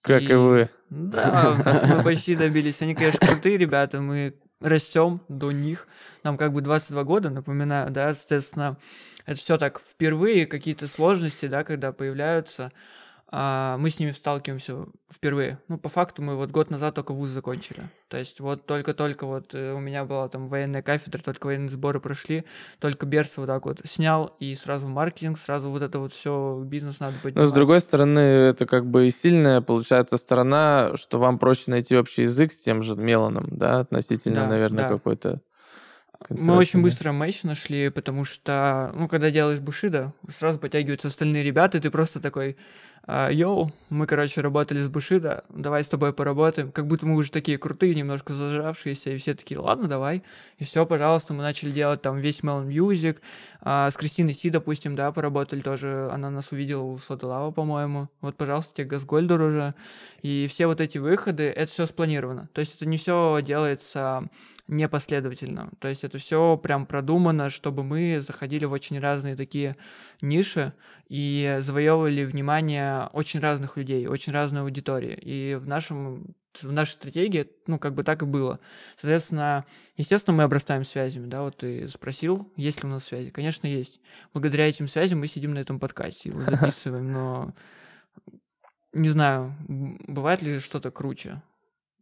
Как 0.04 0.22
и 0.22 0.34
вы. 0.34 0.68
Да, 0.90 1.54
мы 1.88 2.02
почти 2.04 2.36
добились. 2.36 2.82
Они, 2.82 2.94
конечно, 2.94 3.26
крутые 3.26 3.56
ребята, 3.56 4.00
мы 4.00 4.34
растем 4.60 5.22
до 5.28 5.50
них. 5.50 5.88
Нам 6.22 6.36
как 6.36 6.52
бы 6.52 6.60
22 6.60 7.04
года, 7.04 7.30
напоминаю, 7.30 7.90
да, 7.90 8.12
соответственно, 8.12 8.76
это 9.24 9.38
все 9.38 9.56
так 9.56 9.80
впервые, 9.80 10.46
какие-то 10.46 10.88
сложности, 10.88 11.46
да, 11.46 11.64
когда 11.64 11.92
появляются, 11.92 12.70
а, 13.28 13.76
мы 13.78 13.90
с 13.90 13.98
ними 13.98 14.12
сталкиваемся 14.12 14.86
впервые. 15.10 15.58
Ну, 15.68 15.78
по 15.78 15.88
факту 15.88 16.22
мы 16.22 16.36
вот 16.36 16.50
год 16.50 16.70
назад 16.70 16.94
только 16.94 17.12
вуз 17.12 17.30
закончили. 17.30 17.80
То 18.08 18.16
есть 18.16 18.38
вот 18.38 18.66
только-только 18.66 19.26
вот 19.26 19.54
э, 19.54 19.72
у 19.72 19.80
меня 19.80 20.04
была 20.04 20.28
там 20.28 20.46
военная 20.46 20.82
кафедра, 20.82 21.20
только 21.20 21.46
военные 21.46 21.70
сборы 21.70 22.00
прошли, 22.00 22.44
только 22.78 23.06
Берса 23.06 23.40
вот 23.40 23.46
так 23.46 23.64
вот 23.64 23.80
снял, 23.84 24.36
и 24.38 24.54
сразу 24.54 24.86
в 24.86 24.90
маркетинг, 24.90 25.38
сразу 25.38 25.70
вот 25.70 25.82
это 25.82 25.98
вот 25.98 26.12
все 26.12 26.62
бизнес 26.64 27.00
надо 27.00 27.14
поднимать. 27.22 27.36
Но 27.36 27.46
с 27.46 27.52
другой 27.52 27.80
стороны, 27.80 28.20
это 28.20 28.66
как 28.66 28.86
бы 28.86 29.08
и 29.08 29.10
сильная, 29.10 29.60
получается, 29.60 30.16
сторона, 30.16 30.92
что 30.96 31.18
вам 31.18 31.38
проще 31.38 31.70
найти 31.70 31.96
общий 31.96 32.22
язык 32.22 32.52
с 32.52 32.60
тем 32.60 32.82
же 32.82 32.94
Меланом, 32.94 33.48
да, 33.50 33.80
относительно, 33.80 34.42
Да, 34.42 34.48
наверное, 34.48 34.84
да. 34.84 34.88
какой-то... 34.90 35.40
Мы 36.30 36.56
очень 36.56 36.80
быстро 36.80 37.12
матч 37.12 37.42
нашли, 37.42 37.90
потому 37.90 38.24
что, 38.24 38.92
ну, 38.94 39.08
когда 39.08 39.30
делаешь 39.30 39.60
Бушида, 39.60 40.12
сразу 40.28 40.58
подтягиваются 40.58 41.08
остальные 41.08 41.42
ребята, 41.42 41.78
и 41.78 41.80
ты 41.80 41.90
просто 41.90 42.20
такой, 42.20 42.52
«А, 42.52 42.93
йоу, 43.06 43.72
мы, 43.90 44.06
короче, 44.06 44.40
работали 44.40 44.78
с 44.78 44.88
Бушида, 44.88 45.44
давай 45.50 45.84
с 45.84 45.88
тобой 45.88 46.12
поработаем. 46.12 46.72
Как 46.72 46.86
будто 46.86 47.06
мы 47.06 47.16
уже 47.16 47.30
такие 47.30 47.58
крутые, 47.58 47.94
немножко 47.94 48.32
зажравшиеся, 48.32 49.10
и 49.10 49.18
все 49.18 49.34
такие, 49.34 49.58
ладно, 49.60 49.88
давай. 49.88 50.22
И 50.58 50.64
все, 50.64 50.86
пожалуйста, 50.86 51.34
мы 51.34 51.42
начали 51.42 51.70
делать 51.70 52.00
там 52.00 52.18
весь 52.18 52.40
Melon 52.40 52.66
Music, 52.66 53.18
а, 53.60 53.90
с 53.90 53.96
Кристиной 53.96 54.32
Си, 54.32 54.50
допустим, 54.50 54.96
да, 54.96 55.12
поработали 55.12 55.60
тоже, 55.60 56.08
она 56.12 56.30
нас 56.30 56.50
увидела 56.52 56.82
у 56.82 56.96
Сода 56.98 57.26
Лава, 57.26 57.50
по-моему. 57.50 58.08
Вот, 58.20 58.36
пожалуйста, 58.36 58.74
тебе 58.74 58.88
Газгольдер 58.88 59.40
уже. 59.40 59.74
И 60.22 60.46
все 60.48 60.66
вот 60.66 60.80
эти 60.80 60.98
выходы, 60.98 61.44
это 61.44 61.70
все 61.70 61.86
спланировано. 61.86 62.48
То 62.52 62.60
есть 62.60 62.76
это 62.76 62.86
не 62.86 62.96
все 62.96 63.40
делается 63.42 64.28
непоследовательно. 64.66 65.70
То 65.78 65.88
есть 65.88 66.04
это 66.04 66.18
все 66.18 66.56
прям 66.56 66.86
продумано, 66.86 67.50
чтобы 67.50 67.82
мы 67.82 68.20
заходили 68.20 68.64
в 68.64 68.72
очень 68.72 68.98
разные 68.98 69.36
такие 69.36 69.76
ниши 70.22 70.72
и 71.08 71.58
завоевывали 71.60 72.24
внимание 72.24 72.93
очень 73.12 73.40
разных 73.40 73.76
людей, 73.76 74.06
очень 74.06 74.32
разной 74.32 74.62
аудитории. 74.62 75.14
И 75.14 75.54
в 75.54 75.66
нашем 75.66 76.34
в 76.62 76.70
нашей 76.70 76.92
стратегии, 76.92 77.48
ну, 77.66 77.80
как 77.80 77.94
бы 77.94 78.04
так 78.04 78.22
и 78.22 78.26
было. 78.26 78.60
Соответственно, 78.96 79.64
естественно, 79.96 80.36
мы 80.36 80.44
обрастаем 80.44 80.84
связями, 80.84 81.26
да, 81.26 81.42
вот 81.42 81.56
ты 81.56 81.88
спросил, 81.88 82.48
есть 82.54 82.80
ли 82.80 82.88
у 82.88 82.92
нас 82.92 83.04
связи. 83.04 83.30
Конечно, 83.30 83.66
есть. 83.66 84.00
Благодаря 84.32 84.68
этим 84.68 84.86
связям 84.86 85.18
мы 85.18 85.26
сидим 85.26 85.54
на 85.54 85.58
этом 85.58 85.80
подкасте, 85.80 86.28
его 86.28 86.42
записываем, 86.42 87.12
но 87.12 87.52
не 88.92 89.08
знаю, 89.08 89.52
бывает 89.66 90.42
ли 90.42 90.60
что-то 90.60 90.90
круче. 90.92 91.42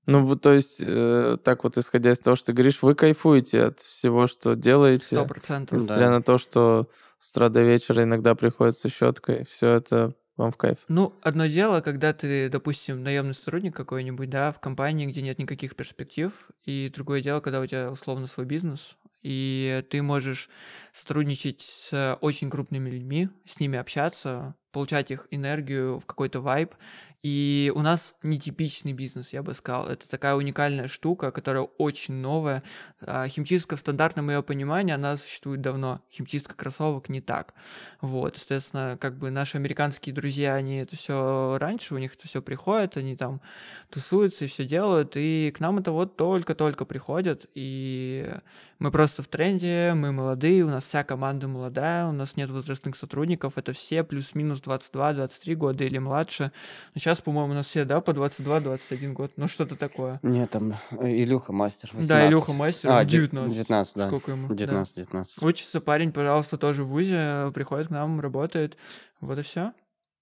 Ну, 0.04 0.24
вот, 0.26 0.42
то 0.42 0.52
есть, 0.52 0.82
э, 0.84 1.36
так 1.42 1.64
вот, 1.64 1.78
исходя 1.78 2.10
из 2.12 2.18
того, 2.18 2.34
что 2.36 2.46
ты 2.46 2.52
говоришь, 2.52 2.82
вы 2.82 2.94
кайфуете 2.94 3.66
от 3.66 3.80
всего, 3.80 4.26
что 4.26 4.54
делаете, 4.54 5.04
Сто 5.16 5.24
процентов. 5.24 5.80
несмотря 5.80 6.06
Да. 6.08 6.12
на 6.18 6.22
то, 6.22 6.38
что 6.38 6.88
с 7.18 7.30
утра 7.30 7.48
до 7.48 7.62
вечера 7.62 8.02
иногда 8.02 8.34
приходится 8.34 8.88
щеткой, 8.88 9.44
все 9.44 9.70
это 9.70 10.14
вам 10.36 10.50
в 10.50 10.56
кайф. 10.56 10.78
Ну, 10.88 11.14
одно 11.22 11.46
дело, 11.46 11.80
когда 11.80 12.12
ты, 12.12 12.48
допустим, 12.48 13.02
наемный 13.02 13.34
сотрудник 13.34 13.76
какой-нибудь, 13.76 14.30
да, 14.30 14.52
в 14.52 14.60
компании, 14.60 15.06
где 15.06 15.22
нет 15.22 15.38
никаких 15.38 15.76
перспектив, 15.76 16.32
и 16.64 16.90
другое 16.94 17.22
дело, 17.22 17.40
когда 17.40 17.60
у 17.60 17.66
тебя 17.66 17.90
условно 17.90 18.26
свой 18.26 18.46
бизнес, 18.46 18.96
и 19.22 19.84
ты 19.90 20.02
можешь 20.02 20.48
сотрудничать 20.92 21.60
с 21.60 22.18
очень 22.20 22.50
крупными 22.50 22.90
людьми, 22.90 23.28
с 23.44 23.60
ними 23.60 23.78
общаться, 23.78 24.54
получать 24.72 25.10
их 25.10 25.28
энергию 25.30 25.98
в 25.98 26.06
какой-то 26.06 26.40
вайб. 26.40 26.74
И 27.22 27.72
у 27.76 27.82
нас 27.82 28.16
нетипичный 28.24 28.92
бизнес, 28.92 29.32
я 29.32 29.44
бы 29.44 29.54
сказал. 29.54 29.86
Это 29.86 30.08
такая 30.08 30.34
уникальная 30.34 30.88
штука, 30.88 31.30
которая 31.30 31.62
очень 31.78 32.14
новая. 32.14 32.64
А, 33.00 33.28
Химчистка 33.28 33.76
в 33.76 33.80
стандартном 33.80 34.28
ее 34.28 34.42
понимании, 34.42 34.92
она 34.92 35.16
существует 35.16 35.60
давно. 35.60 36.00
Химчистка 36.10 36.56
кроссовок 36.56 37.08
не 37.08 37.20
так. 37.20 37.54
Вот, 38.00 38.38
соответственно, 38.38 38.98
как 39.00 39.18
бы 39.18 39.30
наши 39.30 39.56
американские 39.56 40.12
друзья, 40.12 40.54
они 40.54 40.78
это 40.78 40.96
все 40.96 41.58
раньше, 41.60 41.94
у 41.94 41.98
них 41.98 42.16
это 42.16 42.26
все 42.26 42.42
приходит, 42.42 42.96
они 42.96 43.14
там 43.14 43.40
тусуются 43.88 44.46
и 44.46 44.48
все 44.48 44.64
делают, 44.64 45.12
и 45.14 45.52
к 45.54 45.60
нам 45.60 45.78
это 45.78 45.92
вот 45.92 46.16
только-только 46.16 46.84
приходит, 46.84 47.48
и 47.54 48.34
мы 48.82 48.90
просто 48.90 49.22
в 49.22 49.28
тренде, 49.28 49.92
мы 49.94 50.10
молодые, 50.10 50.64
у 50.64 50.68
нас 50.68 50.84
вся 50.84 51.04
команда 51.04 51.46
молодая, 51.46 52.06
у 52.06 52.12
нас 52.12 52.36
нет 52.36 52.50
возрастных 52.50 52.96
сотрудников, 52.96 53.56
это 53.56 53.72
все 53.72 54.02
плюс-минус 54.02 54.60
22-23 54.60 55.54
года 55.54 55.84
или 55.84 55.98
младше. 55.98 56.50
Но 56.94 56.98
сейчас, 56.98 57.20
по-моему, 57.20 57.52
у 57.52 57.54
нас 57.54 57.66
все, 57.66 57.84
да, 57.84 58.00
по 58.00 58.10
22-21 58.10 59.12
год, 59.12 59.32
ну 59.36 59.46
что-то 59.46 59.76
такое. 59.76 60.18
Нет, 60.24 60.50
там 60.50 60.74
э, 60.90 61.22
Илюха 61.22 61.52
мастер. 61.52 61.90
Да, 61.92 61.98
18. 61.98 62.28
Илюха 62.30 62.52
мастер, 62.52 62.90
А, 62.90 63.00
ему 63.00 63.08
19. 63.10 63.54
19, 63.54 63.94
да. 63.94 64.06
Сколько 64.08 64.30
ему? 64.32 64.48
Да. 64.48 64.54
19, 64.54 64.96
19. 64.96 65.42
Учится 65.44 65.80
парень, 65.80 66.10
пожалуйста, 66.10 66.58
тоже 66.58 66.82
в 66.82 66.88
ВУЗе, 66.88 67.52
приходит 67.54 67.86
к 67.86 67.90
нам, 67.90 68.20
работает. 68.20 68.76
Вот 69.20 69.38
и 69.38 69.42
все. 69.42 69.72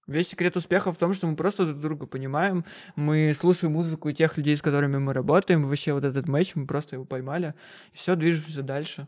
Весь 0.07 0.29
секрет 0.29 0.57
успеха 0.57 0.91
в 0.91 0.97
том, 0.97 1.13
что 1.13 1.27
мы 1.27 1.35
просто 1.35 1.65
друг 1.65 1.79
друга 1.79 2.05
понимаем, 2.05 2.65
мы 2.95 3.33
слушаем 3.37 3.73
музыку 3.73 4.11
тех 4.11 4.37
людей, 4.37 4.57
с 4.57 4.61
которыми 4.61 4.97
мы 4.97 5.13
работаем, 5.13 5.63
вообще 5.65 5.93
вот 5.93 6.03
этот 6.03 6.27
матч, 6.27 6.55
мы 6.55 6.65
просто 6.65 6.95
его 6.95 7.05
поймали, 7.05 7.53
и 7.93 7.97
все, 7.97 8.15
движемся 8.15 8.63
дальше. 8.63 9.07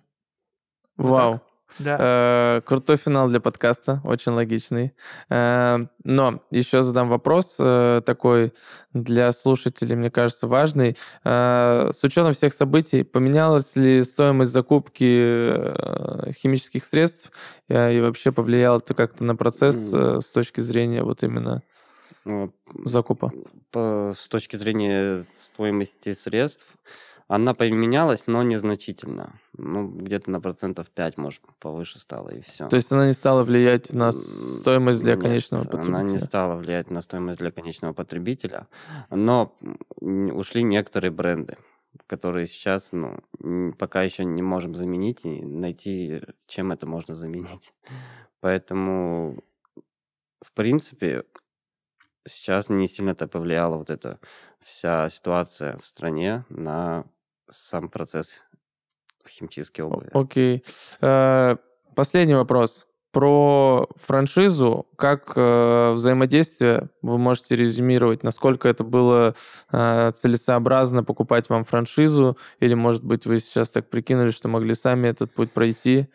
Вау. 0.98 1.42
Да. 1.80 1.98
Э, 2.00 2.62
Крутой 2.66 2.98
финал 2.98 3.28
для 3.30 3.40
подкаста, 3.40 4.00
очень 4.04 4.32
логичный. 4.34 4.94
Э, 5.30 5.80
Но 6.04 6.42
еще 6.52 6.84
задам 6.84 7.10
вопрос 7.10 7.56
э, 7.60 8.02
такой 8.06 8.54
для 8.94 9.32
слушателей, 9.32 9.96
мне 9.96 10.12
кажется, 10.12 10.48
важный. 10.48 10.96
Э, 11.24 11.90
С 11.94 12.04
учетом 12.04 12.34
всех 12.34 12.54
событий, 12.54 13.04
поменялась 13.04 13.76
ли 13.76 14.04
стоимость 14.04 14.52
закупки 14.52 15.04
э, 15.04 16.32
химических 16.34 16.86
средств 16.86 17.32
э, 17.70 17.94
и 17.96 18.02
вообще 18.02 18.32
повлияло 18.32 18.78
это 18.78 18.94
как-то 18.94 19.24
на 19.24 19.36
процесс 19.36 19.76
э, 19.94 20.20
с 20.22 20.32
точки 20.32 20.62
зрения 20.62 21.04
вот 21.04 21.24
именно 21.24 21.62
Ну, 22.26 22.54
закупа? 22.86 23.32
по- 23.72 24.14
с 24.16 24.28
точки 24.28 24.56
зрения 24.56 25.24
стоимости 25.34 26.14
средств, 26.14 26.66
она 27.36 27.56
поменялась, 27.56 28.28
но 28.28 28.44
незначительно. 28.44 29.40
Ну, 29.58 29.88
где-то 29.88 30.30
на 30.30 30.40
процентов 30.40 30.92
5, 30.92 31.18
может, 31.18 31.42
повыше 31.60 31.98
стало, 31.98 32.30
и 32.30 32.42
все. 32.42 32.68
То 32.68 32.76
есть 32.76 32.92
она 32.92 33.08
не 33.08 33.14
стала 33.14 33.44
влиять 33.44 33.92
на 33.92 34.12
стоимость 34.12 35.02
для 35.02 35.18
конечного 35.18 35.64
потребителя? 35.64 35.98
Она 35.98 36.04
не 36.04 36.20
стала 36.20 36.56
влиять 36.56 36.92
на 36.92 37.02
стоимость 37.02 37.40
для 37.40 37.52
конечного 37.52 37.94
потребителя, 37.94 38.68
но 39.10 39.56
ушли 40.00 40.62
некоторые 40.62 41.10
бренды, 41.10 41.58
которые 42.06 42.46
сейчас, 42.46 42.92
ну, 42.92 43.20
пока 43.80 44.04
еще 44.04 44.26
не 44.26 44.44
можем 44.44 44.76
заменить 44.76 45.26
и 45.26 45.42
найти, 45.42 46.22
чем 46.46 46.72
это 46.72 46.86
можно 46.86 47.16
заменить. 47.16 47.74
Поэтому, 48.42 49.44
в 50.42 50.52
принципе, 50.54 51.24
сейчас 52.28 52.70
не 52.70 52.88
сильно-то 52.88 53.28
повлияла 53.28 53.78
вот 53.78 53.90
эта 53.90 54.20
вся 54.62 55.10
ситуация 55.10 55.78
в 55.80 55.86
стране 55.86 56.46
на 56.50 57.06
сам 57.50 57.90
процесс 57.90 58.42
химчистки 59.28 59.82
обуви. 59.82 60.10
Окей. 60.14 60.64
Э, 61.02 61.56
Последний 61.96 62.36
вопрос. 62.36 62.88
Про 63.12 63.88
франшизу, 63.96 64.88
как 64.96 65.34
э, 65.36 65.92
взаимодействие 65.92 66.90
вы 67.04 67.20
можете 67.20 67.56
резюмировать, 67.56 68.24
насколько 68.24 68.68
это 68.68 68.84
было 68.84 69.36
э, 69.72 70.12
целесообразно 70.16 71.04
покупать 71.04 71.48
вам 71.48 71.64
франшизу, 71.64 72.40
или, 72.60 72.74
может 72.74 73.04
быть, 73.04 73.28
вы 73.28 73.38
сейчас 73.38 73.70
так 73.70 73.88
прикинули, 73.88 74.32
что 74.32 74.48
могли 74.50 74.74
сами 74.74 75.10
этот 75.10 75.32
путь 75.32 75.52
пройти, 75.52 76.08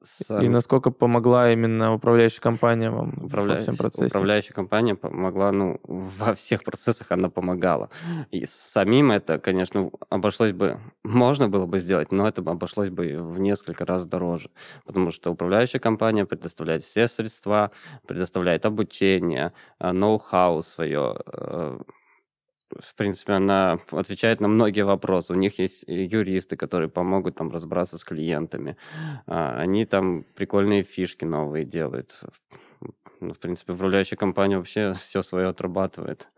и 0.00 0.04
Сам- 0.24 0.50
насколько 0.52 0.90
помогла 0.90 1.52
именно 1.52 1.92
управляющая 1.92 2.40
компания 2.40 2.90
вам 2.90 3.12
во 3.16 3.26
Управляющая, 3.26 3.62
всем 3.64 3.76
процессе? 3.76 4.06
управляющая 4.06 4.54
компания 4.54 4.94
помогла, 4.94 5.52
ну, 5.52 5.78
во 5.84 6.34
всех 6.34 6.64
процессах 6.64 7.12
она 7.12 7.28
помогала. 7.28 7.90
И 8.30 8.46
самим 8.46 9.10
это, 9.12 9.38
конечно, 9.38 9.90
обошлось 10.08 10.52
бы, 10.52 10.78
можно 11.04 11.48
было 11.48 11.66
бы 11.66 11.78
сделать, 11.78 12.12
но 12.12 12.26
это 12.26 12.40
обошлось 12.40 12.88
бы 12.88 13.18
в 13.18 13.38
несколько 13.40 13.84
раз 13.84 14.06
дороже. 14.06 14.50
Потому 14.86 15.10
что 15.10 15.30
управляющая 15.32 15.80
компания 15.80 16.24
предоставляет 16.24 16.82
все 16.82 17.06
средства, 17.06 17.70
предоставляет 18.06 18.64
обучение, 18.64 19.52
э, 19.78 19.92
ноу-хау 19.92 20.62
свое. 20.62 21.18
Э, 22.70 22.80
В 22.80 22.94
принципе, 22.94 23.34
она 23.34 23.78
отвечает 23.90 24.40
на 24.40 24.48
многие 24.48 24.84
вопросы. 24.84 25.32
У 25.32 25.36
них 25.36 25.58
есть 25.58 25.84
юристы, 25.86 26.56
которые 26.56 26.88
помогут 26.88 27.36
там 27.36 27.50
разобраться 27.50 27.98
с 27.98 28.04
клиентами. 28.04 28.76
А, 29.26 29.58
Они 29.60 29.84
там 29.84 30.24
прикольные 30.34 30.82
фишки 30.82 31.24
новые 31.24 31.64
делают. 31.64 32.20
Ну, 33.20 33.34
в 33.34 33.38
принципе, 33.38 33.72
управляющая 33.72 34.16
компания 34.16 34.56
вообще 34.56 34.92
все 34.94 35.22
свое 35.22 35.48
отрабатывает. 35.48 36.28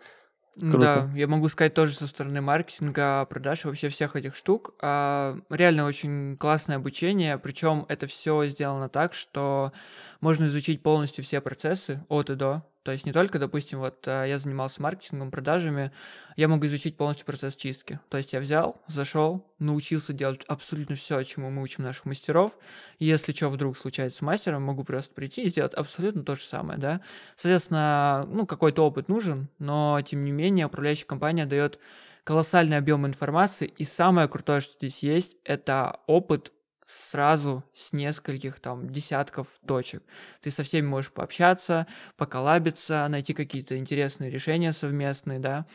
Круто. 0.61 0.79
Да, 0.79 1.11
я 1.15 1.27
могу 1.29 1.49
сказать 1.49 1.73
тоже 1.73 1.95
со 1.95 2.07
стороны 2.07 2.43
маркетинга, 2.43 3.25
продаж 3.25 3.65
и 3.65 3.69
вообще 3.69 3.89
всех 3.89 4.17
этих 4.17 4.37
штук. 4.37 4.75
А, 4.83 5.39
Реально 5.49 5.87
очень 5.87 6.37
классное 6.37 6.77
обучение, 6.77 7.39
причем 7.39 7.87
это 7.89 8.07
все 8.07 8.45
сделано 8.47 8.91
так, 8.91 9.15
что 9.15 9.73
можно 10.21 10.45
изучить 10.47 10.83
полностью 10.83 11.25
все 11.25 11.41
процессы 11.41 12.05
от 12.09 12.29
и 12.29 12.35
до. 12.35 12.65
То 12.83 12.93
есть 12.93 13.07
не 13.07 13.13
только, 13.13 13.39
допустим, 13.39 13.79
вот 13.79 14.07
а, 14.07 14.25
я 14.25 14.39
занимался 14.39 14.83
маркетингом, 14.83 15.31
продажами, 15.31 15.93
я 16.37 16.49
могу 16.49 16.67
изучить 16.67 16.97
полностью 16.97 17.27
процесс 17.27 17.55
чистки. 17.55 18.01
То 18.09 18.17
есть 18.17 18.33
я 18.33 18.41
взял, 18.41 18.83
зашел, 18.89 19.47
научился 19.59 20.13
делать 20.13 20.43
абсолютно 20.49 20.97
все, 20.97 21.23
чему 21.23 21.51
мы 21.51 21.63
учим 21.63 21.85
наших 21.85 22.07
мастеров. 22.07 22.57
Если 22.99 23.33
что 23.33 23.49
вдруг 23.49 23.77
случается 23.77 24.19
с 24.19 24.23
мастером, 24.23 24.65
могу 24.65 24.83
просто 24.85 25.15
прийти 25.15 25.45
и 25.45 25.49
сделать 25.49 25.75
абсолютно 25.75 26.25
то 26.25 26.35
же 26.35 26.43
самое, 26.43 26.79
да. 26.79 27.01
Соответственно, 27.37 28.27
ну, 28.29 28.47
какой-то 28.47 28.85
опыт 28.85 29.09
нужен, 29.09 29.49
но, 29.59 30.01
тем 30.05 30.25
не 30.25 30.33
менее, 30.33 30.67
управляющая 30.67 31.07
компания 31.07 31.47
дает 31.47 31.79
колоссальный 32.25 32.77
объем 32.77 33.07
информации, 33.07 33.67
и 33.67 33.85
самое 33.85 34.29
крутое, 34.29 34.61
что 34.61 34.75
здесь 34.75 35.03
есть, 35.03 35.37
это 35.45 36.01
опыт 36.07 36.53
сразу 36.93 37.65
с 37.75 37.93
нескольких 37.93 38.61
там 38.61 38.89
десятков 38.91 39.47
точек. 39.67 40.03
Ты 40.41 40.51
со 40.51 40.63
всеми 40.63 40.87
можешь 40.87 41.13
пообщаться, 41.13 41.87
поколабиться, 42.17 43.07
найти 43.09 43.35
какие-то 43.35 43.77
интересные 43.79 44.31
решения 44.31 44.73
совместные, 44.73 45.39
да. 45.39 45.67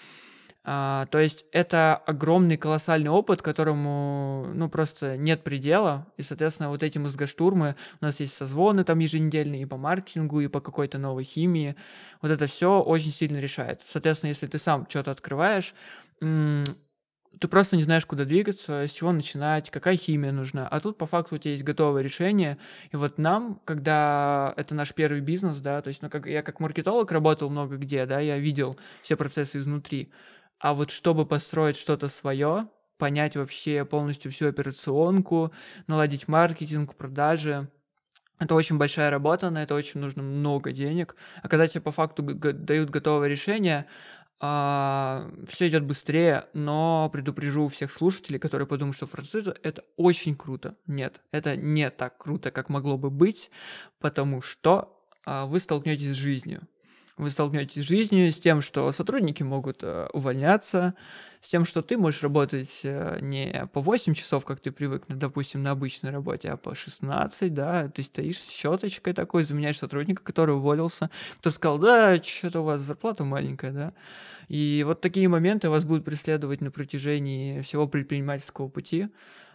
А, 0.69 1.05
то 1.05 1.19
есть 1.19 1.45
это 1.53 1.95
огромный 1.95 2.57
колоссальный 2.57 3.09
опыт, 3.09 3.41
которому 3.41 4.47
ну 4.53 4.67
просто 4.67 5.15
нет 5.15 5.41
предела, 5.41 6.07
и 6.17 6.23
соответственно 6.23 6.67
вот 6.67 6.83
эти 6.83 6.97
мозгоштурмы 6.97 7.77
у 8.01 8.05
нас 8.05 8.19
есть 8.19 8.35
созвоны 8.35 8.83
там 8.83 8.99
еженедельные 8.99 9.61
и 9.61 9.65
по 9.65 9.77
маркетингу, 9.77 10.41
и 10.41 10.49
по 10.49 10.59
какой-то 10.59 10.97
новой 10.97 11.23
химии. 11.23 11.77
Вот 12.21 12.31
это 12.31 12.47
все 12.47 12.81
очень 12.81 13.11
сильно 13.11 13.37
решает. 13.37 13.81
Соответственно, 13.87 14.27
если 14.27 14.47
ты 14.47 14.57
сам 14.57 14.85
что-то 14.89 15.11
открываешь, 15.11 15.73
ты 17.39 17.47
просто 17.47 17.77
не 17.77 17.83
знаешь, 17.83 18.05
куда 18.05 18.25
двигаться, 18.25 18.87
с 18.87 18.91
чего 18.91 19.11
начинать, 19.11 19.69
какая 19.69 19.95
химия 19.95 20.31
нужна. 20.31 20.67
А 20.67 20.79
тут 20.79 20.97
по 20.97 21.05
факту 21.05 21.35
у 21.35 21.37
тебя 21.37 21.51
есть 21.51 21.63
готовое 21.63 22.01
решение. 22.01 22.57
И 22.91 22.97
вот 22.97 23.17
нам, 23.17 23.59
когда 23.65 24.53
это 24.57 24.75
наш 24.75 24.93
первый 24.93 25.21
бизнес, 25.21 25.57
да, 25.57 25.81
то 25.81 25.89
есть, 25.89 26.01
ну, 26.01 26.09
как 26.09 26.25
я 26.25 26.41
как 26.41 26.59
маркетолог 26.59 27.11
работал 27.11 27.49
много 27.49 27.77
где, 27.77 28.05
да, 28.05 28.19
я 28.19 28.37
видел 28.37 28.77
все 29.01 29.15
процессы 29.15 29.59
изнутри. 29.59 30.11
А 30.59 30.73
вот 30.73 30.89
чтобы 30.89 31.25
построить 31.25 31.77
что-то 31.77 32.07
свое, 32.07 32.67
понять 32.97 33.35
вообще 33.35 33.85
полностью 33.85 34.31
всю 34.31 34.47
операционку, 34.47 35.51
наладить 35.85 36.27
маркетинг, 36.27 36.95
продажи, 36.95 37.69
это 38.39 38.53
очень 38.53 38.77
большая 38.77 39.09
работа, 39.09 39.49
на 39.49 39.63
это 39.63 39.73
очень 39.73 39.99
нужно 39.99 40.21
много 40.21 40.71
денег. 40.71 41.15
А 41.41 41.47
когда 41.47 41.67
тебе 41.67 41.81
по 41.81 41.91
факту 41.91 42.23
дают 42.23 42.89
готовое 42.89 43.27
решение, 43.27 43.87
все 44.39 45.67
идет 45.67 45.83
быстрее, 45.83 46.45
но 46.53 47.09
предупрежу 47.11 47.67
всех 47.69 47.91
слушателей, 47.91 48.37
которые 48.37 48.67
подумают, 48.67 48.95
что 48.95 49.07
франшиза 49.07 49.55
это 49.63 49.83
очень 49.95 50.35
круто. 50.35 50.75
Нет, 50.85 51.21
это 51.31 51.55
не 51.55 51.89
так 51.89 52.17
круто, 52.19 52.51
как 52.51 52.69
могло 52.69 52.97
бы 52.97 53.09
быть, 53.09 53.49
потому 53.99 54.41
что 54.41 55.01
а, 55.25 55.45
вы 55.45 55.59
столкнетесь 55.59 56.11
с 56.11 56.15
жизнью. 56.15 56.67
Вы 57.17 57.31
столкнетесь 57.31 57.81
с 57.81 57.87
жизнью, 57.87 58.31
с 58.31 58.35
тем, 58.35 58.61
что 58.61 58.91
сотрудники 58.91 59.41
могут 59.41 59.79
э, 59.81 60.07
увольняться, 60.13 60.93
с 61.41 61.49
тем, 61.49 61.65
что 61.65 61.81
ты 61.81 61.97
можешь 61.97 62.21
работать 62.21 62.81
э, 62.83 63.17
не 63.21 63.67
по 63.73 63.81
8 63.81 64.13
часов, 64.13 64.45
как 64.45 64.59
ты 64.59 64.71
привык, 64.71 65.03
допустим, 65.07 65.63
на 65.63 65.71
обычной 65.71 66.11
работе, 66.11 66.49
а 66.49 66.57
по 66.57 66.75
16, 66.75 67.51
да, 67.51 67.89
ты 67.89 68.03
стоишь 68.03 68.39
с 68.39 68.49
щеточкой 68.51 69.13
такой, 69.13 69.45
заменяешь 69.45 69.79
сотрудника, 69.79 70.21
который 70.21 70.53
уволился, 70.53 71.09
кто 71.39 71.49
сказал, 71.49 71.79
да, 71.79 72.21
что-то 72.21 72.61
у 72.61 72.65
вас 72.65 72.81
зарплата 72.81 73.23
маленькая, 73.23 73.71
да, 73.71 73.93
и 74.47 74.83
вот 74.85 75.01
такие 75.01 75.27
моменты 75.27 75.71
вас 75.71 75.85
будут 75.85 76.05
преследовать 76.05 76.61
на 76.61 76.69
протяжении 76.69 77.61
всего 77.61 77.87
предпринимательского 77.87 78.67
пути, 78.67 79.07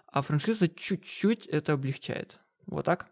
а 0.08 0.22
франшиза 0.22 0.68
чуть-чуть 0.68 1.46
это 1.46 1.74
облегчает. 1.74 2.40
Вот 2.66 2.84
так? 2.86 3.11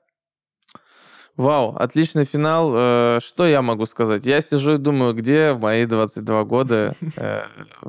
Вау, 1.41 1.75
отличный 1.75 2.27
финал. 2.27 2.71
Э, 2.75 3.19
Что 3.23 3.47
я 3.47 3.63
могу 3.63 3.87
сказать? 3.87 4.27
Я 4.27 4.43
сижу 4.43 4.75
и 4.75 4.77
думаю, 4.77 5.15
где 5.15 5.53
в 5.55 5.61
мои 5.61 5.87
22 5.87 6.45
года, 6.45 6.95
э, 7.17 7.45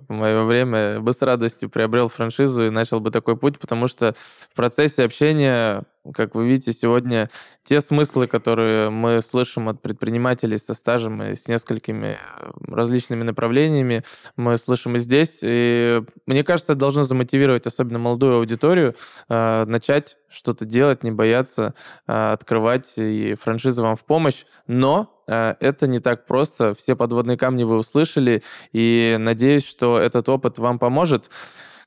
в 0.08 0.14
мое 0.14 0.46
время, 0.46 1.02
бы 1.02 1.12
с 1.12 1.22
радостью 1.22 1.70
приобрел 1.70 2.08
франшизу 2.08 2.64
и 2.68 2.70
начал 2.70 3.02
бы 3.02 3.12
такой 3.12 3.36
путь, 3.36 3.60
потому 3.60 3.88
что 3.90 4.16
в 4.50 4.56
процессе 4.56 5.04
общения, 5.04 5.84
как 6.14 6.36
вы 6.36 6.48
видите, 6.48 6.74
сегодня 6.74 7.30
те 7.64 7.80
смыслы, 7.80 8.28
которые 8.28 8.90
мы 8.90 9.22
слышим 9.22 9.70
от 9.70 9.82
предпринимателей 9.82 10.58
со 10.58 10.74
стажем 10.74 11.22
и 11.22 11.36
с 11.36 11.48
несколькими 11.48 12.18
э, 12.18 12.52
различными 12.68 13.24
направлениями, 13.24 14.04
мы 14.36 14.58
слышим 14.58 14.96
и 14.96 15.00
здесь. 15.00 15.40
И 15.44 16.02
мне 16.26 16.44
кажется, 16.44 16.74
это 16.74 16.80
должно 16.80 17.04
замотивировать 17.04 17.68
особенно 17.68 18.00
молодую 18.00 18.38
аудиторию 18.38 18.96
э, 19.30 19.66
начать 19.66 20.18
что-то 20.28 20.66
делать, 20.66 21.04
не 21.04 21.12
бояться 21.12 21.76
э, 22.08 22.32
открывать, 22.32 22.94
и 22.98 23.36
франшиза 23.36 23.84
вам 23.84 23.96
в 23.96 24.04
помощь. 24.04 24.46
Но 24.66 25.24
э, 25.28 25.56
это 25.60 25.88
не 25.88 26.00
так 26.00 26.26
просто. 26.26 26.74
Все 26.74 26.96
подводные 26.96 27.38
камни 27.38 27.64
вы 27.64 27.78
услышали, 27.78 28.42
и 28.72 29.18
надеюсь, 29.20 29.66
что 29.66 30.00
этот 30.00 30.30
опыт 30.30 30.58
вам 30.58 30.80
поможет. 30.80 31.30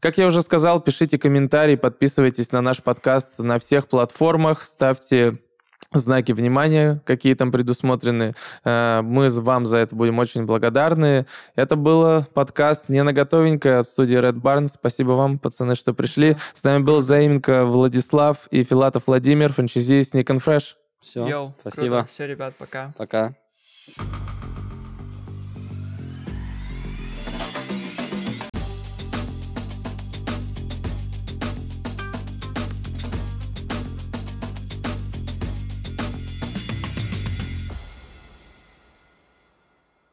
Как 0.05 0.18
я 0.18 0.26
уже 0.26 0.42
сказал, 0.42 0.82
пишите 0.82 1.18
комментарии, 1.18 1.76
подписывайтесь 1.76 2.52
на 2.52 2.61
наш 2.61 2.82
подкаст 2.82 3.38
на 3.38 3.59
всех 3.59 3.88
платформах, 3.88 4.62
ставьте 4.62 5.38
знаки 5.94 6.32
внимания, 6.32 7.00
какие 7.07 7.32
там 7.32 7.50
предусмотрены. 7.50 8.34
Э, 8.66 9.00
Мы 9.00 9.30
вам 9.30 9.64
за 9.64 9.78
это 9.78 9.96
будем 9.96 10.18
очень 10.18 10.44
благодарны. 10.44 11.24
Это 11.57 11.76
был 11.76 12.22
подкаст 12.22 12.90
«Не 12.90 13.02
на 13.02 13.14
готовенькое» 13.14 13.78
от 13.78 13.86
студии 13.86 14.18
Red 14.18 14.42
Barn. 14.42 14.68
Спасибо 14.68 15.12
вам, 15.12 15.38
пацаны, 15.38 15.74
что 15.74 15.94
пришли. 15.94 16.36
С 16.52 16.62
нами 16.62 16.82
был 16.82 17.00
Заименко 17.00 17.64
Владислав 17.64 18.46
и 18.50 18.62
Филатов 18.62 19.07
Владимир, 19.07 19.55
франчайзи 19.55 20.00
Sneak 20.00 20.26
and 20.26 20.44
Fresh. 20.44 20.74
Все, 21.00 21.26
Йоу, 21.26 21.55
спасибо. 21.61 22.07
Все, 22.12 22.26
ребят, 22.26 22.52
пока. 22.59 22.92
Пока. 22.98 23.34